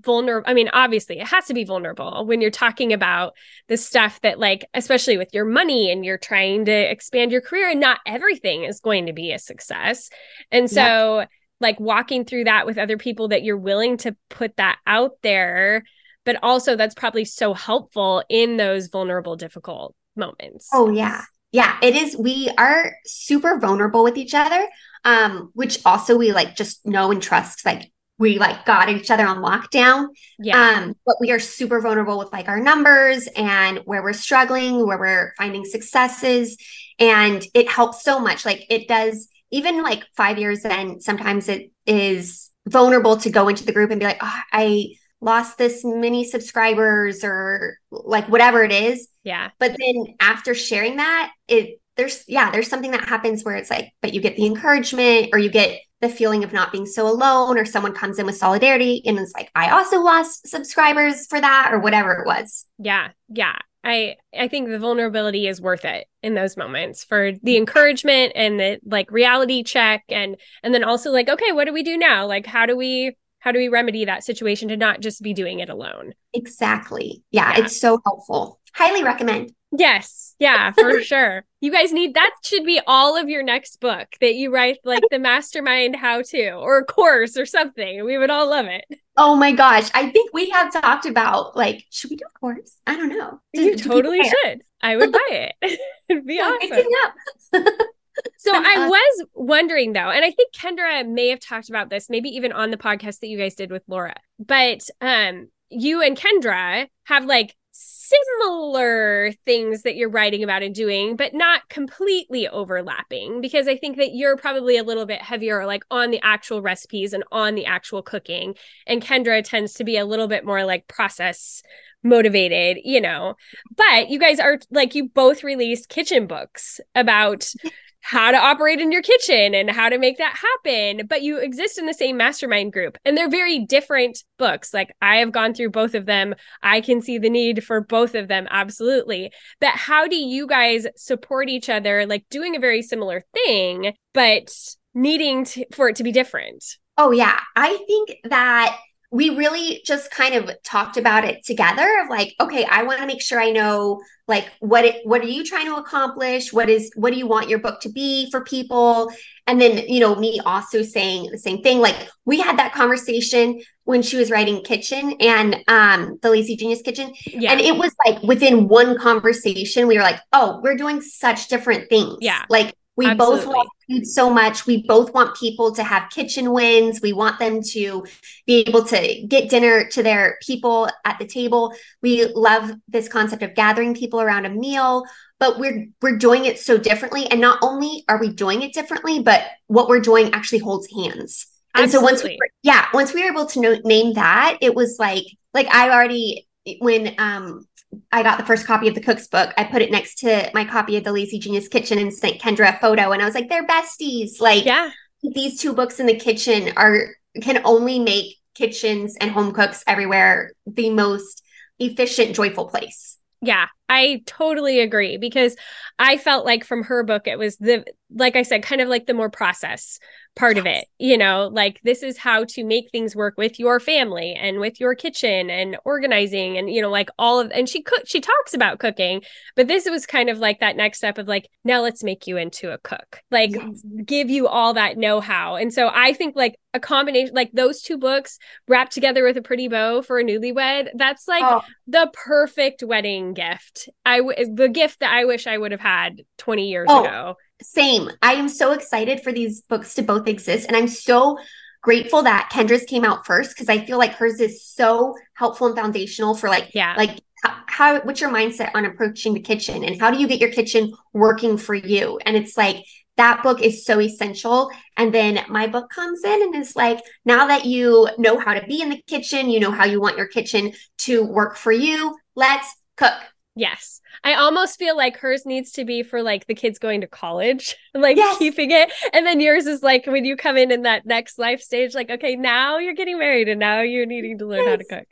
vulnerable 0.00 0.48
i 0.50 0.54
mean 0.54 0.68
obviously 0.72 1.20
it 1.20 1.26
has 1.26 1.46
to 1.46 1.54
be 1.54 1.62
vulnerable 1.62 2.26
when 2.26 2.40
you're 2.40 2.50
talking 2.50 2.92
about 2.92 3.34
the 3.68 3.76
stuff 3.76 4.20
that 4.22 4.38
like 4.38 4.64
especially 4.74 5.16
with 5.16 5.32
your 5.32 5.44
money 5.44 5.92
and 5.92 6.04
you're 6.04 6.18
trying 6.18 6.64
to 6.64 6.72
expand 6.72 7.30
your 7.30 7.40
career 7.40 7.70
and 7.70 7.80
not 7.80 8.00
everything 8.06 8.64
is 8.64 8.80
going 8.80 9.06
to 9.06 9.12
be 9.12 9.32
a 9.32 9.38
success. 9.38 10.10
And 10.50 10.70
so 10.70 11.26
like 11.60 11.78
walking 11.78 12.24
through 12.24 12.44
that 12.44 12.66
with 12.66 12.78
other 12.78 12.96
people 12.96 13.28
that 13.28 13.42
you're 13.42 13.56
willing 13.56 13.96
to 13.98 14.16
put 14.30 14.56
that 14.56 14.78
out 14.86 15.12
there 15.22 15.84
but 16.24 16.36
also 16.42 16.76
that's 16.76 16.94
probably 16.94 17.24
so 17.24 17.54
helpful 17.54 18.22
in 18.28 18.56
those 18.56 18.88
vulnerable 18.88 19.36
difficult 19.36 19.94
moments. 20.16 20.68
Oh 20.72 20.90
yeah. 20.90 21.22
Yeah 21.52 21.76
it 21.82 21.94
is. 21.94 22.16
We 22.16 22.50
are 22.58 22.92
super 23.06 23.58
vulnerable 23.58 24.02
with 24.02 24.16
each 24.16 24.34
other 24.34 24.66
um 25.04 25.50
which 25.54 25.78
also 25.84 26.16
we 26.16 26.32
like 26.32 26.56
just 26.56 26.84
know 26.84 27.12
and 27.12 27.22
trust 27.22 27.64
like 27.64 27.92
we 28.18 28.38
like 28.38 28.66
got 28.66 28.88
each 28.88 29.10
other 29.10 29.26
on 29.26 29.38
lockdown. 29.38 30.08
Yeah. 30.38 30.58
Um, 30.58 30.94
but 31.06 31.16
we 31.20 31.30
are 31.30 31.38
super 31.38 31.80
vulnerable 31.80 32.18
with 32.18 32.32
like 32.32 32.48
our 32.48 32.60
numbers 32.60 33.28
and 33.36 33.78
where 33.84 34.02
we're 34.02 34.12
struggling, 34.12 34.84
where 34.86 34.98
we're 34.98 35.34
finding 35.38 35.64
successes. 35.64 36.56
And 36.98 37.44
it 37.54 37.68
helps 37.70 38.02
so 38.02 38.18
much. 38.18 38.44
Like 38.44 38.66
it 38.70 38.88
does, 38.88 39.28
even 39.50 39.82
like 39.82 40.04
five 40.16 40.38
years 40.38 40.64
in, 40.64 41.00
sometimes 41.00 41.48
it 41.48 41.70
is 41.86 42.50
vulnerable 42.66 43.16
to 43.18 43.30
go 43.30 43.48
into 43.48 43.64
the 43.64 43.72
group 43.72 43.90
and 43.90 44.00
be 44.00 44.06
like, 44.06 44.18
oh, 44.20 44.40
I 44.52 44.94
lost 45.20 45.58
this 45.58 45.84
many 45.84 46.24
subscribers 46.24 47.24
or 47.24 47.78
like 47.90 48.28
whatever 48.28 48.62
it 48.64 48.72
is. 48.72 49.08
Yeah. 49.22 49.50
But 49.58 49.76
then 49.78 50.14
after 50.20 50.54
sharing 50.54 50.96
that, 50.96 51.32
it 51.46 51.80
there's 51.96 52.24
yeah, 52.28 52.50
there's 52.50 52.68
something 52.68 52.92
that 52.92 53.08
happens 53.08 53.44
where 53.44 53.56
it's 53.56 53.70
like, 53.70 53.90
but 54.00 54.14
you 54.14 54.20
get 54.20 54.36
the 54.36 54.46
encouragement 54.46 55.30
or 55.32 55.38
you 55.38 55.50
get 55.50 55.80
the 56.00 56.08
feeling 56.08 56.44
of 56.44 56.52
not 56.52 56.72
being 56.72 56.86
so 56.86 57.08
alone 57.08 57.58
or 57.58 57.64
someone 57.64 57.94
comes 57.94 58.18
in 58.18 58.26
with 58.26 58.36
solidarity 58.36 59.02
and 59.04 59.18
it's 59.18 59.32
like 59.34 59.50
i 59.54 59.70
also 59.70 60.00
lost 60.00 60.46
subscribers 60.46 61.26
for 61.26 61.40
that 61.40 61.70
or 61.72 61.80
whatever 61.80 62.12
it 62.12 62.26
was. 62.26 62.66
Yeah 62.78 63.08
yeah. 63.28 63.56
I 63.84 64.16
i 64.36 64.48
think 64.48 64.68
the 64.68 64.78
vulnerability 64.78 65.46
is 65.46 65.60
worth 65.60 65.84
it 65.84 66.06
in 66.22 66.34
those 66.34 66.56
moments 66.56 67.04
for 67.04 67.32
the 67.42 67.56
encouragement 67.56 68.32
and 68.34 68.58
the 68.58 68.80
like 68.84 69.10
reality 69.10 69.62
check 69.62 70.02
and 70.08 70.36
and 70.62 70.74
then 70.74 70.82
also 70.82 71.10
like 71.10 71.28
okay 71.28 71.52
what 71.52 71.66
do 71.66 71.72
we 71.72 71.82
do 71.82 71.96
now? 71.96 72.26
Like 72.26 72.44
how 72.44 72.66
do 72.66 72.76
we 72.76 73.16
how 73.40 73.52
do 73.52 73.58
we 73.58 73.68
remedy 73.68 74.04
that 74.04 74.24
situation 74.24 74.68
to 74.68 74.76
not 74.76 75.00
just 75.00 75.22
be 75.22 75.32
doing 75.32 75.60
it 75.60 75.68
alone 75.68 76.14
exactly 76.32 77.22
yeah, 77.30 77.56
yeah. 77.56 77.64
it's 77.64 77.80
so 77.80 78.00
helpful 78.04 78.60
highly 78.74 79.02
recommend 79.02 79.52
Yes. 79.70 80.34
Yeah, 80.38 80.72
for 80.78 81.02
sure. 81.02 81.44
You 81.60 81.72
guys 81.72 81.92
need 81.92 82.14
that 82.14 82.32
should 82.42 82.64
be 82.64 82.80
all 82.86 83.16
of 83.16 83.28
your 83.28 83.42
next 83.42 83.80
book 83.80 84.08
that 84.20 84.34
you 84.34 84.52
write 84.52 84.78
like 84.84 85.02
the 85.10 85.18
mastermind 85.18 85.96
how 85.96 86.22
to 86.22 86.52
or 86.52 86.78
a 86.78 86.84
course 86.84 87.36
or 87.36 87.46
something. 87.46 88.04
We 88.04 88.18
would 88.18 88.30
all 88.30 88.48
love 88.48 88.66
it. 88.66 88.84
Oh 89.16 89.34
my 89.34 89.52
gosh. 89.52 89.90
I 89.94 90.10
think 90.10 90.32
we 90.32 90.50
have 90.50 90.72
talked 90.72 91.06
about 91.06 91.56
like, 91.56 91.84
should 91.90 92.10
we 92.10 92.16
do 92.16 92.24
a 92.34 92.38
course? 92.38 92.76
I 92.86 92.96
don't 92.96 93.08
know. 93.08 93.40
You 93.52 93.76
totally 93.76 94.22
should. 94.22 94.62
I 94.80 94.96
would 94.96 95.12
buy 95.12 95.28
it. 95.62 95.80
It'd 96.08 96.26
be 96.26 96.38
awesome. 96.40 97.66
so 98.38 98.52
I 98.54 98.88
was 98.88 99.26
wondering 99.34 99.92
though, 99.92 100.10
and 100.10 100.24
I 100.24 100.30
think 100.30 100.54
Kendra 100.54 101.08
may 101.08 101.28
have 101.28 101.40
talked 101.40 101.68
about 101.68 101.90
this, 101.90 102.08
maybe 102.08 102.28
even 102.30 102.52
on 102.52 102.70
the 102.70 102.76
podcast 102.76 103.20
that 103.20 103.28
you 103.28 103.38
guys 103.38 103.54
did 103.54 103.70
with 103.70 103.82
Laura, 103.88 104.14
but 104.38 104.88
um 105.00 105.48
you 105.70 106.02
and 106.02 106.16
Kendra 106.16 106.86
have 107.04 107.24
like 107.26 107.54
similar 107.72 109.32
things 109.44 109.82
that 109.82 109.94
you're 109.94 110.08
writing 110.08 110.42
about 110.42 110.62
and 110.62 110.74
doing, 110.74 111.14
but 111.14 111.34
not 111.34 111.68
completely 111.68 112.48
overlapping 112.48 113.40
because 113.40 113.68
I 113.68 113.76
think 113.76 113.96
that 113.98 114.14
you're 114.14 114.36
probably 114.36 114.76
a 114.76 114.82
little 114.82 115.06
bit 115.06 115.22
heavier 115.22 115.64
like 115.66 115.84
on 115.90 116.10
the 116.10 116.20
actual 116.22 116.62
recipes 116.62 117.12
and 117.12 117.24
on 117.30 117.54
the 117.54 117.66
actual 117.66 118.02
cooking. 118.02 118.54
And 118.86 119.02
Kendra 119.02 119.44
tends 119.44 119.74
to 119.74 119.84
be 119.84 119.96
a 119.96 120.06
little 120.06 120.28
bit 120.28 120.44
more 120.44 120.64
like 120.64 120.88
process 120.88 121.62
motivated, 122.02 122.78
you 122.84 123.00
know. 123.00 123.34
But 123.76 124.08
you 124.08 124.18
guys 124.18 124.40
are 124.40 124.58
like 124.70 124.94
you 124.94 125.08
both 125.08 125.44
released 125.44 125.88
kitchen 125.88 126.26
books 126.26 126.80
about 126.94 127.50
how 128.00 128.30
to 128.30 128.38
operate 128.38 128.80
in 128.80 128.92
your 128.92 129.02
kitchen 129.02 129.54
and 129.54 129.70
how 129.70 129.88
to 129.88 129.98
make 129.98 130.18
that 130.18 130.36
happen. 130.36 131.06
But 131.06 131.22
you 131.22 131.38
exist 131.38 131.78
in 131.78 131.86
the 131.86 131.92
same 131.92 132.16
mastermind 132.16 132.72
group 132.72 132.96
and 133.04 133.16
they're 133.16 133.28
very 133.28 133.58
different 133.58 134.24
books. 134.38 134.72
Like 134.72 134.94
I 135.02 135.16
have 135.16 135.32
gone 135.32 135.54
through 135.54 135.70
both 135.70 135.94
of 135.94 136.06
them. 136.06 136.34
I 136.62 136.80
can 136.80 137.02
see 137.02 137.18
the 137.18 137.30
need 137.30 137.64
for 137.64 137.80
both 137.80 138.14
of 138.14 138.28
them. 138.28 138.46
Absolutely. 138.50 139.32
But 139.60 139.70
how 139.70 140.06
do 140.06 140.16
you 140.16 140.46
guys 140.46 140.86
support 140.96 141.48
each 141.48 141.68
other, 141.68 142.06
like 142.06 142.24
doing 142.30 142.56
a 142.56 142.60
very 142.60 142.82
similar 142.82 143.24
thing, 143.34 143.94
but 144.14 144.50
needing 144.94 145.44
to, 145.44 145.66
for 145.72 145.88
it 145.88 145.96
to 145.96 146.04
be 146.04 146.12
different? 146.12 146.64
Oh, 146.96 147.10
yeah. 147.10 147.40
I 147.54 147.76
think 147.86 148.16
that 148.24 148.76
we 149.10 149.30
really 149.30 149.82
just 149.84 150.10
kind 150.10 150.34
of 150.34 150.50
talked 150.62 150.96
about 150.96 151.24
it 151.24 151.44
together 151.44 151.88
of 152.02 152.10
like 152.10 152.34
okay 152.40 152.64
i 152.64 152.82
want 152.82 153.00
to 153.00 153.06
make 153.06 153.22
sure 153.22 153.40
i 153.40 153.50
know 153.50 154.00
like 154.28 154.52
what 154.60 154.84
it 154.84 155.04
what 155.04 155.22
are 155.22 155.26
you 155.28 155.42
trying 155.42 155.66
to 155.66 155.76
accomplish? 155.76 156.52
What 156.52 156.68
is 156.68 156.92
what 156.94 157.12
do 157.12 157.18
you 157.18 157.26
want 157.26 157.48
your 157.48 157.58
book 157.58 157.80
to 157.80 157.88
be 157.88 158.30
for 158.30 158.44
people? 158.44 159.10
And 159.46 159.60
then 159.60 159.88
you 159.88 160.00
know 160.00 160.14
me 160.14 160.38
also 160.44 160.82
saying 160.82 161.30
the 161.32 161.38
same 161.38 161.62
thing 161.62 161.80
like 161.80 161.96
we 162.26 162.38
had 162.38 162.58
that 162.58 162.74
conversation 162.74 163.60
when 163.84 164.02
she 164.02 164.16
was 164.16 164.30
writing 164.30 164.62
kitchen 164.62 165.14
and 165.18 165.56
um 165.66 166.18
the 166.20 166.30
lazy 166.30 166.56
genius 166.56 166.82
kitchen. 166.82 167.12
Yeah. 167.26 167.52
and 167.52 167.60
it 167.60 167.76
was 167.76 167.92
like 168.06 168.22
within 168.22 168.68
one 168.68 168.98
conversation 168.98 169.88
we 169.88 169.96
were 169.96 170.04
like 170.04 170.20
oh 170.34 170.60
we're 170.62 170.76
doing 170.76 171.00
such 171.00 171.48
different 171.48 171.88
things. 171.88 172.18
Yeah. 172.20 172.44
Like 172.50 172.74
we 172.98 173.06
Absolutely. 173.06 173.38
both 173.38 173.46
want 173.46 173.68
food 173.88 174.06
so 174.08 174.28
much. 174.28 174.66
We 174.66 174.82
both 174.82 175.14
want 175.14 175.36
people 175.36 175.72
to 175.76 175.84
have 175.84 176.10
kitchen 176.10 176.52
wins. 176.52 177.00
We 177.00 177.12
want 177.12 177.38
them 177.38 177.62
to 177.62 178.04
be 178.44 178.64
able 178.66 178.82
to 178.86 179.24
get 179.28 179.48
dinner 179.48 179.88
to 179.90 180.02
their 180.02 180.36
people 180.44 180.88
at 181.04 181.16
the 181.20 181.24
table. 181.24 181.72
We 182.02 182.24
love 182.24 182.72
this 182.88 183.08
concept 183.08 183.44
of 183.44 183.54
gathering 183.54 183.94
people 183.94 184.20
around 184.20 184.46
a 184.46 184.50
meal, 184.50 185.04
but 185.38 185.60
we're 185.60 185.86
we're 186.02 186.18
doing 186.18 186.44
it 186.44 186.58
so 186.58 186.76
differently. 186.76 187.30
And 187.30 187.40
not 187.40 187.60
only 187.62 188.02
are 188.08 188.18
we 188.18 188.32
doing 188.32 188.62
it 188.62 188.74
differently, 188.74 189.22
but 189.22 189.44
what 189.68 189.88
we're 189.88 190.00
doing 190.00 190.34
actually 190.34 190.58
holds 190.58 190.92
hands. 190.92 191.46
And 191.76 191.84
Absolutely. 191.84 192.08
so 192.08 192.12
once 192.12 192.24
we 192.24 192.30
were, 192.30 192.48
yeah, 192.64 192.86
once 192.92 193.14
we 193.14 193.22
were 193.22 193.30
able 193.30 193.46
to 193.46 193.60
know, 193.60 193.76
name 193.84 194.14
that, 194.14 194.58
it 194.60 194.74
was 194.74 194.96
like 194.98 195.24
like 195.54 195.72
I 195.72 195.90
already 195.90 196.48
when 196.80 197.14
um 197.18 197.64
I 198.12 198.22
got 198.22 198.38
the 198.38 198.44
first 198.44 198.66
copy 198.66 198.88
of 198.88 198.94
the 198.94 199.00
cook's 199.00 199.26
book. 199.26 199.52
I 199.56 199.64
put 199.64 199.82
it 199.82 199.90
next 199.90 200.18
to 200.18 200.50
my 200.54 200.64
copy 200.64 200.96
of 200.96 201.04
the 201.04 201.12
Lazy 201.12 201.38
Genius 201.38 201.68
Kitchen 201.68 201.98
and 201.98 202.12
sent 202.12 202.40
Kendra 202.40 202.76
a 202.76 202.78
photo. 202.80 203.12
And 203.12 203.22
I 203.22 203.24
was 203.24 203.34
like, 203.34 203.48
they're 203.48 203.66
besties. 203.66 204.40
Like, 204.40 204.64
yeah, 204.64 204.90
these 205.22 205.60
two 205.60 205.72
books 205.72 206.00
in 206.00 206.06
the 206.06 206.16
kitchen 206.16 206.72
are 206.76 207.14
can 207.40 207.60
only 207.64 207.98
make 207.98 208.36
kitchens 208.54 209.16
and 209.20 209.30
home 209.30 209.52
cooks 209.52 209.84
everywhere 209.86 210.52
the 210.66 210.90
most 210.90 211.42
efficient, 211.78 212.34
joyful 212.34 212.66
place. 212.66 213.18
Yeah, 213.40 213.66
I 213.88 214.22
totally 214.26 214.80
agree 214.80 215.16
because 215.16 215.56
I 215.98 216.18
felt 216.18 216.44
like 216.44 216.64
from 216.64 216.84
her 216.84 217.02
book, 217.02 217.26
it 217.26 217.38
was 217.38 217.56
the, 217.56 217.84
like 218.14 218.36
I 218.36 218.42
said, 218.42 218.62
kind 218.62 218.80
of 218.80 218.88
like 218.88 219.06
the 219.06 219.14
more 219.14 219.30
process 219.30 219.98
part 220.38 220.56
yes. 220.56 220.62
of 220.62 220.66
it 220.66 220.86
you 220.98 221.18
know 221.18 221.50
like 221.52 221.80
this 221.82 222.02
is 222.02 222.16
how 222.16 222.44
to 222.44 222.62
make 222.64 222.90
things 222.90 223.16
work 223.16 223.34
with 223.36 223.58
your 223.58 223.80
family 223.80 224.34
and 224.34 224.60
with 224.60 224.78
your 224.78 224.94
kitchen 224.94 225.50
and 225.50 225.76
organizing 225.84 226.56
and 226.56 226.70
you 226.70 226.80
know 226.80 226.90
like 226.90 227.10
all 227.18 227.40
of 227.40 227.50
and 227.50 227.68
she 227.68 227.82
cook 227.82 228.02
she 228.06 228.20
talks 228.20 228.54
about 228.54 228.78
cooking 228.78 229.20
but 229.56 229.66
this 229.66 229.90
was 229.90 230.06
kind 230.06 230.30
of 230.30 230.38
like 230.38 230.60
that 230.60 230.76
next 230.76 230.98
step 230.98 231.18
of 231.18 231.26
like 231.26 231.48
now 231.64 231.82
let's 231.82 232.04
make 232.04 232.26
you 232.26 232.36
into 232.36 232.72
a 232.72 232.78
cook 232.78 233.20
like 233.32 233.50
yes. 233.50 233.82
give 234.04 234.30
you 234.30 234.46
all 234.46 234.74
that 234.74 234.96
know-how 234.96 235.56
and 235.56 235.72
so 235.72 235.90
i 235.92 236.12
think 236.12 236.36
like 236.36 236.54
a 236.72 236.78
combination 236.80 237.34
like 237.34 237.50
those 237.52 237.82
two 237.82 237.98
books 237.98 238.38
wrapped 238.68 238.92
together 238.92 239.24
with 239.24 239.36
a 239.36 239.42
pretty 239.42 239.66
bow 239.66 240.02
for 240.02 240.20
a 240.20 240.24
newlywed 240.24 240.88
that's 240.94 241.26
like 241.26 241.42
oh. 241.44 241.62
the 241.88 242.08
perfect 242.12 242.82
wedding 242.84 243.34
gift 243.34 243.77
i 244.04 244.18
w- 244.18 244.54
the 244.54 244.68
gift 244.68 245.00
that 245.00 245.12
i 245.12 245.24
wish 245.24 245.46
i 245.46 245.56
would 245.56 245.72
have 245.72 245.80
had 245.80 246.22
20 246.38 246.68
years 246.68 246.86
oh. 246.88 247.04
ago 247.04 247.36
same. 247.62 248.10
I 248.22 248.34
am 248.34 248.48
so 248.48 248.72
excited 248.72 249.22
for 249.22 249.32
these 249.32 249.62
books 249.62 249.94
to 249.94 250.02
both 250.02 250.28
exist. 250.28 250.66
And 250.68 250.76
I'm 250.76 250.88
so 250.88 251.38
grateful 251.82 252.22
that 252.22 252.50
Kendra's 252.52 252.84
came 252.84 253.04
out 253.04 253.26
first 253.26 253.50
because 253.50 253.68
I 253.68 253.84
feel 253.84 253.98
like 253.98 254.12
hers 254.12 254.40
is 254.40 254.64
so 254.64 255.14
helpful 255.34 255.68
and 255.68 255.76
foundational 255.76 256.34
for 256.34 256.48
like, 256.48 256.70
yeah, 256.74 256.94
like 256.96 257.20
how, 257.42 257.56
how 257.66 258.00
what's 258.00 258.20
your 258.20 258.30
mindset 258.30 258.70
on 258.74 258.84
approaching 258.84 259.34
the 259.34 259.40
kitchen 259.40 259.84
and 259.84 260.00
how 260.00 260.10
do 260.10 260.18
you 260.18 260.28
get 260.28 260.40
your 260.40 260.50
kitchen 260.50 260.92
working 261.12 261.56
for 261.56 261.74
you? 261.74 262.18
And 262.24 262.36
it's 262.36 262.56
like 262.56 262.84
that 263.16 263.42
book 263.42 263.60
is 263.60 263.84
so 263.84 264.00
essential. 264.00 264.70
And 264.96 265.12
then 265.12 265.40
my 265.48 265.66
book 265.66 265.90
comes 265.90 266.22
in 266.22 266.42
and 266.42 266.54
is 266.54 266.76
like, 266.76 267.00
now 267.24 267.48
that 267.48 267.64
you 267.64 268.08
know 268.18 268.38
how 268.38 268.54
to 268.54 268.64
be 268.66 268.80
in 268.80 268.90
the 268.90 269.02
kitchen, 269.08 269.50
you 269.50 269.58
know 269.58 269.72
how 269.72 269.84
you 269.84 270.00
want 270.00 270.16
your 270.16 270.28
kitchen 270.28 270.72
to 270.98 271.24
work 271.24 271.56
for 271.56 271.72
you, 271.72 272.16
let's 272.36 272.72
cook. 272.96 273.14
Yes. 273.58 274.00
I 274.22 274.34
almost 274.34 274.78
feel 274.78 274.96
like 274.96 275.16
hers 275.16 275.44
needs 275.44 275.72
to 275.72 275.84
be 275.84 276.04
for 276.04 276.22
like 276.22 276.46
the 276.46 276.54
kids 276.54 276.78
going 276.78 277.00
to 277.00 277.08
college, 277.08 277.74
like 277.94 278.16
yes. 278.16 278.38
keeping 278.38 278.70
it. 278.70 278.92
And 279.12 279.26
then 279.26 279.40
yours 279.40 279.66
is 279.66 279.82
like 279.82 280.06
when 280.06 280.24
you 280.24 280.36
come 280.36 280.56
in 280.56 280.70
in 280.70 280.82
that 280.82 281.04
next 281.06 281.40
life 281.40 281.60
stage, 281.60 281.92
like, 281.92 282.08
okay, 282.08 282.36
now 282.36 282.78
you're 282.78 282.94
getting 282.94 283.18
married 283.18 283.48
and 283.48 283.58
now 283.58 283.80
you're 283.80 284.06
needing 284.06 284.38
to 284.38 284.46
learn 284.46 284.60
yes. 284.60 284.68
how 284.68 284.76
to 284.76 284.84
cook. 284.84 285.08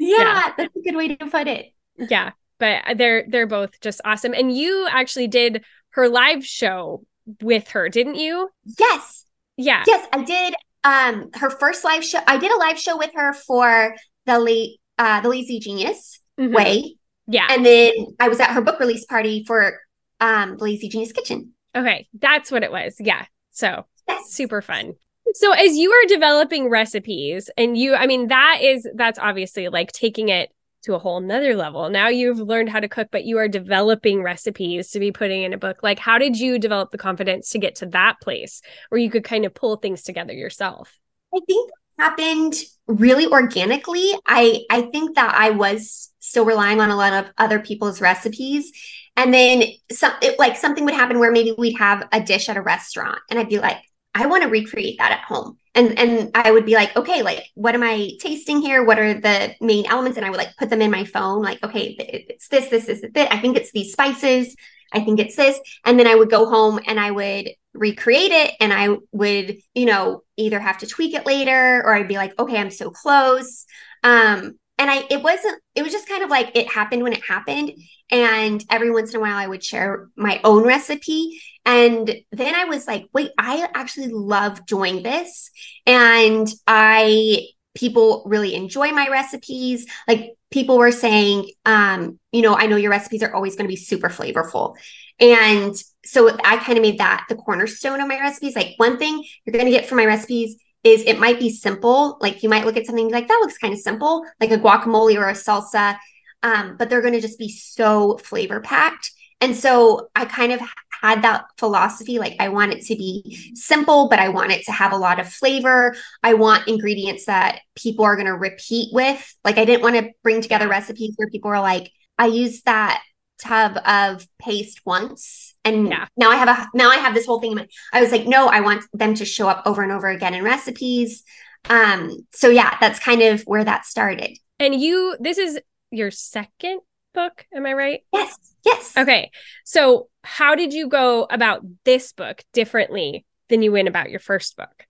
Yeah, 0.00 0.18
yeah, 0.18 0.52
that's 0.56 0.74
a 0.74 0.80
good 0.80 0.96
way 0.96 1.14
to 1.14 1.26
put 1.26 1.46
it. 1.46 1.66
Yeah. 1.96 2.32
But 2.58 2.98
they're 2.98 3.26
they're 3.28 3.46
both 3.46 3.80
just 3.80 4.00
awesome. 4.04 4.34
And 4.34 4.56
you 4.56 4.88
actually 4.90 5.28
did 5.28 5.64
her 5.90 6.08
live 6.08 6.44
show 6.44 7.04
with 7.42 7.68
her, 7.68 7.88
didn't 7.88 8.16
you? 8.16 8.48
Yes. 8.76 9.24
Yeah. 9.56 9.84
Yes, 9.86 10.08
I 10.12 10.24
did. 10.24 10.54
Um, 10.82 11.30
her 11.34 11.48
first 11.48 11.84
live 11.84 12.04
show. 12.04 12.18
I 12.26 12.38
did 12.38 12.50
a 12.50 12.56
live 12.56 12.78
show 12.78 12.98
with 12.98 13.10
her 13.14 13.34
for 13.34 13.94
the 14.26 14.40
late 14.40 14.80
uh 14.98 15.20
the 15.20 15.28
Lazy 15.28 15.60
Genius 15.60 16.20
mm-hmm. 16.40 16.54
way 16.54 16.96
yeah. 17.26 17.46
And 17.50 17.64
then 17.64 17.92
I 18.20 18.28
was 18.28 18.40
at 18.40 18.50
her 18.50 18.60
book 18.60 18.80
release 18.80 19.04
party 19.04 19.44
for 19.44 19.80
um 20.20 20.56
Lazy 20.58 20.88
Genius 20.88 21.12
Kitchen. 21.12 21.52
Okay, 21.76 22.08
that's 22.18 22.50
what 22.50 22.62
it 22.62 22.72
was. 22.72 22.96
Yeah. 23.00 23.26
So 23.50 23.86
yes. 24.08 24.32
super 24.32 24.62
fun. 24.62 24.94
So 25.34 25.52
as 25.52 25.76
you 25.76 25.90
are 25.90 26.06
developing 26.06 26.68
recipes 26.68 27.50
and 27.56 27.76
you 27.76 27.94
I 27.94 28.06
mean 28.06 28.28
that 28.28 28.58
is 28.62 28.88
that's 28.94 29.18
obviously 29.18 29.68
like 29.68 29.92
taking 29.92 30.28
it 30.28 30.50
to 30.84 30.94
a 30.94 30.98
whole 30.98 31.20
nother 31.20 31.56
level. 31.56 31.88
Now 31.88 32.08
you've 32.08 32.38
learned 32.38 32.68
how 32.68 32.78
to 32.78 32.88
cook, 32.88 33.08
but 33.10 33.24
you 33.24 33.38
are 33.38 33.48
developing 33.48 34.22
recipes 34.22 34.90
to 34.90 35.00
be 35.00 35.12
putting 35.12 35.42
in 35.42 35.54
a 35.54 35.58
book. 35.58 35.82
Like, 35.82 35.98
how 35.98 36.18
did 36.18 36.38
you 36.38 36.58
develop 36.58 36.90
the 36.90 36.98
confidence 36.98 37.50
to 37.50 37.58
get 37.58 37.76
to 37.76 37.86
that 37.86 38.20
place 38.20 38.60
where 38.90 39.00
you 39.00 39.10
could 39.10 39.24
kind 39.24 39.46
of 39.46 39.54
pull 39.54 39.76
things 39.76 40.02
together 40.02 40.34
yourself? 40.34 40.98
I 41.34 41.40
think 41.46 41.70
happened 41.98 42.54
really 42.86 43.26
organically. 43.26 44.12
I 44.26 44.62
I 44.70 44.82
think 44.82 45.14
that 45.16 45.34
I 45.34 45.50
was 45.50 46.12
still 46.34 46.44
relying 46.44 46.80
on 46.80 46.90
a 46.90 46.96
lot 46.96 47.12
of 47.12 47.30
other 47.38 47.60
people's 47.60 48.00
recipes. 48.00 48.72
And 49.16 49.32
then 49.32 49.62
some 49.92 50.12
it, 50.20 50.36
like 50.36 50.56
something 50.56 50.84
would 50.84 50.94
happen 50.94 51.20
where 51.20 51.30
maybe 51.30 51.54
we'd 51.56 51.78
have 51.78 52.08
a 52.10 52.20
dish 52.20 52.48
at 52.48 52.56
a 52.56 52.60
restaurant 52.60 53.20
and 53.30 53.38
I'd 53.38 53.48
be 53.48 53.60
like, 53.60 53.78
I 54.16 54.26
want 54.26 54.42
to 54.42 54.48
recreate 54.48 54.98
that 54.98 55.12
at 55.12 55.20
home. 55.20 55.58
And 55.76 55.96
and 55.96 56.32
I 56.34 56.50
would 56.50 56.66
be 56.66 56.74
like, 56.74 56.96
okay, 56.96 57.22
like 57.22 57.44
what 57.54 57.76
am 57.76 57.84
I 57.84 58.10
tasting 58.18 58.60
here? 58.60 58.84
What 58.84 58.98
are 58.98 59.14
the 59.14 59.54
main 59.60 59.86
elements? 59.86 60.16
And 60.16 60.26
I 60.26 60.30
would 60.30 60.38
like 60.38 60.56
put 60.56 60.70
them 60.70 60.82
in 60.82 60.90
my 60.90 61.04
phone, 61.04 61.40
like, 61.40 61.62
okay, 61.62 61.94
it's 62.00 62.48
this, 62.48 62.68
this, 62.68 62.86
this, 62.86 63.04
this. 63.14 63.28
I 63.30 63.38
think 63.38 63.56
it's 63.56 63.70
these 63.70 63.92
spices. 63.92 64.56
I 64.92 65.04
think 65.04 65.20
it's 65.20 65.36
this. 65.36 65.60
And 65.84 65.96
then 66.00 66.08
I 66.08 66.16
would 66.16 66.30
go 66.30 66.48
home 66.48 66.80
and 66.84 66.98
I 66.98 67.12
would 67.12 67.50
recreate 67.74 68.32
it 68.32 68.54
and 68.58 68.72
I 68.72 68.96
would, 69.12 69.58
you 69.72 69.86
know, 69.86 70.24
either 70.36 70.58
have 70.58 70.78
to 70.78 70.88
tweak 70.88 71.14
it 71.14 71.26
later 71.26 71.82
or 71.84 71.94
I'd 71.94 72.08
be 72.08 72.16
like, 72.16 72.36
okay, 72.40 72.58
I'm 72.58 72.70
so 72.70 72.90
close. 72.90 73.66
Um, 74.02 74.58
and 74.78 74.90
I 74.90 75.04
it 75.10 75.22
wasn't 75.22 75.60
it 75.74 75.82
was 75.82 75.92
just 75.92 76.08
kind 76.08 76.22
of 76.22 76.30
like 76.30 76.56
it 76.56 76.70
happened 76.70 77.02
when 77.02 77.12
it 77.12 77.22
happened. 77.24 77.72
And 78.10 78.62
every 78.70 78.90
once 78.90 79.10
in 79.10 79.16
a 79.16 79.20
while 79.20 79.36
I 79.36 79.46
would 79.46 79.64
share 79.64 80.08
my 80.16 80.40
own 80.44 80.64
recipe. 80.64 81.40
And 81.64 82.14
then 82.32 82.54
I 82.54 82.64
was 82.64 82.86
like 82.86 83.06
wait 83.12 83.30
I 83.38 83.68
actually 83.74 84.08
love 84.08 84.66
doing 84.66 85.02
this. 85.02 85.50
And 85.86 86.48
I 86.66 87.46
people 87.74 88.22
really 88.26 88.54
enjoy 88.54 88.92
my 88.92 89.08
recipes. 89.08 89.86
Like 90.06 90.32
people 90.50 90.78
were 90.78 90.92
saying 90.92 91.50
um 91.64 92.18
you 92.32 92.42
know 92.42 92.54
I 92.54 92.66
know 92.66 92.76
your 92.76 92.90
recipes 92.90 93.22
are 93.22 93.34
always 93.34 93.56
going 93.56 93.66
to 93.66 93.72
be 93.72 93.76
super 93.76 94.08
flavorful. 94.08 94.76
And 95.20 95.74
so 96.04 96.36
I 96.44 96.56
kind 96.56 96.76
of 96.76 96.82
made 96.82 96.98
that 96.98 97.26
the 97.28 97.36
cornerstone 97.36 98.00
of 98.00 98.08
my 98.08 98.18
recipes. 98.18 98.56
Like 98.56 98.74
one 98.76 98.98
thing 98.98 99.24
you're 99.44 99.52
going 99.52 99.66
to 99.66 99.70
get 99.70 99.86
from 99.86 99.98
my 99.98 100.06
recipes 100.06 100.56
is 100.84 101.02
it 101.02 101.18
might 101.18 101.40
be 101.40 101.50
simple. 101.50 102.18
Like 102.20 102.42
you 102.42 102.48
might 102.48 102.66
look 102.66 102.76
at 102.76 102.86
something 102.86 103.10
like 103.10 103.26
that 103.26 103.40
looks 103.40 103.58
kind 103.58 103.72
of 103.72 103.80
simple, 103.80 104.24
like 104.40 104.50
a 104.50 104.58
guacamole 104.58 105.16
or 105.16 105.28
a 105.28 105.32
salsa, 105.32 105.98
um, 106.42 106.76
but 106.76 106.88
they're 106.88 107.00
going 107.00 107.14
to 107.14 107.20
just 107.20 107.38
be 107.38 107.48
so 107.48 108.18
flavor 108.18 108.60
packed. 108.60 109.10
And 109.40 109.56
so 109.56 110.08
I 110.14 110.26
kind 110.26 110.52
of 110.52 110.60
had 111.02 111.22
that 111.22 111.46
philosophy 111.58 112.18
like 112.18 112.36
I 112.38 112.48
want 112.48 112.72
it 112.72 112.82
to 112.86 112.96
be 112.96 113.52
simple, 113.54 114.08
but 114.08 114.18
I 114.18 114.28
want 114.28 114.52
it 114.52 114.64
to 114.66 114.72
have 114.72 114.92
a 114.92 114.96
lot 114.96 115.18
of 115.18 115.28
flavor. 115.28 115.94
I 116.22 116.34
want 116.34 116.68
ingredients 116.68 117.26
that 117.26 117.60
people 117.74 118.04
are 118.04 118.16
going 118.16 118.26
to 118.26 118.34
repeat 118.34 118.90
with. 118.92 119.34
Like 119.44 119.58
I 119.58 119.64
didn't 119.64 119.82
want 119.82 119.96
to 119.96 120.12
bring 120.22 120.40
together 120.40 120.68
recipes 120.68 121.14
where 121.16 121.28
people 121.28 121.50
are 121.50 121.60
like, 121.60 121.90
I 122.18 122.26
used 122.26 122.66
that 122.66 123.02
tub 123.44 123.78
of 123.84 124.26
paste 124.40 124.80
once. 124.84 125.54
And 125.64 125.88
yeah. 125.88 126.06
now 126.16 126.30
i 126.30 126.36
have 126.36 126.48
a 126.48 126.68
now 126.74 126.90
i 126.90 126.96
have 126.96 127.14
this 127.14 127.24
whole 127.26 127.40
thing 127.40 127.58
i 127.92 128.00
was 128.00 128.12
like 128.12 128.26
no 128.26 128.48
i 128.48 128.60
want 128.60 128.84
them 128.92 129.14
to 129.14 129.24
show 129.24 129.48
up 129.48 129.62
over 129.64 129.82
and 129.82 129.92
over 129.92 130.08
again 130.08 130.34
in 130.34 130.44
recipes. 130.44 131.24
Um 131.70 132.26
so 132.32 132.48
yeah 132.48 132.76
that's 132.80 132.98
kind 132.98 133.22
of 133.22 133.42
where 133.42 133.64
that 133.64 133.86
started. 133.86 134.36
And 134.58 134.74
you 134.74 135.16
this 135.20 135.38
is 135.38 135.60
your 135.90 136.10
second 136.10 136.80
book 137.14 137.46
am 137.54 137.66
i 137.66 137.72
right? 137.72 138.00
Yes 138.12 138.36
yes. 138.64 138.96
Okay. 138.96 139.30
So 139.64 140.08
how 140.22 140.54
did 140.54 140.72
you 140.72 140.88
go 140.88 141.26
about 141.30 141.62
this 141.84 142.12
book 142.12 142.42
differently 142.52 143.24
than 143.48 143.62
you 143.62 143.72
went 143.72 143.88
about 143.88 144.10
your 144.10 144.20
first 144.20 144.56
book 144.56 144.86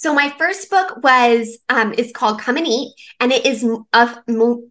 so 0.00 0.14
my 0.14 0.30
first 0.38 0.70
book 0.70 1.02
was 1.02 1.58
um 1.68 1.92
is 1.92 2.10
called 2.10 2.40
Come 2.40 2.56
and 2.56 2.66
Eat, 2.66 2.94
and 3.20 3.32
it 3.32 3.44
is 3.44 3.62
a 3.62 4.22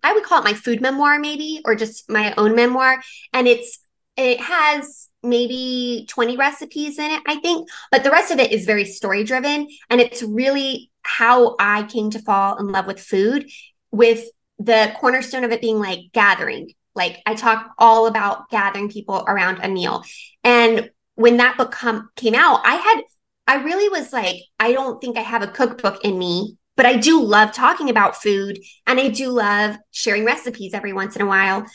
I 0.01 0.13
would 0.13 0.23
call 0.23 0.39
it 0.39 0.45
my 0.45 0.53
food 0.53 0.81
memoir 0.81 1.19
maybe, 1.19 1.61
or 1.65 1.75
just 1.75 2.09
my 2.09 2.33
own 2.35 2.55
memoir, 2.55 3.01
and 3.31 3.47
it's 3.47 3.79
it 4.17 4.39
has 4.41 5.07
maybe 5.21 6.07
20 6.09 6.35
recipes 6.35 6.97
in 6.97 7.11
it, 7.11 7.21
I 7.27 7.35
think, 7.35 7.69
but 7.91 8.03
the 8.03 8.11
rest 8.11 8.31
of 8.31 8.39
it 8.39 8.51
is 8.51 8.65
very 8.65 8.85
story 8.85 9.23
driven, 9.23 9.67
and 9.89 10.01
it's 10.01 10.23
really 10.23 10.91
how 11.03 11.55
I 11.59 11.83
came 11.83 12.09
to 12.11 12.19
fall 12.19 12.57
in 12.57 12.71
love 12.71 12.87
with 12.87 12.99
food, 12.99 13.49
with 13.91 14.25
the 14.57 14.93
cornerstone 14.99 15.43
of 15.43 15.51
it 15.51 15.61
being 15.61 15.79
like 15.79 15.99
gathering. 16.11 16.73
Like 16.95 17.21
I 17.27 17.35
talk 17.35 17.69
all 17.77 18.07
about 18.07 18.49
gathering 18.49 18.89
people 18.89 19.23
around 19.27 19.59
a 19.61 19.69
meal. 19.69 20.03
And 20.43 20.89
when 21.15 21.37
that 21.37 21.55
book 21.57 21.71
come, 21.71 22.09
came 22.15 22.35
out, 22.35 22.61
I 22.65 22.75
had, 22.75 23.01
I 23.49 23.55
really 23.55 23.89
was 23.89 24.13
like, 24.13 24.43
I 24.59 24.73
don't 24.73 25.01
think 25.01 25.17
I 25.17 25.21
have 25.21 25.41
a 25.41 25.47
cookbook 25.47 26.05
in 26.05 26.19
me, 26.19 26.55
but 26.77 26.85
I 26.85 26.97
do 26.97 27.19
love 27.19 27.51
talking 27.51 27.89
about 27.89 28.21
food 28.21 28.59
and 28.85 28.99
I 28.99 29.07
do 29.09 29.29
love 29.29 29.75
sharing 29.89 30.23
recipes 30.23 30.75
every 30.75 30.93
once 30.93 31.15
in 31.15 31.23
a 31.23 31.25
while. 31.25 31.65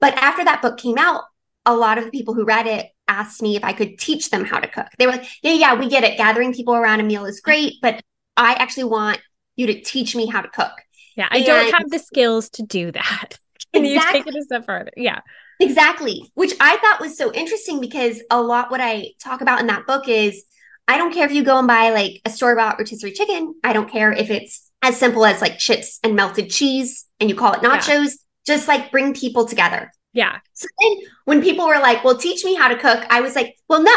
But 0.00 0.14
after 0.14 0.42
that 0.46 0.62
book 0.62 0.78
came 0.78 0.96
out, 0.96 1.24
a 1.66 1.76
lot 1.76 1.98
of 1.98 2.06
the 2.06 2.10
people 2.10 2.32
who 2.32 2.46
read 2.46 2.66
it 2.66 2.86
asked 3.08 3.42
me 3.42 3.56
if 3.56 3.62
I 3.62 3.74
could 3.74 3.98
teach 3.98 4.30
them 4.30 4.46
how 4.46 4.58
to 4.58 4.66
cook. 4.66 4.86
They 4.98 5.04
were 5.04 5.12
like, 5.12 5.26
yeah, 5.42 5.52
yeah, 5.52 5.74
we 5.74 5.90
get 5.90 6.02
it. 6.02 6.16
Gathering 6.16 6.54
people 6.54 6.74
around 6.74 7.00
a 7.00 7.02
meal 7.02 7.26
is 7.26 7.40
great, 7.40 7.74
but 7.82 8.00
I 8.38 8.54
actually 8.54 8.84
want 8.84 9.20
you 9.54 9.66
to 9.66 9.82
teach 9.82 10.16
me 10.16 10.24
how 10.24 10.40
to 10.40 10.48
cook. 10.48 10.72
Yeah, 11.14 11.28
I 11.30 11.38
and 11.38 11.46
don't 11.46 11.74
have 11.74 11.90
the 11.90 11.98
skills 11.98 12.48
to 12.50 12.62
do 12.62 12.90
that. 12.92 13.38
Can 13.74 13.84
exactly. 13.84 14.20
you 14.20 14.24
take 14.24 14.34
it 14.34 14.38
a 14.38 14.42
step 14.44 14.64
further? 14.64 14.92
Yeah. 14.96 15.20
Exactly. 15.60 16.30
Which 16.32 16.54
I 16.58 16.78
thought 16.78 17.00
was 17.00 17.18
so 17.18 17.30
interesting 17.34 17.80
because 17.80 18.22
a 18.30 18.40
lot 18.40 18.70
what 18.70 18.80
I 18.80 19.10
talk 19.20 19.42
about 19.42 19.60
in 19.60 19.66
that 19.66 19.86
book 19.86 20.08
is 20.08 20.44
I 20.88 20.96
don't 20.96 21.12
care 21.12 21.26
if 21.26 21.32
you 21.32 21.44
go 21.44 21.58
and 21.58 21.68
buy 21.68 21.90
like 21.90 22.22
a 22.24 22.30
store 22.30 22.56
bought 22.56 22.78
rotisserie 22.78 23.12
chicken. 23.12 23.54
I 23.62 23.74
don't 23.74 23.90
care 23.90 24.10
if 24.10 24.30
it's 24.30 24.70
as 24.82 24.96
simple 24.96 25.24
as 25.26 25.42
like 25.42 25.58
chips 25.58 26.00
and 26.02 26.16
melted 26.16 26.50
cheese 26.50 27.04
and 27.20 27.28
you 27.28 27.36
call 27.36 27.52
it 27.52 27.60
nachos. 27.60 27.88
Yeah. 27.88 28.06
Just 28.46 28.68
like 28.68 28.90
bring 28.90 29.12
people 29.12 29.44
together. 29.44 29.92
Yeah. 30.14 30.38
So 30.54 30.66
then 30.80 30.98
when 31.26 31.42
people 31.42 31.66
were 31.66 31.78
like, 31.78 32.02
well, 32.02 32.16
teach 32.16 32.42
me 32.42 32.54
how 32.54 32.68
to 32.68 32.76
cook, 32.76 33.04
I 33.10 33.20
was 33.20 33.36
like, 33.36 33.54
well, 33.68 33.82
no, 33.82 33.94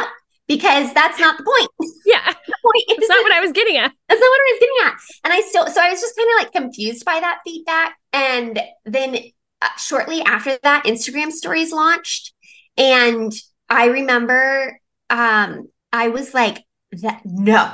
because 0.47 0.93
that's 0.93 1.19
not 1.19 1.37
the 1.37 1.43
point. 1.43 1.69
Yeah. 2.05 2.25
the 2.47 2.55
point 2.63 2.83
is 2.89 3.07
that's 3.07 3.09
not 3.09 3.23
what 3.23 3.31
I 3.31 3.39
was 3.39 3.53
getting 3.53 3.77
at. 3.77 3.91
That's 4.09 4.19
not 4.19 4.27
what 4.27 4.41
I 4.41 4.51
was 4.51 4.59
getting 4.59 4.75
at. 4.83 4.93
And 5.23 5.33
I 5.33 5.41
still, 5.47 5.67
so 5.67 5.81
I 5.81 5.91
was 5.91 6.01
just 6.01 6.15
kind 6.17 6.27
of 6.29 6.43
like 6.43 6.51
confused 6.51 7.05
by 7.05 7.19
that 7.21 7.39
feedback. 7.45 7.95
And 8.11 8.59
then 8.85 9.17
uh, 9.61 9.67
shortly 9.77 10.21
after 10.23 10.57
that, 10.63 10.83
Instagram 10.85 11.31
stories 11.31 11.71
launched. 11.71 12.33
And 12.75 13.31
I 13.69 13.85
remember 13.85 14.77
um, 15.09 15.69
I 15.93 16.09
was 16.09 16.33
like, 16.33 16.65
that 16.91 17.21
no. 17.25 17.71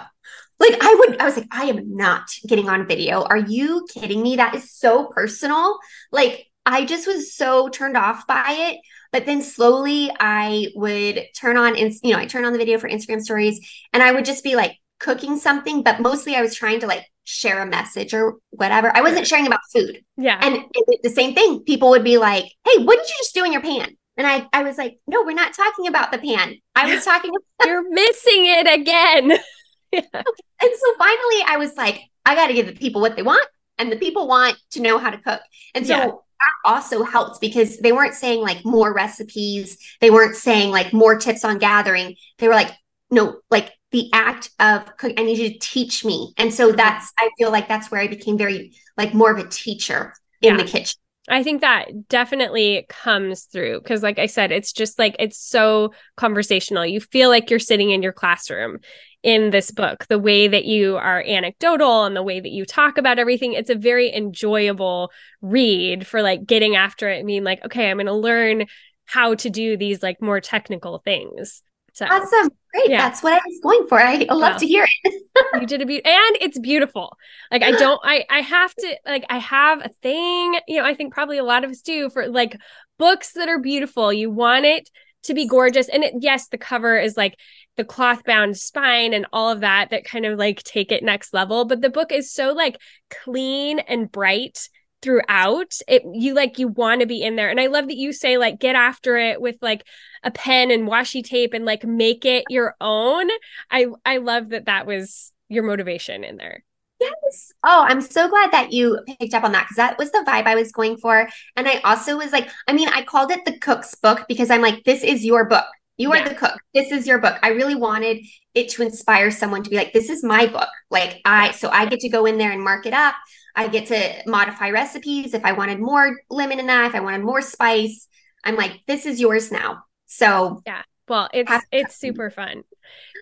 Like 0.59 0.77
I 0.81 0.95
would, 0.99 1.21
I 1.21 1.25
was 1.25 1.37
like, 1.37 1.47
I 1.51 1.65
am 1.65 1.95
not 1.95 2.29
getting 2.47 2.67
on 2.69 2.87
video. 2.87 3.23
Are 3.23 3.37
you 3.37 3.85
kidding 3.93 4.23
me? 4.23 4.37
That 4.37 4.55
is 4.55 4.71
so 4.71 5.05
personal. 5.05 5.77
Like 6.11 6.47
I 6.65 6.85
just 6.85 7.07
was 7.07 7.33
so 7.33 7.69
turned 7.69 7.95
off 7.95 8.25
by 8.27 8.45
it. 8.49 8.79
But 9.11 9.25
then 9.25 9.41
slowly 9.41 10.11
I 10.19 10.67
would 10.75 11.27
turn 11.33 11.55
on, 11.57 11.77
and 11.77 11.93
you 12.03 12.11
know, 12.11 12.19
I 12.19 12.25
turn 12.25 12.43
on 12.43 12.51
the 12.51 12.59
video 12.59 12.77
for 12.77 12.89
Instagram 12.89 13.21
stories 13.21 13.59
and 13.93 14.03
I 14.03 14.11
would 14.11 14.25
just 14.25 14.43
be 14.43 14.55
like 14.55 14.77
cooking 14.99 15.37
something, 15.37 15.83
but 15.83 16.01
mostly 16.01 16.35
I 16.35 16.41
was 16.41 16.55
trying 16.55 16.81
to 16.81 16.87
like 16.87 17.05
share 17.23 17.61
a 17.61 17.65
message 17.65 18.13
or 18.13 18.35
whatever. 18.49 18.91
I 18.95 19.01
wasn't 19.01 19.27
sharing 19.27 19.47
about 19.47 19.59
food. 19.71 20.03
Yeah. 20.17 20.39
And 20.41 20.65
the 21.03 21.09
same 21.09 21.35
thing, 21.35 21.61
people 21.61 21.89
would 21.91 22.03
be 22.03 22.17
like, 22.17 22.45
hey, 22.65 22.83
what 22.83 22.97
did 22.97 23.07
you 23.07 23.15
just 23.19 23.33
do 23.33 23.45
in 23.45 23.53
your 23.53 23.61
pan? 23.61 23.95
And 24.17 24.25
I, 24.25 24.47
I 24.51 24.63
was 24.63 24.77
like, 24.77 24.99
no, 25.07 25.23
we're 25.23 25.33
not 25.33 25.53
talking 25.53 25.87
about 25.87 26.11
the 26.11 26.17
pan. 26.17 26.55
I 26.75 26.93
was 26.93 27.05
talking 27.05 27.29
about- 27.29 27.43
You're 27.67 27.89
missing 27.89 28.45
it 28.45 28.79
again. 28.79 29.29
yeah. 29.91 30.01
And 30.13 30.71
so 30.75 30.95
finally 30.97 31.43
I 31.45 31.57
was 31.57 31.75
like, 31.75 32.01
I 32.25 32.35
got 32.35 32.47
to 32.47 32.53
give 32.53 32.65
the 32.65 32.73
people 32.73 33.01
what 33.01 33.15
they 33.15 33.23
want. 33.23 33.47
And 33.77 33.91
the 33.91 33.97
people 33.97 34.27
want 34.27 34.57
to 34.71 34.81
know 34.81 34.97
how 34.97 35.11
to 35.11 35.19
cook. 35.19 35.41
And 35.75 35.85
so 35.85 35.95
yeah 35.95 36.11
that 36.39 36.69
also 36.69 37.03
helped 37.03 37.41
because 37.41 37.77
they 37.79 37.91
weren't 37.91 38.13
saying 38.13 38.41
like 38.41 38.63
more 38.63 38.93
recipes. 38.93 39.77
They 40.01 40.09
weren't 40.09 40.35
saying 40.35 40.71
like 40.71 40.93
more 40.93 41.17
tips 41.17 41.43
on 41.43 41.57
gathering. 41.57 42.15
They 42.37 42.47
were 42.47 42.53
like, 42.53 42.71
no, 43.09 43.39
like 43.49 43.73
the 43.91 44.09
act 44.13 44.51
of 44.59 44.97
cook, 44.97 45.13
I 45.17 45.23
need 45.23 45.37
you 45.37 45.53
to 45.53 45.59
teach 45.59 46.03
me. 46.03 46.33
And 46.37 46.53
so 46.53 46.67
mm-hmm. 46.67 46.77
that's, 46.77 47.11
I 47.17 47.29
feel 47.37 47.51
like 47.51 47.67
that's 47.67 47.89
where 47.89 48.01
I 48.01 48.07
became 48.07 48.37
very 48.37 48.73
like 48.97 49.13
more 49.13 49.31
of 49.31 49.37
a 49.43 49.47
teacher 49.47 50.13
in 50.41 50.55
yeah. 50.55 50.63
the 50.63 50.69
kitchen. 50.69 50.99
I 51.29 51.43
think 51.43 51.61
that 51.61 52.07
definitely 52.07 52.85
comes 52.87 53.43
through 53.43 53.81
because, 53.81 54.01
like 54.01 54.17
I 54.17 54.27
said, 54.27 54.51
it's 54.51 54.71
just 54.71 54.97
like 54.97 55.15
it's 55.19 55.37
so 55.37 55.93
conversational. 56.15 56.85
You 56.85 57.01
feel 57.01 57.29
like 57.29 57.49
you're 57.49 57.59
sitting 57.59 57.91
in 57.91 58.01
your 58.01 58.13
classroom 58.13 58.79
in 59.23 59.49
this 59.49 59.71
book, 59.71 60.05
the 60.07 60.19
way 60.19 60.47
that 60.47 60.65
you 60.65 60.95
are 60.95 61.21
anecdotal 61.21 62.05
and 62.05 62.15
the 62.15 62.23
way 62.23 62.39
that 62.39 62.51
you 62.51 62.65
talk 62.65 62.97
about 62.97 63.19
everything. 63.19 63.53
It's 63.53 63.69
a 63.69 63.75
very 63.75 64.13
enjoyable 64.13 65.11
read 65.41 66.07
for 66.07 66.21
like 66.21 66.45
getting 66.45 66.75
after 66.75 67.09
it 67.09 67.17
and 67.17 67.27
being 67.27 67.43
like, 67.43 67.65
okay, 67.65 67.89
I'm 67.89 67.97
going 67.97 68.05
to 68.05 68.13
learn 68.13 68.65
how 69.05 69.35
to 69.35 69.49
do 69.49 69.75
these 69.75 70.01
like 70.01 70.21
more 70.21 70.39
technical 70.39 70.99
things. 70.99 71.61
So, 71.97 72.05
awesome. 72.05 72.49
Great. 72.75 72.91
Yeah. 72.91 72.97
That's 72.99 73.23
what 73.23 73.33
I 73.33 73.39
was 73.43 73.59
going 73.63 73.87
for. 73.87 73.99
I 73.99 74.27
love 74.29 74.57
to 74.57 74.67
hear 74.67 74.85
it. 75.03 75.23
you 75.59 75.65
did 75.65 75.81
a 75.81 75.85
beautiful 75.87 76.11
and 76.11 76.37
it's 76.41 76.59
beautiful. 76.59 77.17
Like 77.51 77.63
I 77.63 77.71
don't 77.71 77.99
I 78.03 78.23
I 78.29 78.41
have 78.41 78.71
to 78.75 78.97
like 79.03 79.25
I 79.31 79.39
have 79.39 79.83
a 79.83 79.89
thing, 80.03 80.59
you 80.67 80.77
know, 80.77 80.85
I 80.85 80.93
think 80.93 81.11
probably 81.11 81.39
a 81.39 81.43
lot 81.43 81.63
of 81.63 81.71
us 81.71 81.81
do 81.81 82.11
for 82.11 82.27
like 82.27 82.55
books 82.99 83.33
that 83.33 83.49
are 83.49 83.57
beautiful. 83.57 84.13
You 84.13 84.29
want 84.29 84.65
it 84.65 84.87
to 85.23 85.33
be 85.33 85.47
gorgeous. 85.47 85.89
And 85.89 86.03
it, 86.03 86.13
yes, 86.19 86.49
the 86.49 86.59
cover 86.59 86.99
is 86.99 87.17
like 87.17 87.35
the 87.77 87.83
cloth 87.83 88.23
bound 88.25 88.57
spine 88.57 89.11
and 89.15 89.25
all 89.33 89.49
of 89.49 89.61
that 89.61 89.89
that 89.89 90.05
kind 90.05 90.27
of 90.27 90.37
like 90.37 90.61
take 90.61 90.91
it 90.91 91.03
next 91.03 91.33
level. 91.33 91.65
But 91.65 91.81
the 91.81 91.89
book 91.89 92.11
is 92.11 92.31
so 92.31 92.53
like 92.53 92.79
clean 93.09 93.79
and 93.79 94.11
bright 94.11 94.69
throughout 95.07 95.73
it 95.87 96.03
you 96.11 96.33
like 96.33 96.59
you 96.59 96.67
want 96.67 96.99
to 96.99 97.07
be 97.07 97.21
in 97.21 97.37
there 97.37 97.49
and 97.49 97.61
i 97.61 97.67
love 97.67 97.87
that 97.87 97.95
you 97.95 98.11
say 98.11 98.37
like 98.37 98.59
get 98.59 98.75
after 98.75 99.15
it 99.15 99.39
with 99.39 99.55
like 99.61 99.85
a 100.23 100.29
pen 100.29 100.69
and 100.69 100.85
washi 100.85 101.23
tape 101.23 101.53
and 101.53 101.63
like 101.63 101.85
make 101.85 102.25
it 102.25 102.43
your 102.49 102.75
own 102.81 103.29
i 103.71 103.85
i 104.05 104.17
love 104.17 104.49
that 104.49 104.65
that 104.65 104.85
was 104.85 105.31
your 105.47 105.63
motivation 105.63 106.25
in 106.25 106.35
there 106.35 106.61
Yes. 106.99 107.53
Oh, 107.63 107.85
I'm 107.87 108.01
so 108.01 108.27
glad 108.27 108.51
that 108.53 108.73
you 108.73 108.99
picked 109.19 109.35
up 109.35 109.43
on 109.43 109.51
that 109.51 109.65
because 109.65 109.75
that 109.75 109.99
was 109.99 110.11
the 110.11 110.23
vibe 110.25 110.47
I 110.47 110.55
was 110.55 110.71
going 110.71 110.97
for. 110.97 111.29
And 111.55 111.67
I 111.67 111.79
also 111.83 112.17
was 112.17 112.31
like, 112.31 112.49
I 112.67 112.73
mean, 112.73 112.89
I 112.89 113.03
called 113.03 113.29
it 113.29 113.45
the 113.45 113.59
cook's 113.59 113.93
book 113.93 114.25
because 114.27 114.49
I'm 114.49 114.63
like, 114.63 114.83
this 114.83 115.03
is 115.03 115.23
your 115.23 115.45
book. 115.45 115.65
You 115.97 116.11
are 116.11 116.17
yeah. 116.17 116.29
the 116.29 116.33
cook. 116.33 116.59
This 116.73 116.91
is 116.91 117.05
your 117.05 117.19
book. 117.19 117.37
I 117.43 117.49
really 117.49 117.75
wanted 117.75 118.25
it 118.55 118.69
to 118.69 118.81
inspire 118.81 119.29
someone 119.29 119.61
to 119.61 119.69
be 119.69 119.75
like, 119.75 119.93
this 119.93 120.09
is 120.09 120.23
my 120.23 120.47
book. 120.47 120.69
Like, 120.89 121.21
I, 121.23 121.51
so 121.51 121.69
I 121.69 121.85
get 121.85 121.99
to 121.99 122.09
go 122.09 122.25
in 122.25 122.39
there 122.39 122.51
and 122.51 122.63
mark 122.63 122.87
it 122.87 122.93
up. 122.93 123.13
I 123.57 123.67
get 123.67 123.87
to 123.87 124.29
modify 124.29 124.69
recipes 124.69 125.33
if 125.33 125.43
I 125.43 125.51
wanted 125.51 125.79
more 125.79 126.15
lemon 126.29 126.59
in 126.59 126.67
that, 126.67 126.85
if 126.85 126.95
I 126.95 127.01
wanted 127.01 127.23
more 127.23 127.41
spice. 127.41 128.07
I'm 128.43 128.55
like, 128.55 128.79
this 128.87 129.05
is 129.05 129.19
yours 129.19 129.51
now. 129.51 129.83
So 130.05 130.61
yeah. 130.65 130.83
Well, 131.09 131.27
it's 131.33 131.51
it's 131.71 131.95
super 131.95 132.29
fun. 132.29 132.63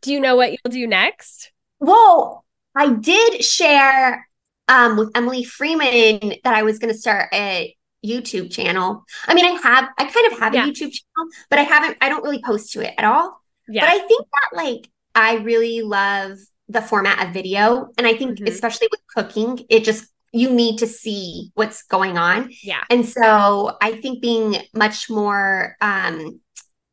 Do 0.01 0.11
you 0.11 0.19
know 0.19 0.35
what 0.35 0.51
you'll 0.51 0.71
do 0.71 0.85
next? 0.85 1.51
Well, 1.79 2.45
I 2.75 2.89
did 2.89 3.43
share 3.43 4.27
um, 4.67 4.97
with 4.97 5.11
Emily 5.15 5.43
Freeman 5.43 6.35
that 6.43 6.53
I 6.53 6.63
was 6.63 6.79
going 6.79 6.93
to 6.93 6.99
start 6.99 7.29
a 7.33 7.75
YouTube 8.05 8.51
channel. 8.51 9.03
I 9.27 9.33
mean, 9.33 9.45
I 9.45 9.59
have, 9.61 9.89
I 9.97 10.05
kind 10.05 10.31
of 10.31 10.39
have 10.39 10.53
yeah. 10.53 10.65
a 10.65 10.67
YouTube 10.67 10.91
channel, 10.91 11.29
but 11.49 11.59
I 11.59 11.63
haven't, 11.63 11.97
I 12.01 12.09
don't 12.09 12.23
really 12.23 12.41
post 12.41 12.73
to 12.73 12.81
it 12.81 12.93
at 12.97 13.05
all. 13.05 13.39
Yeah. 13.67 13.81
But 13.81 13.89
I 13.89 14.07
think 14.07 14.27
that 14.33 14.55
like 14.55 14.89
I 15.13 15.35
really 15.37 15.81
love 15.81 16.37
the 16.67 16.81
format 16.81 17.25
of 17.25 17.33
video. 17.33 17.89
And 17.97 18.05
I 18.05 18.15
think, 18.15 18.37
mm-hmm. 18.37 18.47
especially 18.47 18.87
with 18.91 19.01
cooking, 19.15 19.65
it 19.69 19.83
just 19.83 20.05
you 20.35 20.51
need 20.51 20.77
to 20.79 20.87
see 20.87 21.51
what's 21.55 21.83
going 21.83 22.17
on. 22.17 22.49
Yeah. 22.61 22.83
And 22.89 23.05
so 23.05 23.77
I 23.81 23.93
think 24.01 24.21
being 24.21 24.57
much 24.73 25.09
more 25.09 25.75
um 25.81 26.39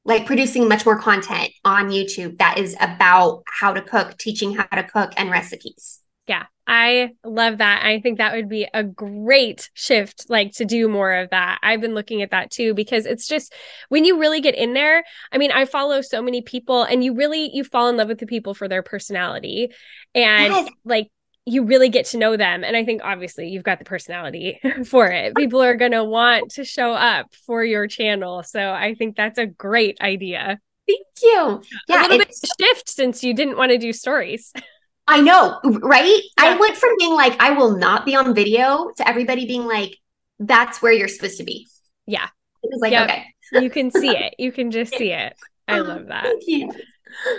like 0.04 0.26
producing 0.26 0.68
much 0.68 0.84
more 0.84 0.98
content 0.98 1.50
on 1.64 1.90
YouTube 1.90 2.38
that 2.38 2.58
is 2.58 2.76
about 2.80 3.42
how 3.46 3.72
to 3.72 3.80
cook, 3.80 4.18
teaching 4.18 4.54
how 4.54 4.64
to 4.64 4.82
cook 4.82 5.12
and 5.16 5.30
recipes. 5.30 6.00
Yeah, 6.26 6.44
I 6.66 7.10
love 7.24 7.58
that. 7.58 7.84
I 7.84 8.00
think 8.00 8.18
that 8.18 8.34
would 8.34 8.48
be 8.48 8.66
a 8.72 8.84
great 8.84 9.70
shift, 9.74 10.26
like 10.28 10.52
to 10.54 10.64
do 10.64 10.88
more 10.88 11.12
of 11.12 11.30
that. 11.30 11.58
I've 11.62 11.80
been 11.80 11.94
looking 11.94 12.22
at 12.22 12.30
that 12.30 12.50
too 12.50 12.74
because 12.74 13.06
it's 13.06 13.26
just 13.26 13.52
when 13.88 14.04
you 14.04 14.18
really 14.18 14.40
get 14.40 14.54
in 14.54 14.72
there. 14.72 15.04
I 15.32 15.38
mean, 15.38 15.50
I 15.50 15.64
follow 15.64 16.00
so 16.00 16.22
many 16.22 16.42
people, 16.42 16.84
and 16.84 17.02
you 17.02 17.14
really 17.14 17.50
you 17.52 17.64
fall 17.64 17.88
in 17.88 17.96
love 17.96 18.08
with 18.08 18.18
the 18.18 18.26
people 18.26 18.54
for 18.54 18.68
their 18.68 18.82
personality, 18.82 19.72
and 20.14 20.52
yes. 20.52 20.70
like 20.84 21.08
you 21.44 21.64
really 21.64 21.88
get 21.88 22.06
to 22.06 22.18
know 22.18 22.36
them. 22.36 22.62
And 22.62 22.76
I 22.76 22.84
think 22.84 23.02
obviously 23.04 23.48
you've 23.48 23.64
got 23.64 23.78
the 23.78 23.84
personality 23.84 24.60
for 24.86 25.06
it. 25.08 25.34
People 25.34 25.62
are 25.62 25.74
going 25.74 25.92
to 25.92 26.04
want 26.04 26.52
to 26.52 26.64
show 26.64 26.92
up 26.92 27.34
for 27.46 27.64
your 27.64 27.86
channel. 27.88 28.42
So 28.42 28.70
I 28.70 28.94
think 28.94 29.16
that's 29.16 29.38
a 29.38 29.46
great 29.46 30.00
idea. 30.00 30.60
Thank 30.86 31.06
you. 31.22 31.62
Yeah. 31.88 32.00
A 32.00 32.02
little 32.02 32.18
bit 32.18 32.34
shift 32.60 32.88
since 32.88 33.24
you 33.24 33.34
didn't 33.34 33.56
want 33.56 33.70
to 33.70 33.78
do 33.78 33.92
stories. 33.92 34.52
I 35.08 35.20
know, 35.20 35.58
right? 35.64 36.22
Yeah. 36.38 36.44
I 36.44 36.56
went 36.56 36.76
from 36.76 36.90
being 36.98 37.14
like, 37.14 37.40
I 37.40 37.50
will 37.50 37.76
not 37.76 38.06
be 38.06 38.14
on 38.14 38.34
video 38.34 38.92
to 38.96 39.08
everybody 39.08 39.46
being 39.46 39.64
like, 39.64 39.96
that's 40.38 40.80
where 40.80 40.92
you're 40.92 41.08
supposed 41.08 41.38
to 41.38 41.44
be. 41.44 41.68
Yeah. 42.06 42.28
It 42.62 42.70
was 42.72 42.80
like, 42.80 42.92
yep. 42.92 43.10
okay. 43.10 43.24
you 43.52 43.68
can 43.68 43.90
see 43.90 44.10
it. 44.16 44.36
You 44.38 44.52
can 44.52 44.70
just 44.70 44.94
see 44.94 45.10
it. 45.10 45.34
I 45.66 45.80
oh, 45.80 45.82
love 45.82 46.06
that. 46.06 46.24
Thank 46.24 46.42
you. 46.46 46.72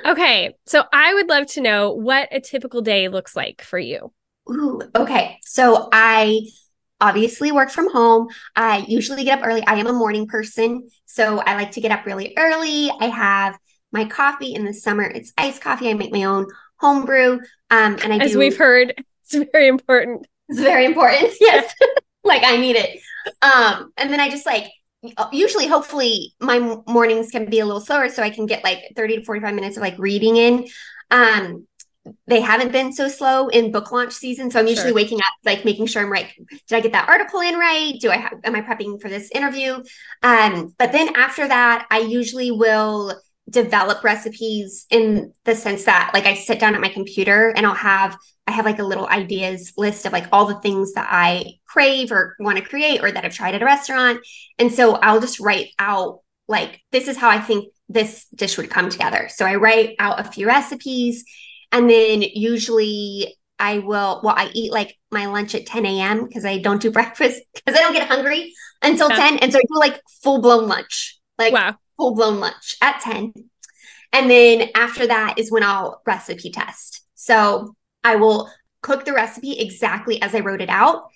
Okay. 0.06 0.56
So 0.66 0.84
I 0.92 1.14
would 1.14 1.30
love 1.30 1.48
to 1.48 1.62
know 1.62 1.92
what 1.94 2.30
a 2.32 2.40
typical 2.40 2.82
day 2.82 3.08
looks 3.08 3.36
like 3.36 3.62
for 3.62 3.80
you. 3.80 4.12
Ooh, 4.50 4.82
okay. 4.96 5.40
So 5.42 5.90
I 5.92 6.42
obviously 7.00 7.52
work 7.52 7.70
from 7.70 7.92
home. 7.92 8.28
I 8.56 8.86
usually 8.88 9.24
get 9.24 9.40
up 9.40 9.46
early. 9.46 9.66
I 9.66 9.76
am 9.76 9.88
a 9.88 9.94
morning 9.94 10.28
person. 10.28 10.88
So 11.06 11.40
I 11.40 11.56
like 11.56 11.72
to 11.72 11.82
get 11.82 11.92
up 11.92 12.06
really 12.06 12.34
early. 12.38 12.92
I 13.00 13.08
have 13.08 13.58
my 13.92 14.06
coffee 14.06 14.54
in 14.54 14.66
the 14.66 14.74
summer. 14.74 15.04
It's 15.04 15.34
iced 15.38 15.62
coffee. 15.62 15.90
I 15.90 15.94
make 15.94 16.12
my 16.12 16.24
own 16.24 16.48
home 16.78 17.06
brew. 17.06 17.40
Um, 17.70 17.98
and 18.04 18.14
I 18.14 18.18
As 18.18 18.32
do- 18.34 18.40
we've 18.40 18.58
heard, 18.58 18.94
It's 19.24 19.36
very 19.52 19.68
important. 19.68 20.28
It's 20.50 20.60
very 20.60 20.86
important. 20.86 21.34
Yes. 21.42 21.74
like 22.24 22.44
I 22.44 22.58
need 22.58 22.76
it. 22.76 23.00
Um, 23.42 23.92
and 23.98 24.12
then 24.12 24.20
I 24.20 24.30
just 24.30 24.46
like 24.46 24.66
usually 25.32 25.68
hopefully 25.68 26.34
my 26.40 26.60
mornings 26.88 27.30
can 27.30 27.50
be 27.50 27.60
a 27.60 27.66
little 27.66 27.82
slower 27.82 28.10
so 28.10 28.24
I 28.24 28.30
can 28.30 28.46
get 28.46 28.64
like 28.64 28.80
30 28.96 29.18
to 29.18 29.24
45 29.26 29.54
minutes 29.54 29.78
of 29.78 29.82
like 29.82 29.98
reading 29.98 30.38
in. 30.38 30.68
Um, 31.12 31.68
they 32.28 32.42
haven't 32.42 32.72
been 32.72 32.92
so 32.92 33.08
slow 33.08 33.48
in 33.48 33.72
book 33.72 33.92
launch 33.92 34.14
season. 34.14 34.52
So 34.52 34.60
I'm 34.60 34.68
usually 34.68 34.90
sure. 34.90 34.96
waking 34.96 35.20
up, 35.20 35.34
like 35.46 35.64
making 35.64 35.86
sure 35.86 36.02
I'm 36.02 36.12
right. 36.12 36.32
Did 36.68 36.76
I 36.76 36.80
get 36.82 36.92
that 36.92 37.08
article 37.08 37.40
in 37.40 37.58
right? 37.58 37.94
Do 38.00 38.12
I 38.12 38.18
have, 38.18 38.34
am 38.44 38.56
I 38.56 38.62
prepping 38.62 39.02
for 39.02 39.10
this 39.10 39.30
interview? 39.32 39.82
Um, 40.22 40.74
but 40.78 40.92
then 40.92 41.16
after 41.16 41.48
that, 41.48 41.88
I 41.90 42.00
usually 42.00 42.52
will 42.52 43.20
develop 43.50 44.04
recipes 44.04 44.86
in 44.90 45.34
the 45.44 45.56
sense 45.56 45.84
that 45.86 46.12
like 46.14 46.26
I 46.26 46.34
sit 46.34 46.60
down 46.60 46.76
at 46.76 46.82
my 46.82 46.90
computer 46.90 47.50
and 47.50 47.66
I'll 47.66 47.74
have 47.74 48.18
I 48.48 48.52
have 48.52 48.66
like 48.66 48.80
a 48.80 48.84
little 48.84 49.08
ideas 49.08 49.74
list 49.78 50.06
of 50.06 50.14
like 50.14 50.28
all 50.32 50.46
the 50.46 50.60
things 50.60 50.94
that 50.94 51.08
I 51.10 51.54
crave 51.66 52.12
or 52.12 52.36
want 52.40 52.58
to 52.58 52.64
create 52.64 53.02
or 53.02 53.12
that 53.12 53.24
I've 53.24 53.34
tried 53.34 53.56
at 53.56 53.62
a 53.62 53.66
restaurant. 53.66 54.20
And 54.60 54.72
so 54.72 54.96
I'll 54.96 55.22
just 55.22 55.40
write 55.40 55.70
out 55.80 56.20
like 56.48 56.82
this 56.92 57.08
is 57.08 57.18
how 57.18 57.30
I 57.30 57.40
think 57.40 57.72
this 57.90 58.26
dish 58.36 58.58
would 58.58 58.70
come 58.70 58.90
together. 58.90 59.30
So 59.30 59.46
I 59.46 59.56
write 59.56 59.96
out 60.00 60.20
a 60.20 60.26
few 60.26 60.48
recipes 60.48 61.24
and 61.72 61.90
then 61.90 62.22
usually 62.22 63.36
I 63.60 63.80
will 63.80 64.22
well 64.24 64.36
I 64.38 64.52
eat 64.54 64.72
like 64.72 64.98
my 65.12 65.26
lunch 65.28 65.54
at 65.54 65.66
10 65.66 65.86
a.m. 65.86 66.26
because 66.26 66.46
I 66.46 66.60
don't 66.60 66.82
do 66.82 66.92
breakfast 67.00 67.42
because 67.54 67.78
I 67.78 67.82
don't 67.82 67.94
get 67.94 68.08
hungry 68.08 68.54
until 68.82 69.10
yeah. 69.10 69.30
10. 69.30 69.40
And 69.40 69.52
so 69.52 69.60
I 69.60 69.62
do 69.62 69.80
like 69.80 70.02
full 70.22 70.40
blown 70.40 70.68
lunch. 70.68 71.20
Like 71.38 71.54
wow 71.54 71.76
full 71.98 72.16
blown 72.16 72.40
lunch 72.40 72.76
at 72.82 73.02
10. 73.02 73.34
And 74.12 74.30
then 74.30 74.70
after 74.76 75.08
that 75.08 75.40
is 75.40 75.52
when 75.52 75.64
I'll 75.64 76.02
recipe 76.06 76.52
test. 76.52 77.02
So 77.16 77.76
I 78.04 78.16
will 78.18 78.50
cook 78.82 79.06
the 79.06 79.14
recipe 79.14 79.60
exactly 79.60 80.22
as 80.22 80.36
I 80.36 80.42
wrote 80.42 80.62
it 80.62 80.70
out, 80.70 81.10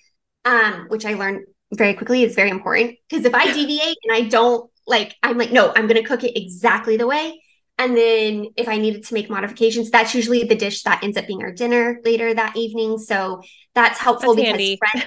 um, 0.44 0.86
which 0.88 1.04
I 1.04 1.14
learned 1.14 1.46
very 1.72 1.94
quickly 1.94 2.24
is 2.24 2.34
very 2.34 2.50
important. 2.50 2.96
Because 3.08 3.24
if 3.24 3.34
I 3.34 3.52
deviate 3.52 3.98
and 4.04 4.16
I 4.16 4.22
don't 4.22 4.70
like, 4.86 5.14
I'm 5.22 5.38
like, 5.38 5.52
no, 5.52 5.72
I'm 5.74 5.86
going 5.86 6.02
to 6.02 6.08
cook 6.08 6.24
it 6.24 6.36
exactly 6.36 6.96
the 6.96 7.06
way. 7.06 7.40
And 7.78 7.96
then 7.96 8.48
if 8.56 8.66
I 8.66 8.76
needed 8.76 9.04
to 9.04 9.14
make 9.14 9.30
modifications, 9.30 9.90
that's 9.90 10.14
usually 10.14 10.42
the 10.42 10.56
dish 10.56 10.82
that 10.82 11.04
ends 11.04 11.16
up 11.16 11.28
being 11.28 11.42
our 11.42 11.52
dinner 11.52 12.00
later 12.04 12.34
that 12.34 12.56
evening. 12.56 12.98
So 12.98 13.40
that's 13.74 14.00
helpful 14.00 14.34
that's 14.34 14.50
because 14.50 14.78
friends, 14.78 15.06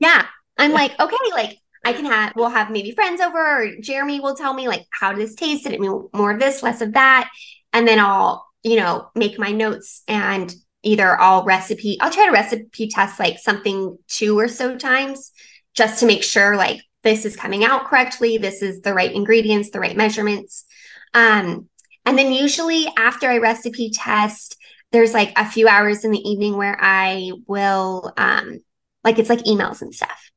yeah, 0.00 0.26
I'm 0.58 0.72
like, 0.72 0.98
okay, 1.00 1.16
like 1.32 1.56
I 1.84 1.92
can 1.92 2.04
have 2.04 2.32
we'll 2.36 2.50
have 2.50 2.70
maybe 2.70 2.92
friends 2.92 3.20
over 3.20 3.38
or 3.38 3.76
Jeremy 3.80 4.20
will 4.20 4.34
tell 4.34 4.52
me 4.52 4.68
like 4.68 4.86
how 4.90 5.12
does 5.12 5.30
this 5.30 5.34
taste 5.34 5.64
and 5.64 5.74
it 5.74 5.80
mean 5.80 6.08
more 6.12 6.32
of 6.32 6.40
this, 6.40 6.62
less 6.62 6.80
of 6.80 6.92
that. 6.92 7.30
And 7.72 7.86
then 7.86 7.98
I'll, 7.98 8.46
you 8.62 8.76
know, 8.76 9.08
make 9.14 9.38
my 9.38 9.50
notes 9.52 10.02
and 10.06 10.54
either 10.82 11.18
I'll 11.20 11.44
recipe, 11.44 11.98
I'll 12.00 12.10
try 12.10 12.26
to 12.26 12.32
recipe 12.32 12.88
test 12.88 13.18
like 13.18 13.38
something 13.38 13.96
two 14.08 14.38
or 14.38 14.48
so 14.48 14.76
times 14.76 15.32
just 15.74 16.00
to 16.00 16.06
make 16.06 16.22
sure 16.22 16.56
like 16.56 16.80
this 17.02 17.24
is 17.24 17.36
coming 17.36 17.64
out 17.64 17.86
correctly, 17.86 18.38
this 18.38 18.62
is 18.62 18.80
the 18.80 18.92
right 18.92 19.12
ingredients, 19.12 19.70
the 19.70 19.80
right 19.80 19.96
measurements. 19.96 20.64
Um, 21.14 21.68
and 22.04 22.18
then 22.18 22.32
usually 22.32 22.86
after 22.96 23.28
I 23.28 23.38
recipe 23.38 23.90
test, 23.90 24.56
there's 24.92 25.14
like 25.14 25.32
a 25.36 25.48
few 25.48 25.68
hours 25.68 26.04
in 26.04 26.10
the 26.10 26.28
evening 26.28 26.56
where 26.56 26.76
I 26.80 27.32
will 27.46 28.12
um 28.16 28.60
like 29.04 29.18
it's 29.18 29.30
like 29.30 29.44
emails 29.44 29.82
and 29.82 29.94
stuff. 29.94 30.30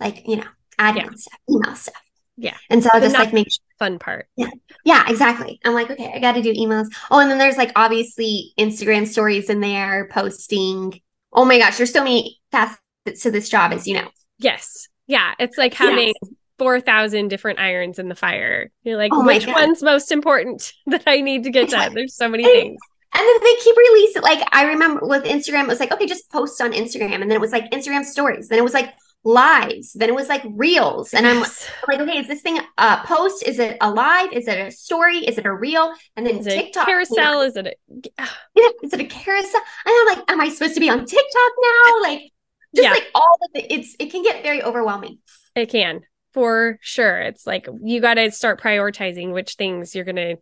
Like, 0.00 0.26
you 0.26 0.36
know, 0.36 0.48
admin 0.78 0.96
yeah. 0.96 1.10
stuff, 1.14 1.40
email 1.50 1.74
stuff. 1.74 2.02
Yeah. 2.36 2.56
And 2.68 2.82
so 2.82 2.90
I'll 2.92 3.00
just 3.00 3.14
like 3.14 3.32
make 3.32 3.50
sure. 3.50 3.62
fun 3.78 3.98
part. 3.98 4.26
Yeah. 4.36 4.50
Yeah, 4.84 5.04
exactly. 5.08 5.60
I'm 5.64 5.72
like, 5.72 5.90
okay, 5.90 6.12
I 6.14 6.18
got 6.18 6.32
to 6.32 6.42
do 6.42 6.52
emails. 6.52 6.88
Oh, 7.10 7.20
and 7.20 7.30
then 7.30 7.38
there's 7.38 7.56
like 7.56 7.72
obviously 7.76 8.52
Instagram 8.58 9.06
stories 9.06 9.50
in 9.50 9.60
there, 9.60 10.08
posting. 10.10 11.00
Oh 11.32 11.44
my 11.44 11.58
gosh, 11.58 11.76
there's 11.76 11.92
so 11.92 12.02
many 12.02 12.40
facets 12.50 13.22
to 13.22 13.30
this 13.30 13.48
job, 13.48 13.72
as 13.72 13.86
you 13.86 13.94
know. 13.94 14.08
Yes. 14.38 14.88
Yeah. 15.06 15.34
It's 15.38 15.56
like 15.56 15.74
having 15.74 16.08
yes. 16.22 16.32
4,000 16.58 17.28
different 17.28 17.60
irons 17.60 17.98
in 17.98 18.08
the 18.08 18.14
fire. 18.14 18.70
You're 18.82 18.96
like, 18.96 19.12
oh 19.14 19.24
which 19.24 19.46
one's 19.46 19.82
most 19.82 20.10
important 20.10 20.72
that 20.86 21.04
I 21.06 21.20
need 21.20 21.44
to 21.44 21.50
get 21.50 21.70
done? 21.70 21.94
There's 21.94 22.16
so 22.16 22.28
many 22.28 22.44
and, 22.44 22.52
things. 22.52 22.80
And 23.16 23.22
then 23.22 23.40
they 23.42 23.54
keep 23.62 23.76
releasing, 23.76 24.22
like, 24.22 24.48
I 24.50 24.64
remember 24.64 25.06
with 25.06 25.22
Instagram, 25.22 25.64
it 25.64 25.68
was 25.68 25.78
like, 25.78 25.92
okay, 25.92 26.06
just 26.06 26.28
post 26.32 26.60
on 26.60 26.72
Instagram. 26.72 27.22
And 27.22 27.22
then 27.22 27.32
it 27.32 27.40
was 27.40 27.52
like 27.52 27.70
Instagram 27.70 28.04
stories. 28.04 28.48
Then 28.48 28.58
it 28.58 28.64
was 28.64 28.74
like 28.74 28.92
lives 29.24 29.94
then 29.94 30.08
it 30.08 30.14
was 30.14 30.28
like 30.28 30.42
reels. 30.50 31.14
And. 31.14 31.26
I'm, 31.26 31.40
like 31.40 32.00
okay 32.00 32.18
is 32.18 32.28
this 32.28 32.42
thing 32.42 32.58
a 32.78 32.98
post? 33.04 33.42
Is 33.46 33.58
it 33.58 33.78
a 33.80 33.90
live 33.90 34.32
is 34.32 34.46
it 34.46 34.58
a 34.58 34.70
story? 34.70 35.18
Is 35.18 35.38
it 35.38 35.46
a 35.46 35.52
reel? 35.52 35.94
And 36.16 36.26
then 36.26 36.38
is 36.38 36.46
tiktok 36.46 36.86
carousel? 36.86 37.40
is 37.40 37.56
it 37.56 37.66
a 37.66 37.74
ah. 38.18 38.38
is 38.82 38.92
it 38.92 39.00
a 39.00 39.04
carousel? 39.04 39.60
And 39.86 39.94
i'm 39.94 40.18
like 40.18 40.30
am 40.30 40.40
i 40.40 40.48
supposed 40.48 40.74
to 40.74 40.80
be 40.80 40.90
on 40.90 41.04
tiktok 41.04 41.52
now? 41.62 41.94
Like 42.02 42.32
just 42.74 42.84
yeah. 42.84 42.90
like 42.90 43.06
all 43.14 43.38
of 43.42 43.50
it 43.54 43.66
it's 43.70 43.96
it 43.98 44.10
can 44.10 44.22
get 44.22 44.42
very 44.42 44.62
overwhelming. 44.62 45.18
It 45.54 45.70
can 45.70 46.02
for 46.32 46.78
sure. 46.82 47.20
It's 47.20 47.46
like 47.46 47.66
you 47.82 48.00
got 48.00 48.14
to 48.14 48.30
start 48.32 48.60
prioritizing 48.60 49.32
which 49.32 49.54
things 49.54 49.94
you're 49.94 50.04
gonna 50.04 50.34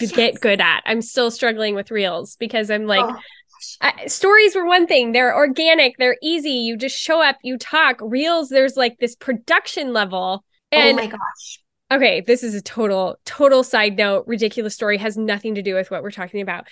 yes. 0.00 0.12
get 0.12 0.40
good 0.40 0.60
at. 0.60 0.82
I'm 0.84 1.00
still 1.00 1.30
struggling 1.30 1.74
with 1.74 1.90
reels 1.90 2.36
because 2.36 2.70
i'm 2.70 2.86
like 2.86 3.04
oh 3.04 3.18
I, 3.80 4.06
stories 4.06 4.54
were 4.54 4.66
one 4.66 4.86
thing. 4.86 5.12
They're 5.12 5.34
organic, 5.34 5.96
they're 5.98 6.16
easy. 6.22 6.50
You 6.50 6.76
just 6.76 6.98
show 6.98 7.22
up, 7.22 7.36
you 7.42 7.58
talk. 7.58 7.96
Reels, 8.00 8.48
there's 8.48 8.76
like 8.76 8.98
this 8.98 9.14
production 9.16 9.92
level. 9.92 10.44
Oh 10.72 10.76
and 10.76 10.98
oh 10.98 11.02
my 11.02 11.06
gosh. 11.08 11.60
Okay, 11.92 12.20
this 12.20 12.44
is 12.44 12.54
a 12.54 12.62
total, 12.62 13.18
total 13.24 13.64
side 13.64 13.96
note. 13.96 14.24
Ridiculous 14.28 14.76
story 14.76 14.96
has 14.98 15.16
nothing 15.16 15.56
to 15.56 15.62
do 15.62 15.74
with 15.74 15.90
what 15.90 16.04
we're 16.04 16.12
talking 16.12 16.40
about. 16.40 16.68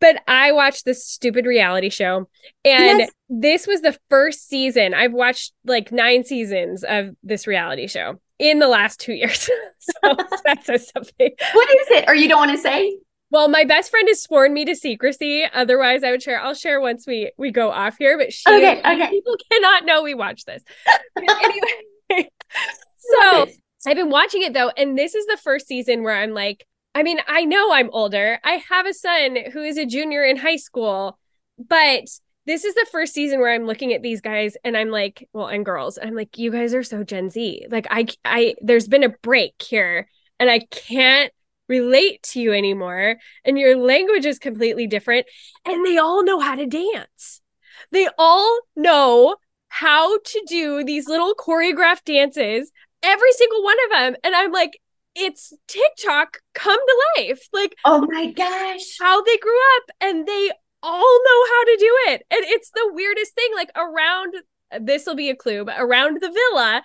But 0.00 0.22
I 0.26 0.52
watched 0.52 0.86
this 0.86 1.06
stupid 1.06 1.44
reality 1.44 1.90
show, 1.90 2.28
and 2.64 3.00
yes. 3.00 3.10
this 3.28 3.66
was 3.66 3.82
the 3.82 3.94
first 4.08 4.48
season. 4.48 4.94
I've 4.94 5.12
watched 5.12 5.52
like 5.66 5.92
nine 5.92 6.24
seasons 6.24 6.82
of 6.82 7.10
this 7.22 7.46
reality 7.46 7.86
show 7.86 8.20
in 8.38 8.58
the 8.58 8.68
last 8.68 9.00
two 9.00 9.12
years. 9.12 9.50
so 9.78 10.00
that 10.44 10.64
says 10.64 10.90
something. 10.90 11.30
What 11.52 11.68
is 11.68 11.88
it? 11.90 12.04
Or 12.08 12.14
you 12.14 12.28
don't 12.28 12.38
want 12.38 12.52
to 12.52 12.58
say? 12.58 12.96
Well, 13.34 13.48
my 13.48 13.64
best 13.64 13.90
friend 13.90 14.06
has 14.06 14.22
sworn 14.22 14.54
me 14.54 14.64
to 14.64 14.76
secrecy. 14.76 15.44
Otherwise, 15.52 16.04
I 16.04 16.12
would 16.12 16.22
share. 16.22 16.40
I'll 16.40 16.54
share 16.54 16.80
once 16.80 17.04
we 17.04 17.32
we 17.36 17.50
go 17.50 17.72
off 17.72 17.96
here. 17.98 18.16
But 18.16 18.32
she, 18.32 18.48
okay, 18.48 18.78
okay. 18.78 19.10
people 19.10 19.34
cannot 19.50 19.84
know 19.84 20.04
we 20.04 20.14
watch 20.14 20.44
this. 20.44 20.62
anyway, 21.18 22.28
so 22.96 23.46
I've 23.88 23.96
been 23.96 24.10
watching 24.10 24.42
it 24.42 24.52
though, 24.52 24.68
and 24.76 24.96
this 24.96 25.16
is 25.16 25.26
the 25.26 25.36
first 25.36 25.66
season 25.66 26.04
where 26.04 26.14
I'm 26.14 26.30
like, 26.30 26.64
I 26.94 27.02
mean, 27.02 27.18
I 27.26 27.44
know 27.44 27.72
I'm 27.72 27.90
older. 27.90 28.38
I 28.44 28.62
have 28.68 28.86
a 28.86 28.94
son 28.94 29.36
who 29.52 29.64
is 29.64 29.78
a 29.78 29.84
junior 29.84 30.22
in 30.22 30.36
high 30.36 30.54
school, 30.54 31.18
but 31.58 32.04
this 32.46 32.64
is 32.64 32.76
the 32.76 32.86
first 32.92 33.14
season 33.14 33.40
where 33.40 33.52
I'm 33.52 33.66
looking 33.66 33.92
at 33.94 34.02
these 34.02 34.20
guys 34.20 34.56
and 34.62 34.76
I'm 34.76 34.90
like, 34.90 35.28
well, 35.32 35.48
and 35.48 35.64
girls, 35.64 35.98
I'm 36.00 36.14
like, 36.14 36.38
you 36.38 36.52
guys 36.52 36.72
are 36.72 36.84
so 36.84 37.02
Gen 37.02 37.30
Z. 37.30 37.66
Like, 37.68 37.88
I, 37.90 38.06
I, 38.24 38.54
there's 38.60 38.86
been 38.86 39.02
a 39.02 39.08
break 39.08 39.60
here, 39.60 40.06
and 40.38 40.48
I 40.48 40.60
can't 40.70 41.32
relate 41.68 42.22
to 42.22 42.40
you 42.40 42.52
anymore 42.52 43.16
and 43.44 43.58
your 43.58 43.76
language 43.76 44.26
is 44.26 44.38
completely 44.38 44.86
different 44.86 45.26
and 45.64 45.84
they 45.86 45.98
all 45.98 46.24
know 46.24 46.40
how 46.40 46.54
to 46.54 46.66
dance. 46.66 47.40
They 47.90 48.08
all 48.18 48.60
know 48.76 49.36
how 49.68 50.18
to 50.18 50.44
do 50.46 50.84
these 50.84 51.08
little 51.08 51.34
choreographed 51.34 52.04
dances 52.04 52.70
every 53.02 53.32
single 53.32 53.62
one 53.62 53.76
of 53.84 53.98
them 53.98 54.16
and 54.22 54.34
i'm 54.34 54.52
like 54.52 54.78
it's 55.16 55.52
tiktok 55.68 56.38
come 56.54 56.78
to 56.78 57.02
life. 57.18 57.48
Like 57.52 57.76
oh 57.84 58.06
my 58.10 58.32
gosh. 58.32 58.98
how 59.00 59.22
they 59.22 59.36
grew 59.38 59.58
up 59.76 59.96
and 60.00 60.26
they 60.26 60.50
all 60.82 61.20
know 61.24 61.44
how 61.48 61.64
to 61.64 61.76
do 61.78 61.98
it 62.08 62.26
and 62.30 62.40
it's 62.44 62.70
the 62.70 62.90
weirdest 62.92 63.34
thing 63.34 63.48
like 63.54 63.70
around 63.74 64.34
this 64.80 65.06
will 65.06 65.14
be 65.14 65.30
a 65.30 65.36
clue 65.36 65.64
but 65.64 65.76
around 65.78 66.20
the 66.20 66.30
villa 66.30 66.82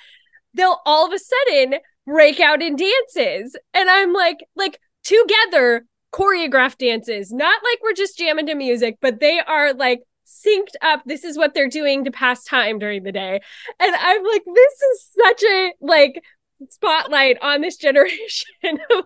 they'll 0.53 0.79
all 0.85 1.05
of 1.05 1.13
a 1.13 1.19
sudden 1.19 1.79
break 2.09 2.39
out 2.39 2.61
in 2.61 2.75
dances. 2.75 3.55
And 3.73 3.89
I'm 3.89 4.13
like, 4.13 4.39
like 4.55 4.79
together 5.03 5.85
choreographed 6.13 6.77
dances, 6.77 7.31
not 7.31 7.61
like 7.63 7.79
we're 7.83 7.93
just 7.93 8.17
jamming 8.17 8.47
to 8.47 8.55
music, 8.55 8.97
but 9.01 9.19
they 9.19 9.39
are 9.39 9.73
like 9.73 10.01
synced 10.25 10.75
up. 10.81 11.01
This 11.05 11.23
is 11.23 11.37
what 11.37 11.53
they're 11.53 11.69
doing 11.69 12.03
to 12.05 12.11
pass 12.11 12.43
time 12.43 12.79
during 12.79 13.03
the 13.03 13.11
day. 13.11 13.39
And 13.79 13.95
I'm 13.95 14.23
like, 14.23 14.43
this 14.45 14.81
is 14.81 15.09
such 15.23 15.43
a 15.43 15.73
like 15.81 16.23
spotlight 16.69 17.37
on 17.41 17.61
this 17.61 17.77
generation. 17.87 18.47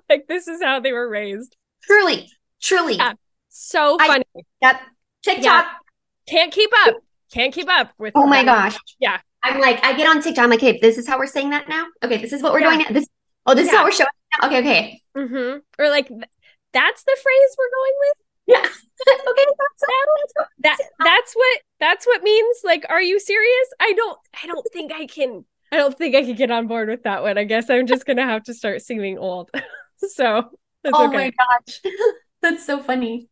like, 0.10 0.28
this 0.28 0.48
is 0.48 0.62
how 0.62 0.80
they 0.80 0.94
were 0.94 1.10
raised. 1.10 1.56
Truly, 1.84 2.30
truly. 2.62 2.96
Yeah, 2.96 3.14
so 3.50 3.98
funny. 3.98 4.24
I, 4.36 4.42
yep. 4.62 4.82
TikTok. 5.24 5.44
Yeah. 5.44 5.70
Can't 6.28 6.54
keep 6.54 6.70
up. 6.86 6.96
Can't 7.34 7.54
keep 7.54 7.70
up 7.70 7.92
with. 7.98 8.14
Oh 8.16 8.28
my 8.28 8.44
gosh. 8.46 8.78
Yeah. 9.00 9.20
I'm 9.44 9.60
like, 9.60 9.84
I 9.84 9.94
get 9.94 10.08
on 10.08 10.22
TikTok. 10.22 10.44
I'm 10.44 10.50
like, 10.50 10.62
hey, 10.62 10.80
this 10.82 10.98
is 10.98 11.08
how 11.08 11.18
we're 11.18 11.28
saying 11.28 11.50
that 11.50 11.68
now. 11.68 11.88
Okay, 12.04 12.18
this 12.18 12.32
is 12.32 12.42
what 12.42 12.54
we're 12.54 12.62
yeah. 12.62 12.70
doing 12.70 12.86
now. 12.88 12.94
This, 12.94 13.08
oh, 13.46 13.54
this 13.54 13.66
yeah. 13.66 13.72
is 13.72 13.78
how 13.78 13.84
we're 13.84 13.92
showing. 13.92 14.08
Now. 14.42 14.48
Okay, 14.48 14.60
okay. 14.60 15.02
Mm-hmm. 15.18 15.60
Or 15.80 15.90
like, 15.90 16.08
that's 16.72 17.04
the 17.04 17.18
phrase 17.22 17.56
we're 17.58 17.70
going 17.70 17.94
with. 18.00 18.24
Yeah. 18.46 18.58
okay. 19.30 19.46
That's, 20.60 20.80
that 20.80 20.90
that's 21.00 21.34
what 21.34 21.62
that's 21.80 22.06
what 22.06 22.24
means. 22.24 22.58
Like, 22.64 22.86
are 22.90 23.02
you 23.02 23.20
serious? 23.20 23.68
I 23.80 23.94
don't. 23.94 24.18
I 24.42 24.48
don't 24.48 24.66
think 24.74 24.92
I 24.92 25.06
can. 25.06 25.46
I 25.72 25.78
don't 25.78 25.98
think 25.98 26.16
I 26.16 26.24
can 26.24 26.36
get 26.36 26.52
on 26.52 26.68
board 26.68 26.90
with 26.90 27.04
that 27.04 27.24
one. 27.24 27.38
I 27.38 27.46
guess 27.46 27.70
I'm 27.70 27.88
just 27.88 28.06
gonna 28.06 28.26
have 28.26 28.44
to 28.44 28.54
start 28.54 28.82
seeming 28.82 29.18
old. 29.18 29.50
so. 29.98 30.50
oh 30.86 31.08
okay. 31.08 31.16
my 31.16 31.32
gosh, 31.32 31.82
that's 32.42 32.66
so 32.66 32.82
funny. 32.82 33.30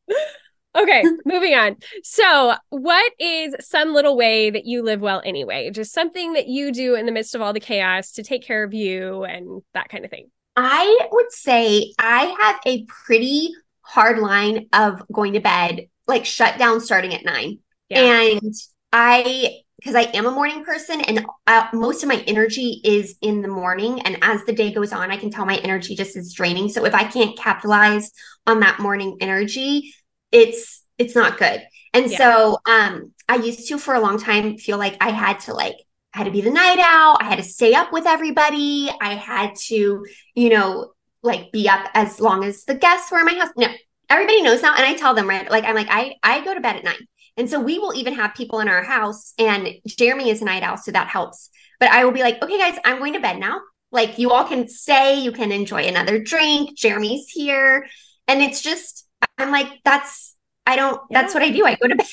Okay, 0.75 1.03
moving 1.25 1.53
on. 1.53 1.75
So, 2.03 2.53
what 2.69 3.11
is 3.19 3.55
some 3.59 3.93
little 3.93 4.15
way 4.15 4.49
that 4.49 4.65
you 4.65 4.83
live 4.83 5.01
well 5.01 5.21
anyway? 5.25 5.69
Just 5.71 5.93
something 5.93 6.33
that 6.33 6.47
you 6.47 6.71
do 6.71 6.95
in 6.95 7.05
the 7.05 7.11
midst 7.11 7.35
of 7.35 7.41
all 7.41 7.53
the 7.53 7.59
chaos 7.59 8.13
to 8.13 8.23
take 8.23 8.43
care 8.43 8.63
of 8.63 8.73
you 8.73 9.23
and 9.23 9.61
that 9.73 9.89
kind 9.89 10.05
of 10.05 10.11
thing. 10.11 10.29
I 10.55 11.07
would 11.11 11.31
say 11.31 11.93
I 11.99 12.35
have 12.39 12.59
a 12.65 12.85
pretty 12.85 13.51
hard 13.81 14.19
line 14.19 14.67
of 14.73 15.03
going 15.11 15.33
to 15.33 15.39
bed, 15.39 15.87
like 16.07 16.25
shut 16.25 16.57
down 16.57 16.81
starting 16.81 17.13
at 17.13 17.25
nine. 17.25 17.59
Yeah. 17.89 18.21
And 18.21 18.53
I, 18.93 19.59
because 19.77 19.95
I 19.95 20.03
am 20.13 20.25
a 20.25 20.31
morning 20.31 20.63
person 20.63 21.01
and 21.01 21.25
uh, 21.47 21.67
most 21.73 22.03
of 22.03 22.09
my 22.09 22.23
energy 22.27 22.81
is 22.83 23.15
in 23.21 23.41
the 23.41 23.47
morning. 23.47 24.01
And 24.01 24.17
as 24.21 24.43
the 24.45 24.53
day 24.53 24.71
goes 24.71 24.93
on, 24.93 25.11
I 25.11 25.17
can 25.17 25.31
tell 25.31 25.45
my 25.45 25.57
energy 25.57 25.95
just 25.95 26.15
is 26.15 26.33
draining. 26.33 26.69
So 26.69 26.85
if 26.85 26.93
I 26.93 27.05
can't 27.05 27.37
capitalize 27.37 28.11
on 28.45 28.59
that 28.59 28.79
morning 28.79 29.17
energy, 29.21 29.93
it's 30.31 30.83
it's 30.97 31.15
not 31.15 31.37
good. 31.37 31.61
And 31.93 32.09
yeah. 32.09 32.17
so 32.17 32.57
um 32.67 33.13
I 33.27 33.35
used 33.35 33.67
to 33.67 33.77
for 33.77 33.93
a 33.93 33.99
long 33.99 34.19
time 34.19 34.57
feel 34.57 34.77
like 34.77 34.97
I 35.01 35.09
had 35.09 35.39
to 35.41 35.53
like 35.53 35.75
I 36.13 36.19
had 36.19 36.23
to 36.25 36.31
be 36.31 36.41
the 36.41 36.51
night 36.51 36.79
owl, 36.79 37.17
I 37.19 37.25
had 37.25 37.37
to 37.37 37.43
stay 37.43 37.73
up 37.73 37.93
with 37.93 38.05
everybody, 38.05 38.89
I 39.01 39.15
had 39.15 39.55
to, 39.67 40.05
you 40.35 40.49
know, 40.49 40.91
like 41.23 41.51
be 41.51 41.69
up 41.69 41.87
as 41.93 42.19
long 42.19 42.43
as 42.43 42.65
the 42.65 42.75
guests 42.75 43.11
were 43.11 43.19
in 43.19 43.25
my 43.25 43.33
house. 43.33 43.49
No, 43.55 43.67
everybody 44.09 44.41
knows 44.41 44.61
now. 44.61 44.75
And 44.75 44.85
I 44.85 44.95
tell 44.95 45.13
them, 45.13 45.29
right? 45.29 45.49
Like 45.49 45.63
I'm 45.63 45.75
like, 45.75 45.87
I 45.89 46.15
I 46.23 46.43
go 46.43 46.53
to 46.53 46.59
bed 46.59 46.77
at 46.77 46.83
nine. 46.83 47.07
And 47.37 47.49
so 47.49 47.59
we 47.59 47.79
will 47.79 47.95
even 47.95 48.13
have 48.15 48.35
people 48.35 48.59
in 48.59 48.67
our 48.67 48.83
house, 48.83 49.33
and 49.39 49.69
Jeremy 49.87 50.29
is 50.29 50.41
a 50.41 50.45
night 50.45 50.63
owl, 50.63 50.77
so 50.77 50.91
that 50.91 51.07
helps. 51.07 51.49
But 51.79 51.89
I 51.89 52.03
will 52.03 52.11
be 52.11 52.21
like, 52.21 52.41
okay, 52.43 52.57
guys, 52.57 52.77
I'm 52.83 52.99
going 52.99 53.13
to 53.13 53.19
bed 53.19 53.39
now. 53.39 53.61
Like 53.91 54.19
you 54.19 54.31
all 54.31 54.45
can 54.45 54.67
stay, 54.67 55.19
you 55.19 55.31
can 55.31 55.51
enjoy 55.51 55.83
another 55.85 56.19
drink. 56.19 56.77
Jeremy's 56.77 57.27
here. 57.29 57.87
And 58.27 58.41
it's 58.41 58.61
just 58.61 59.07
I'm 59.37 59.51
like, 59.51 59.67
that's, 59.83 60.35
I 60.65 60.75
don't, 60.75 61.01
yeah. 61.09 61.21
that's 61.21 61.33
what 61.33 61.43
I 61.43 61.49
do. 61.49 61.65
I 61.65 61.75
go 61.75 61.87
to 61.87 61.95
bed. 61.95 62.07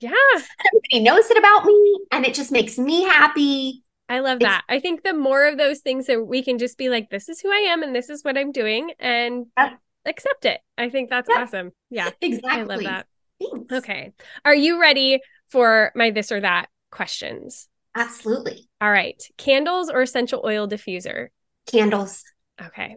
Yeah. 0.00 0.10
Everybody 0.34 1.00
knows 1.00 1.30
it 1.30 1.38
about 1.38 1.64
me 1.64 1.98
and 2.12 2.26
it 2.26 2.34
just 2.34 2.52
makes 2.52 2.78
me 2.78 3.02
happy. 3.04 3.82
I 4.08 4.20
love 4.20 4.36
it's, 4.36 4.44
that. 4.44 4.62
I 4.68 4.80
think 4.80 5.02
the 5.02 5.14
more 5.14 5.46
of 5.46 5.56
those 5.56 5.80
things 5.80 6.06
that 6.06 6.26
we 6.26 6.42
can 6.42 6.58
just 6.58 6.76
be 6.76 6.88
like, 6.88 7.10
this 7.10 7.28
is 7.28 7.40
who 7.40 7.50
I 7.50 7.68
am 7.70 7.82
and 7.82 7.94
this 7.94 8.10
is 8.10 8.22
what 8.22 8.36
I'm 8.36 8.52
doing 8.52 8.92
and 8.98 9.46
yeah. 9.56 9.74
accept 10.04 10.44
it. 10.44 10.60
I 10.76 10.90
think 10.90 11.08
that's 11.10 11.28
yeah. 11.32 11.42
awesome. 11.42 11.70
Yeah. 11.90 12.10
Exactly. 12.20 12.60
I 12.60 12.62
love 12.64 12.82
that. 12.82 13.06
Thanks. 13.40 13.72
Okay. 13.72 14.12
Are 14.44 14.54
you 14.54 14.80
ready 14.80 15.20
for 15.48 15.90
my 15.94 16.10
this 16.10 16.30
or 16.30 16.40
that 16.40 16.68
questions? 16.90 17.68
Absolutely. 17.94 18.68
All 18.80 18.90
right. 18.90 19.22
Candles 19.38 19.88
or 19.88 20.02
essential 20.02 20.42
oil 20.44 20.68
diffuser? 20.68 21.28
Candles. 21.66 22.24
Okay. 22.60 22.96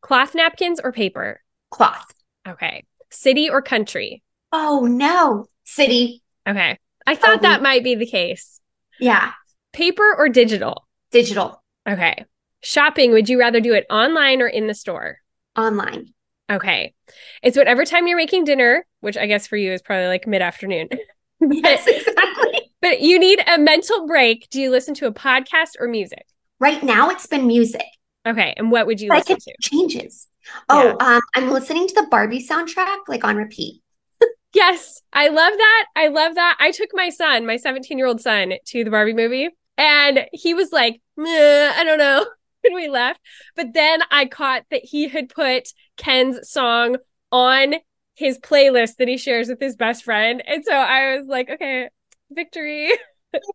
Cloth 0.00 0.34
napkins 0.34 0.80
or 0.82 0.92
paper? 0.92 1.40
Cloth. 1.70 2.12
Okay. 2.46 2.84
City 3.12 3.48
or 3.48 3.62
country? 3.62 4.22
Oh 4.52 4.86
no, 4.86 5.46
city. 5.64 6.22
Okay. 6.48 6.78
I 7.06 7.14
thought 7.14 7.38
oh, 7.38 7.42
that 7.42 7.62
might 7.62 7.84
be 7.84 7.94
the 7.94 8.06
case. 8.06 8.60
Yeah. 8.98 9.32
Paper 9.72 10.14
or 10.16 10.28
digital? 10.28 10.86
Digital. 11.10 11.62
Okay. 11.88 12.24
Shopping, 12.62 13.12
would 13.12 13.28
you 13.28 13.38
rather 13.38 13.60
do 13.60 13.74
it 13.74 13.86
online 13.90 14.40
or 14.40 14.46
in 14.46 14.66
the 14.66 14.74
store? 14.74 15.18
Online. 15.56 16.12
Okay. 16.50 16.94
It's 17.42 17.56
whatever 17.56 17.84
time 17.84 18.06
you're 18.06 18.16
making 18.16 18.44
dinner, 18.44 18.86
which 19.00 19.16
I 19.16 19.26
guess 19.26 19.46
for 19.46 19.56
you 19.56 19.72
is 19.72 19.82
probably 19.82 20.06
like 20.06 20.26
mid 20.26 20.42
afternoon. 20.42 20.88
yes, 21.40 21.86
exactly. 21.86 22.68
But 22.82 23.00
you 23.00 23.20
need 23.20 23.40
a 23.46 23.58
mental 23.58 24.08
break. 24.08 24.50
Do 24.50 24.60
you 24.60 24.68
listen 24.68 24.92
to 24.94 25.06
a 25.06 25.12
podcast 25.12 25.76
or 25.78 25.86
music? 25.86 26.26
Right 26.58 26.82
now, 26.82 27.10
it's 27.10 27.28
been 27.28 27.46
music. 27.46 27.84
Okay. 28.26 28.54
And 28.56 28.70
what 28.70 28.86
would 28.86 29.00
you 29.00 29.10
listen 29.10 29.38
to? 29.38 29.54
Changes. 29.60 30.28
Oh, 30.68 30.96
yeah. 31.00 31.16
um, 31.16 31.22
I'm 31.34 31.50
listening 31.50 31.88
to 31.88 31.94
the 31.94 32.06
Barbie 32.10 32.44
soundtrack 32.44 32.98
like 33.08 33.24
on 33.24 33.36
repeat. 33.36 33.82
yes, 34.54 35.02
I 35.12 35.28
love 35.28 35.52
that. 35.56 35.86
I 35.96 36.08
love 36.08 36.34
that. 36.34 36.56
I 36.60 36.70
took 36.70 36.90
my 36.92 37.10
son, 37.10 37.46
my 37.46 37.56
17 37.56 37.98
year 37.98 38.06
old 38.06 38.20
son, 38.20 38.54
to 38.66 38.84
the 38.84 38.90
Barbie 38.90 39.14
movie, 39.14 39.50
and 39.76 40.26
he 40.32 40.54
was 40.54 40.72
like, 40.72 41.00
I 41.18 41.82
don't 41.84 41.98
know. 41.98 42.26
when 42.62 42.74
we 42.74 42.88
left. 42.88 43.20
But 43.56 43.74
then 43.74 44.00
I 44.10 44.26
caught 44.26 44.64
that 44.70 44.84
he 44.84 45.08
had 45.08 45.28
put 45.28 45.68
Ken's 45.96 46.48
song 46.48 46.96
on 47.30 47.74
his 48.14 48.38
playlist 48.38 48.96
that 48.96 49.08
he 49.08 49.16
shares 49.16 49.48
with 49.48 49.60
his 49.60 49.76
best 49.76 50.04
friend. 50.04 50.42
And 50.46 50.64
so 50.64 50.72
I 50.72 51.16
was 51.16 51.26
like, 51.28 51.50
okay, 51.50 51.88
victory. 52.30 52.90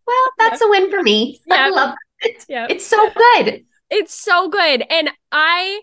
Well, 0.08 0.32
that's 0.40 0.60
yeah. 0.60 0.68
a 0.68 0.70
win 0.72 0.90
for 0.90 1.04
me. 1.04 1.40
Yeah. 1.46 1.56
I 1.56 1.70
love 1.70 1.96
it. 2.22 2.46
Yeah. 2.50 2.66
It's 2.68 2.88
so 2.88 2.98
good. 3.12 3.64
It's 3.90 4.14
so 4.14 4.50
good. 4.50 4.84
And 4.90 5.10
I 5.32 5.82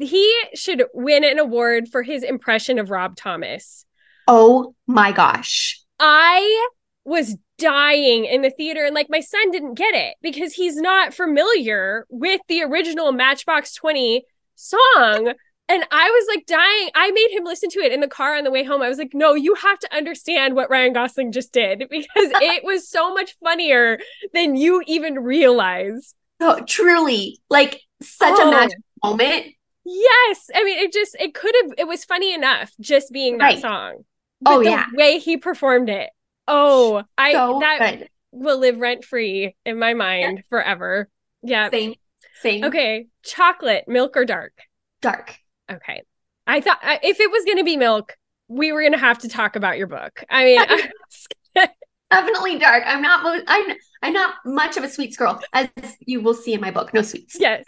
he 0.00 0.42
should 0.54 0.84
win 0.92 1.24
an 1.24 1.38
award 1.38 1.88
for 1.88 2.02
his 2.02 2.22
impression 2.22 2.78
of 2.78 2.90
Rob 2.90 3.16
Thomas. 3.16 3.86
Oh 4.28 4.74
my 4.86 5.12
gosh. 5.12 5.80
I 5.98 6.68
was 7.04 7.36
dying 7.58 8.24
in 8.24 8.42
the 8.42 8.50
theater 8.50 8.84
and 8.84 8.94
like 8.94 9.06
my 9.08 9.20
son 9.20 9.50
didn't 9.50 9.74
get 9.74 9.94
it 9.94 10.16
because 10.22 10.52
he's 10.52 10.76
not 10.76 11.14
familiar 11.14 12.06
with 12.10 12.40
the 12.48 12.62
original 12.62 13.12
Matchbox 13.12 13.74
20 13.74 14.24
song 14.54 15.34
and 15.68 15.84
I 15.90 16.10
was 16.10 16.26
like 16.28 16.46
dying. 16.46 16.90
I 16.94 17.10
made 17.10 17.30
him 17.30 17.44
listen 17.44 17.70
to 17.70 17.78
it 17.80 17.92
in 17.92 18.00
the 18.00 18.08
car 18.08 18.34
on 18.36 18.44
the 18.44 18.50
way 18.50 18.64
home. 18.64 18.82
I 18.82 18.88
was 18.88 18.98
like, 18.98 19.14
no, 19.14 19.34
you 19.34 19.54
have 19.54 19.78
to 19.78 19.96
understand 19.96 20.54
what 20.54 20.70
Ryan 20.70 20.92
Gosling 20.92 21.32
just 21.32 21.52
did 21.52 21.78
because 21.90 22.06
it 22.16 22.64
was 22.64 22.88
so 22.88 23.14
much 23.14 23.36
funnier 23.42 23.98
than 24.34 24.56
you 24.56 24.82
even 24.86 25.20
realize. 25.20 26.14
Oh, 26.40 26.60
truly. 26.66 27.38
Like 27.50 27.80
such 28.02 28.36
oh. 28.38 28.48
a 28.48 28.50
magic 28.50 28.78
moment. 29.02 29.46
Yes. 29.84 30.50
I 30.54 30.64
mean, 30.64 30.78
it 30.78 30.92
just, 30.92 31.16
it 31.18 31.34
could 31.34 31.54
have, 31.62 31.72
it 31.78 31.86
was 31.86 32.04
funny 32.04 32.34
enough 32.34 32.72
just 32.80 33.12
being 33.12 33.38
that 33.38 33.44
right. 33.44 33.60
song. 33.60 33.94
Oh, 33.98 34.04
but 34.40 34.52
oh, 34.52 34.58
the 34.58 34.70
yeah. 34.70 34.86
way 34.94 35.18
he 35.18 35.36
performed 35.36 35.88
it. 35.88 36.10
Oh, 36.48 37.02
I, 37.16 37.32
so 37.32 37.58
that 37.60 37.98
good. 37.98 38.08
will 38.32 38.58
live 38.58 38.78
rent 38.78 39.04
free 39.04 39.56
in 39.64 39.78
my 39.78 39.94
mind 39.94 40.38
yeah. 40.38 40.42
forever. 40.48 41.08
Yeah. 41.42 41.70
Same. 41.70 41.94
Same. 42.40 42.64
Okay. 42.64 43.06
Chocolate, 43.22 43.84
milk 43.86 44.16
or 44.16 44.24
dark? 44.24 44.52
Dark. 45.00 45.36
Okay. 45.70 46.02
I 46.46 46.60
thought 46.60 46.78
if 46.82 47.20
it 47.20 47.30
was 47.30 47.44
going 47.44 47.58
to 47.58 47.64
be 47.64 47.76
milk, 47.76 48.16
we 48.48 48.72
were 48.72 48.82
going 48.82 48.92
to 48.92 48.98
have 48.98 49.18
to 49.20 49.28
talk 49.28 49.56
about 49.56 49.78
your 49.78 49.86
book. 49.86 50.24
I 50.28 50.44
mean, 50.44 50.60
definitely 52.14 52.58
dark. 52.58 52.84
I'm 52.86 53.02
not. 53.02 53.42
I'm. 53.46 53.76
I'm 54.02 54.12
not 54.12 54.34
much 54.44 54.76
of 54.76 54.84
a 54.84 54.88
sweets 54.88 55.16
girl, 55.16 55.40
as 55.54 55.68
you 56.00 56.20
will 56.20 56.34
see 56.34 56.52
in 56.52 56.60
my 56.60 56.70
book. 56.70 56.92
No 56.92 57.00
sweets. 57.00 57.36
Yes 57.40 57.64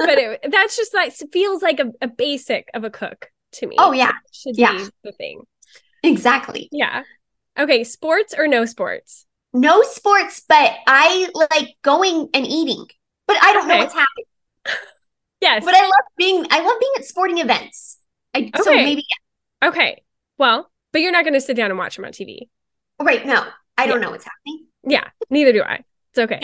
but 0.00 0.18
it, 0.18 0.46
that's 0.50 0.76
just 0.76 0.94
like 0.94 1.12
feels 1.30 1.62
like 1.62 1.78
a, 1.78 1.92
a, 2.00 2.08
basic 2.08 2.68
of 2.74 2.84
a 2.84 2.90
cook 2.90 3.30
to 3.52 3.66
me. 3.66 3.76
Oh 3.78 3.92
yeah, 3.92 4.12
should 4.32 4.56
yeah. 4.56 4.76
be 4.76 4.88
the 5.04 5.12
thing. 5.12 5.42
Exactly. 6.02 6.68
Yeah. 6.72 7.02
Okay. 7.58 7.84
Sports 7.84 8.34
or 8.36 8.48
no 8.48 8.64
sports? 8.64 9.26
No 9.52 9.82
sports, 9.82 10.42
but 10.48 10.74
I 10.86 11.28
like 11.34 11.74
going 11.82 12.28
and 12.32 12.46
eating. 12.46 12.86
But 13.26 13.36
I 13.42 13.52
don't 13.52 13.64
okay. 13.64 13.74
know 13.74 13.84
what's 13.84 13.94
happening. 13.94 14.24
yes. 15.40 15.64
But 15.64 15.74
I 15.74 15.82
love 15.82 16.06
being. 16.16 16.46
I 16.50 16.60
love 16.62 16.80
being 16.80 16.92
at 16.96 17.04
sporting 17.04 17.38
events. 17.38 17.98
I, 18.34 18.50
okay. 18.54 18.62
So 18.62 18.74
maybe. 18.74 19.04
Yeah. 19.62 19.68
Okay. 19.68 20.02
Well, 20.38 20.70
but 20.92 21.02
you're 21.02 21.12
not 21.12 21.24
going 21.24 21.34
to 21.34 21.40
sit 21.40 21.56
down 21.56 21.70
and 21.70 21.78
watch 21.78 21.96
them 21.96 22.06
on 22.06 22.12
TV. 22.12 22.48
Right. 22.98 23.26
No, 23.26 23.46
I 23.80 23.86
don't 23.86 24.00
know 24.00 24.10
what's 24.10 24.24
happening. 24.24 24.66
Yeah. 24.84 25.08
Neither 25.30 25.52
do 25.52 25.62
I. 25.62 25.84
It's 26.12 26.18
okay. 26.18 26.38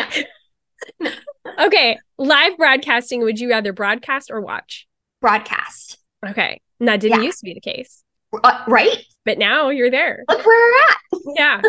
Yeah. 1.00 1.10
okay. 1.66 1.98
Live 2.16 2.56
broadcasting, 2.56 3.20
would 3.20 3.38
you 3.38 3.50
rather 3.50 3.74
broadcast 3.74 4.30
or 4.30 4.40
watch? 4.40 4.86
Broadcast. 5.20 5.98
Okay. 6.26 6.62
And 6.80 6.88
that 6.88 7.00
didn't 7.00 7.20
yeah. 7.20 7.26
used 7.26 7.40
to 7.40 7.44
be 7.44 7.52
the 7.52 7.60
case. 7.60 8.02
Uh, 8.42 8.64
right? 8.66 9.04
But 9.26 9.36
now 9.36 9.68
you're 9.68 9.90
there. 9.90 10.24
Look 10.28 10.46
where 10.46 10.72
we're 10.72 10.78
at. 10.78 11.22
yeah. 11.36 11.62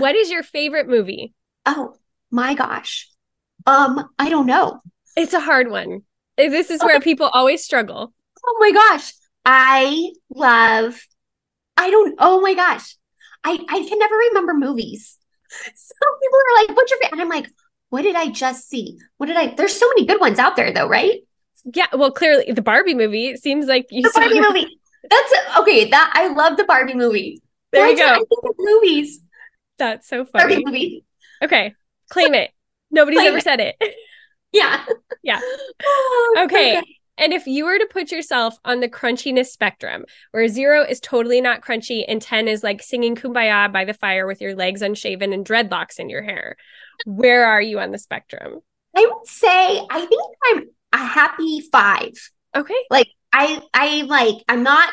What 0.00 0.14
is 0.14 0.30
your 0.30 0.42
favorite 0.42 0.88
movie? 0.88 1.34
Oh 1.66 1.96
my 2.30 2.54
gosh. 2.54 3.10
Um, 3.66 4.08
I 4.18 4.30
don't 4.30 4.46
know. 4.46 4.80
It's 5.14 5.34
a 5.34 5.40
hard 5.40 5.70
one. 5.70 6.02
This 6.38 6.70
is 6.70 6.82
where 6.82 7.00
people 7.00 7.26
always 7.26 7.62
struggle. 7.62 8.14
Oh 8.46 8.56
my 8.60 8.72
gosh. 8.72 9.12
I 9.44 10.10
love 10.30 10.98
I 11.76 11.90
don't 11.90 12.14
oh 12.18 12.40
my 12.40 12.54
gosh. 12.54 12.96
I 13.46 13.58
I 13.68 13.86
can 13.88 13.98
never 13.98 14.16
remember 14.16 14.54
movies. 14.54 15.16
Some 15.48 16.18
people 16.20 16.38
are 16.38 16.66
like, 16.66 16.76
what's 16.76 16.90
your 16.90 16.98
favorite? 16.98 17.12
And 17.12 17.20
I'm 17.22 17.28
like, 17.28 17.48
what 17.90 18.02
did 18.02 18.16
I 18.16 18.30
just 18.30 18.68
see? 18.68 18.98
What 19.18 19.26
did 19.26 19.36
I? 19.36 19.54
There's 19.54 19.74
so 19.78 19.88
many 19.90 20.06
good 20.06 20.20
ones 20.20 20.38
out 20.38 20.56
there, 20.56 20.72
though, 20.72 20.88
right? 20.88 21.20
Yeah. 21.72 21.86
Well, 21.92 22.10
clearly 22.10 22.52
the 22.52 22.62
Barbie 22.62 22.94
movie 22.94 23.36
seems 23.36 23.66
like 23.66 23.86
you. 23.90 24.02
The 24.02 24.10
saw- 24.10 24.20
Barbie 24.20 24.40
movie. 24.48 24.80
That's 25.08 25.32
okay. 25.60 25.88
That 25.90 26.12
I 26.14 26.28
love 26.28 26.56
the 26.56 26.64
Barbie 26.64 26.94
movie. 26.94 27.40
There 27.72 27.82
Why 27.84 27.90
you 27.90 27.96
go. 27.96 28.06
I 28.06 28.16
think 28.16 28.44
of 28.44 28.54
movies. 28.58 29.20
That's 29.78 30.08
so 30.08 30.24
funny. 30.24 30.54
Barbie 30.56 30.64
movie. 30.64 31.04
Okay, 31.42 31.74
claim 32.10 32.34
it. 32.34 32.50
Nobody's 32.90 33.18
claim 33.18 33.28
ever 33.28 33.38
it. 33.38 33.44
said 33.44 33.60
it. 33.60 33.76
Yeah. 34.52 34.84
Yeah. 35.22 35.40
Oh, 35.84 36.42
okay. 36.44 36.78
okay. 36.78 36.95
And 37.18 37.32
if 37.32 37.46
you 37.46 37.64
were 37.64 37.78
to 37.78 37.88
put 37.90 38.10
yourself 38.12 38.58
on 38.64 38.80
the 38.80 38.88
crunchiness 38.88 39.46
spectrum, 39.46 40.04
where 40.32 40.48
zero 40.48 40.82
is 40.82 41.00
totally 41.00 41.40
not 41.40 41.62
crunchy 41.62 42.04
and 42.06 42.20
10 42.20 42.48
is 42.48 42.62
like 42.62 42.82
singing 42.82 43.14
kumbaya 43.16 43.72
by 43.72 43.84
the 43.84 43.94
fire 43.94 44.26
with 44.26 44.40
your 44.40 44.54
legs 44.54 44.82
unshaven 44.82 45.32
and 45.32 45.46
dreadlocks 45.46 45.98
in 45.98 46.10
your 46.10 46.22
hair, 46.22 46.56
where 47.04 47.46
are 47.46 47.60
you 47.62 47.78
on 47.80 47.90
the 47.90 47.98
spectrum? 47.98 48.60
I 48.96 49.06
would 49.06 49.26
say 49.26 49.80
I 49.90 50.06
think 50.06 50.22
I'm 50.44 50.64
a 50.92 51.04
happy 51.06 51.60
five. 51.72 52.12
Okay. 52.54 52.74
Like 52.90 53.08
I 53.32 53.62
I 53.74 54.02
like 54.02 54.42
I'm 54.48 54.62
not 54.62 54.92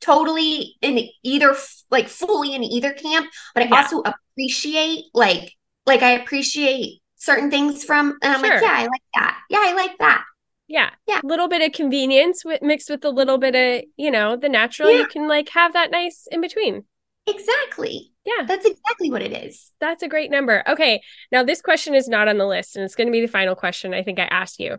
totally 0.00 0.76
in 0.82 1.08
either 1.22 1.54
like 1.90 2.08
fully 2.08 2.54
in 2.54 2.62
either 2.64 2.92
camp, 2.92 3.30
but 3.54 3.64
I 3.64 3.68
Yeah. 3.68 3.82
also 3.82 4.02
appreciate 4.02 5.04
like 5.14 5.52
like 5.86 6.02
I 6.02 6.10
appreciate 6.12 7.00
certain 7.16 7.50
things 7.50 7.84
from 7.84 8.18
and 8.22 8.32
I'm 8.32 8.40
Sure. 8.40 8.54
like, 8.54 8.62
yeah, 8.62 8.72
I 8.76 8.82
like 8.86 9.02
that. 9.14 9.40
Yeah, 9.50 9.58
I 9.62 9.72
like 9.74 9.98
that. 9.98 10.24
Yeah. 10.72 10.88
Yeah. 11.06 11.20
A 11.22 11.26
little 11.26 11.48
bit 11.48 11.60
of 11.60 11.72
convenience 11.72 12.46
with, 12.46 12.62
mixed 12.62 12.88
with 12.88 13.04
a 13.04 13.10
little 13.10 13.36
bit 13.36 13.54
of, 13.54 13.84
you 13.98 14.10
know, 14.10 14.36
the 14.36 14.48
natural. 14.48 14.90
yeah. 14.90 15.00
You 15.00 15.06
can 15.06 15.28
like 15.28 15.50
have 15.50 15.74
that 15.74 15.90
nice 15.90 16.26
in 16.32 16.40
between. 16.40 16.84
Exactly. 17.26 18.10
Yeah. 18.24 18.46
That's 18.46 18.64
exactly 18.64 19.10
what 19.10 19.20
it 19.20 19.32
is. 19.32 19.70
That's 19.80 20.02
a 20.02 20.08
great 20.08 20.30
number. 20.30 20.62
Okay. 20.66 21.02
Now, 21.30 21.44
this 21.44 21.60
question 21.60 21.94
is 21.94 22.08
not 22.08 22.26
on 22.26 22.38
the 22.38 22.46
list, 22.46 22.74
and 22.76 22.84
it's 22.86 22.94
going 22.94 23.06
to 23.08 23.12
be 23.12 23.20
the 23.20 23.28
final 23.28 23.54
question 23.54 23.92
I 23.92 24.02
think 24.02 24.18
I 24.18 24.24
asked 24.24 24.58
you. 24.60 24.78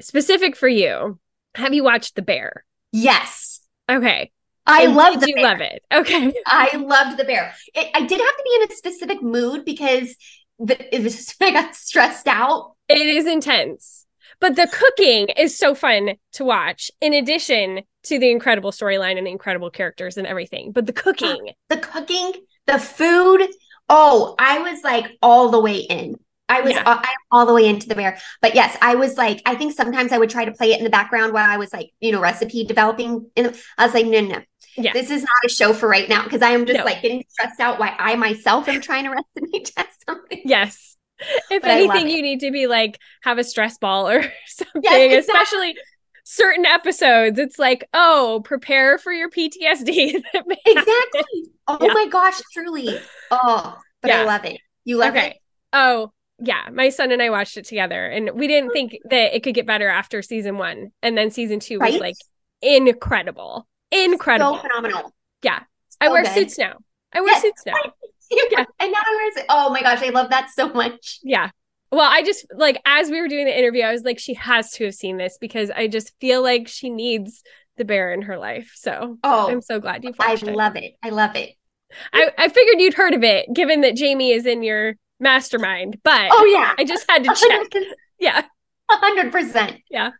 Specific 0.00 0.56
for 0.56 0.66
you, 0.68 1.20
have 1.54 1.74
you 1.74 1.84
watched 1.84 2.16
The 2.16 2.22
Bear? 2.22 2.64
Yes. 2.90 3.60
Okay. 3.88 4.32
I 4.66 4.82
And 4.82 4.96
love 4.96 5.20
the 5.20 5.28
you 5.28 5.34
bear. 5.36 5.44
love 5.44 5.60
it? 5.60 5.82
Okay. 5.92 6.32
I 6.46 6.76
loved 6.76 7.18
the 7.18 7.24
bear. 7.24 7.54
It, 7.74 7.88
I 7.94 8.00
did 8.00 8.20
have 8.20 8.36
to 8.36 8.42
be 8.44 8.54
in 8.62 8.70
a 8.70 8.74
specific 8.74 9.22
mood 9.22 9.64
because 9.64 10.16
the, 10.58 10.94
it 10.94 11.02
was 11.02 11.34
I 11.40 11.52
got 11.52 11.76
stressed 11.76 12.26
out. 12.26 12.72
It 12.88 12.98
is 12.98 13.26
intense, 13.26 14.06
but 14.40 14.56
the 14.56 14.68
cooking 14.72 15.28
is 15.36 15.56
so 15.56 15.74
fun 15.74 16.14
to 16.34 16.44
watch, 16.44 16.90
in 17.00 17.12
addition 17.14 17.82
to 18.04 18.18
the 18.18 18.30
incredible 18.30 18.70
storyline 18.72 19.18
and 19.18 19.26
the 19.26 19.30
incredible 19.30 19.70
characters 19.70 20.16
and 20.16 20.26
everything. 20.26 20.72
But 20.72 20.86
the 20.86 20.92
cooking, 20.92 21.50
The 21.68 21.76
cooking, 21.78 22.32
the 22.66 22.78
food. 22.78 23.46
Oh, 23.88 24.34
I 24.38 24.58
was 24.60 24.82
like 24.84 25.06
all 25.22 25.50
the 25.50 25.60
way 25.60 25.78
in. 25.78 26.16
I 26.48 26.62
was 26.62 26.72
Yeah. 26.72 26.80
Uh, 26.80 26.90
all, 26.94 26.96
I'm 26.98 27.16
all 27.30 27.46
the 27.46 27.54
way 27.54 27.66
into 27.68 27.86
the 27.88 27.94
bear. 27.94 28.18
But 28.42 28.54
yes, 28.54 28.76
I 28.82 28.94
was 28.96 29.16
like, 29.16 29.40
I 29.46 29.54
think 29.54 29.72
sometimes 29.74 30.12
I 30.12 30.18
would 30.18 30.30
try 30.30 30.44
to 30.44 30.52
play 30.52 30.72
it 30.72 30.78
in 30.78 30.84
the 30.84 30.90
background 30.90 31.32
while 31.32 31.48
I 31.48 31.58
was 31.58 31.72
like, 31.72 31.90
you 32.00 32.10
know, 32.10 32.20
recipe 32.20 32.64
developing. 32.64 33.30
And 33.36 33.56
I 33.78 33.84
was 33.84 33.94
like, 33.94 34.06
no, 34.06 34.20
no, 34.20 34.28
no. 34.36 34.40
Yeah. 34.76 34.92
This 34.92 35.10
is 35.10 35.22
not 35.22 35.30
a 35.44 35.48
show 35.48 35.72
for 35.72 35.88
right 35.88 36.08
now 36.08 36.24
because 36.24 36.42
I 36.42 36.50
am 36.50 36.64
just 36.66 36.78
No. 36.78 36.84
like 36.84 37.02
getting 37.02 37.24
stressed 37.28 37.60
out 37.60 37.78
why 37.78 37.94
I 37.98 38.14
myself 38.16 38.68
am 38.68 38.80
trying 38.80 39.04
to 39.04 39.10
recipe 39.36 39.60
test 39.64 40.04
something. 40.08 40.40
yes. 40.44 40.89
If 41.50 41.62
But 41.62 41.70
anything, 41.70 42.08
you 42.08 42.22
need 42.22 42.40
to 42.40 42.50
be 42.50 42.66
like 42.66 42.98
have 43.22 43.38
a 43.38 43.44
stress 43.44 43.78
ball 43.78 44.08
or 44.08 44.22
something, 44.46 44.82
exactly. 44.84 45.16
especially 45.18 45.74
certain 46.24 46.64
episodes. 46.66 47.38
It's 47.38 47.58
like, 47.58 47.88
oh, 47.92 48.40
prepare 48.44 48.98
for 48.98 49.12
your 49.12 49.30
PTSD. 49.30 50.22
Exactly. 50.66 51.50
Oh 51.66 51.78
Yeah. 51.80 51.92
my 51.92 52.06
gosh, 52.08 52.40
truly. 52.52 52.98
Oh, 53.30 53.76
but 54.02 54.10
I 54.10 54.20
Yeah. 54.20 54.24
love 54.24 54.44
it. 54.44 54.60
You 54.84 54.96
love 54.98 55.14
okay. 55.14 55.30
it? 55.30 55.36
Oh, 55.72 56.12
yeah. 56.38 56.68
My 56.72 56.88
son 56.88 57.12
and 57.12 57.20
I 57.22 57.30
watched 57.30 57.56
it 57.56 57.64
together, 57.66 58.06
and 58.06 58.30
we 58.34 58.46
didn't 58.46 58.70
mm. 58.70 58.72
think 58.72 58.98
that 59.10 59.34
it 59.34 59.42
could 59.42 59.54
get 59.54 59.66
better 59.66 59.88
after 59.88 60.22
season 60.22 60.56
one. 60.58 60.92
And 61.02 61.16
then 61.18 61.30
season 61.30 61.60
two 61.60 61.78
was 61.80 61.98
like 61.98 62.16
incredible. 62.62 63.66
Incredible. 63.92 64.56
So 64.56 64.62
phenomenal. 64.62 65.12
Yeah. 65.42 65.60
I 66.00 66.08
wear 66.08 66.22
good. 66.22 66.32
suits 66.34 66.58
now. 66.58 66.78
I 67.12 67.20
wear 67.20 67.30
Yes. 67.30 67.42
suits 67.42 67.62
now. 67.66 67.74
Yeah. 68.30 68.64
And 68.80 68.92
now 68.92 68.98
I 69.04 69.30
wear 69.34 69.44
Oh 69.48 69.70
my 69.70 69.82
gosh, 69.82 70.02
I 70.02 70.10
love 70.10 70.30
that 70.30 70.50
so 70.50 70.72
much. 70.72 71.18
Yeah. 71.22 71.50
Well, 71.92 72.08
I 72.08 72.22
just 72.22 72.46
like 72.54 72.80
as 72.86 73.10
we 73.10 73.20
were 73.20 73.28
doing 73.28 73.46
the 73.46 73.58
interview, 73.58 73.82
I 73.82 73.92
was 73.92 74.02
like, 74.02 74.18
she 74.18 74.34
has 74.34 74.70
to 74.72 74.84
have 74.84 74.94
seen 74.94 75.16
this 75.16 75.38
because 75.40 75.70
I 75.70 75.88
just 75.88 76.12
feel 76.20 76.42
like 76.42 76.68
she 76.68 76.88
needs 76.90 77.42
the 77.76 77.84
bear 77.84 78.12
in 78.12 78.22
her 78.22 78.38
life. 78.38 78.72
So 78.76 79.18
Oh, 79.24 79.50
I'm 79.50 79.62
so 79.62 79.80
glad 79.80 80.04
you've 80.04 80.16
I 80.20 80.30
watched 80.30 80.44
it. 80.44 80.54
love 80.54 80.76
it. 80.76 80.94
I 81.02 81.10
love 81.10 81.34
it. 81.34 81.50
I, 82.12 82.30
I 82.38 82.48
figured 82.48 82.80
you'd 82.80 82.94
heard 82.94 83.14
of 83.14 83.24
it, 83.24 83.46
given 83.52 83.80
that 83.80 83.96
Jamie 83.96 84.30
is 84.32 84.46
in 84.46 84.62
your 84.62 84.94
mastermind, 85.18 85.98
but 86.04 86.28
Oh 86.32 86.44
yeah. 86.44 86.74
I 86.78 86.84
just 86.84 87.10
had 87.10 87.24
to 87.24 87.34
check. 87.34 87.82
Yeah. 88.20 88.44
A 88.90 88.96
hundred 88.96 89.32
percent. 89.32 89.78
Yeah. 89.90 90.10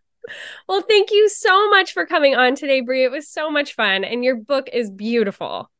Well, 0.68 0.82
thank 0.82 1.10
you 1.10 1.28
so 1.28 1.68
much 1.70 1.92
for 1.92 2.06
coming 2.06 2.34
on 2.36 2.54
today, 2.54 2.80
Bri. 2.82 3.04
It 3.04 3.10
was 3.10 3.28
so 3.28 3.50
much 3.50 3.74
fun, 3.74 4.04
and 4.04 4.22
your 4.24 4.36
book 4.36 4.68
is 4.72 4.90
beautiful. 4.90 5.70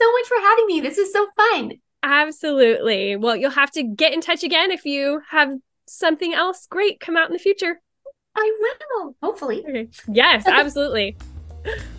So 0.00 0.12
much 0.12 0.26
for 0.26 0.36
having 0.40 0.66
me. 0.66 0.80
This 0.80 0.98
is 0.98 1.12
so 1.12 1.26
fun. 1.36 1.72
Absolutely. 2.02 3.16
Well, 3.16 3.36
you'll 3.36 3.50
have 3.50 3.70
to 3.72 3.82
get 3.82 4.12
in 4.12 4.20
touch 4.20 4.42
again 4.42 4.70
if 4.70 4.84
you 4.84 5.20
have 5.30 5.50
something 5.86 6.34
else 6.34 6.66
great 6.68 7.00
come 7.00 7.16
out 7.16 7.28
in 7.28 7.32
the 7.32 7.38
future. 7.38 7.80
I 8.36 8.58
will. 8.60 9.16
Hopefully. 9.22 9.64
Okay. 9.68 9.88
Yes, 10.08 10.46
absolutely. 10.46 11.16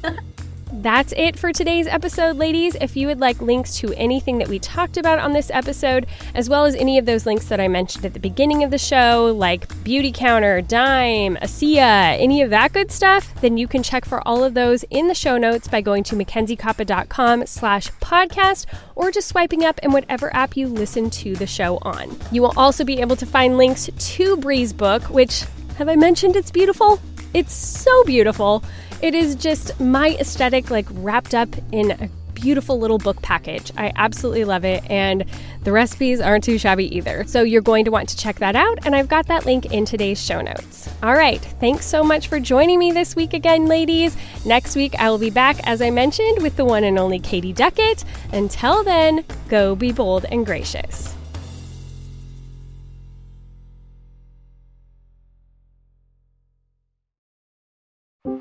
That's 0.72 1.14
it 1.16 1.38
for 1.38 1.54
today's 1.54 1.86
episode, 1.86 2.38
ladies. 2.38 2.76
If 2.82 2.98
you 2.98 3.08
would 3.08 3.20
like 3.20 3.40
links 3.40 3.78
to 3.78 3.94
anything 3.94 4.40
that 4.40 4.48
we 4.48 4.58
talked 4.58 4.98
about 4.98 5.20
on 5.20 5.32
this 5.32 5.52
episode, 5.52 6.08
as 6.34 6.50
well 6.50 6.66
as 6.66 6.76
any 6.76 6.98
of 6.98 7.06
those 7.06 7.26
links 7.26 7.46
that 7.48 7.60
I 7.60 7.68
mentioned 7.68 8.04
at 8.04 8.14
the 8.14 8.20
beginning 8.20 8.64
of 8.64 8.72
the 8.72 8.78
show, 8.80 9.34
like 9.38 9.84
Beauty 9.84 10.12
Counter, 10.12 10.62
Dime, 10.62 11.36
ASEA, 11.38 12.20
any 12.20 12.42
of 12.42 12.50
that 12.50 12.74
good 12.74 12.92
stuff, 12.92 13.34
then 13.42 13.58
you 13.58 13.68
can 13.68 13.84
check 13.84 14.06
for 14.06 14.28
all 14.28 14.44
of 14.44 14.56
those 14.56 14.84
in 14.90 15.08
the 15.08 15.14
show 15.14 15.38
notes 15.38 15.68
by 15.68 15.82
going 15.82 16.04
to 16.06 16.16
mackenziekoppa.com 16.16 17.46
slash 17.46 17.92
podcast 18.02 18.66
or 18.96 19.12
just 19.12 19.28
swiping 19.28 19.64
up 19.64 19.80
in 19.80 19.92
whatever 19.92 20.36
app 20.36 20.58
you 20.58 20.68
listen 20.68 21.12
to 21.12 21.36
the 21.36 21.48
show 21.48 21.78
on. 21.84 22.18
You 22.32 22.42
will 22.42 22.54
also 22.58 22.84
be 22.84 23.02
able 23.02 23.16
to 23.18 23.26
find 23.26 23.58
links 23.58 23.88
to 23.96 24.36
Bri's 24.38 24.74
book, 24.74 25.04
which, 25.04 25.46
have 25.78 25.90
I 25.90 25.96
mentioned 25.96 26.36
it's 26.36 26.52
beautiful? 26.52 27.00
It's 27.36 27.54
so 27.54 28.04
beautiful. 28.06 28.64
It 29.02 29.14
is 29.14 29.36
just 29.36 29.80
my 29.80 30.16
aesthetic, 30.20 30.72
like 30.72 30.88
wrapped 30.92 31.36
up 31.36 31.50
in 31.72 31.92
a 31.92 32.10
beautiful 32.34 32.78
little 32.78 32.98
book 32.98 33.22
package. 33.22 33.72
I 33.78 33.92
absolutely 33.96 34.46
love 34.46 34.66
it, 34.66 34.84
and 34.90 35.26
the 35.64 35.72
recipes 35.72 36.22
aren't 36.22 36.44
too 36.44 36.58
shabby 36.58 36.96
either. 36.96 37.24
So 37.26 37.42
you're 37.42 37.62
going 37.62 37.86
to 37.86 37.92
want 37.92 38.10
to 38.10 38.18
check 38.18 38.38
that 38.38 38.56
out, 38.56 38.86
and 38.86 38.96
I've 38.96 39.08
got 39.08 39.28
that 39.28 39.46
link 39.46 39.74
in 39.74 39.86
today's 39.86 40.24
show 40.24 40.42
notes. 40.42 40.90
All 41.02 41.16
right, 41.16 41.42
thanks 41.60 41.86
so 41.86 42.04
much 42.04 42.28
for 42.28 42.40
joining 42.40 42.78
me 42.78 42.92
this 42.92 43.16
week 43.16 43.34
again, 43.34 43.66
ladies. 43.66 44.16
Next 44.46 44.76
week, 44.76 44.96
I 45.00 45.10
will 45.10 45.18
be 45.18 45.30
back, 45.32 45.66
as 45.68 45.82
I 45.82 45.90
mentioned, 45.90 46.42
with 46.42 46.56
the 46.56 46.66
one 46.66 46.84
and 46.84 47.00
only 47.00 47.20
Katie 47.20 47.54
Duckett. 47.54 48.04
Until 48.32 48.84
then, 48.84 49.26
go 49.50 49.76
be 49.76 49.92
bold 49.92 50.26
and 50.26 50.46
gracious. 50.46 51.15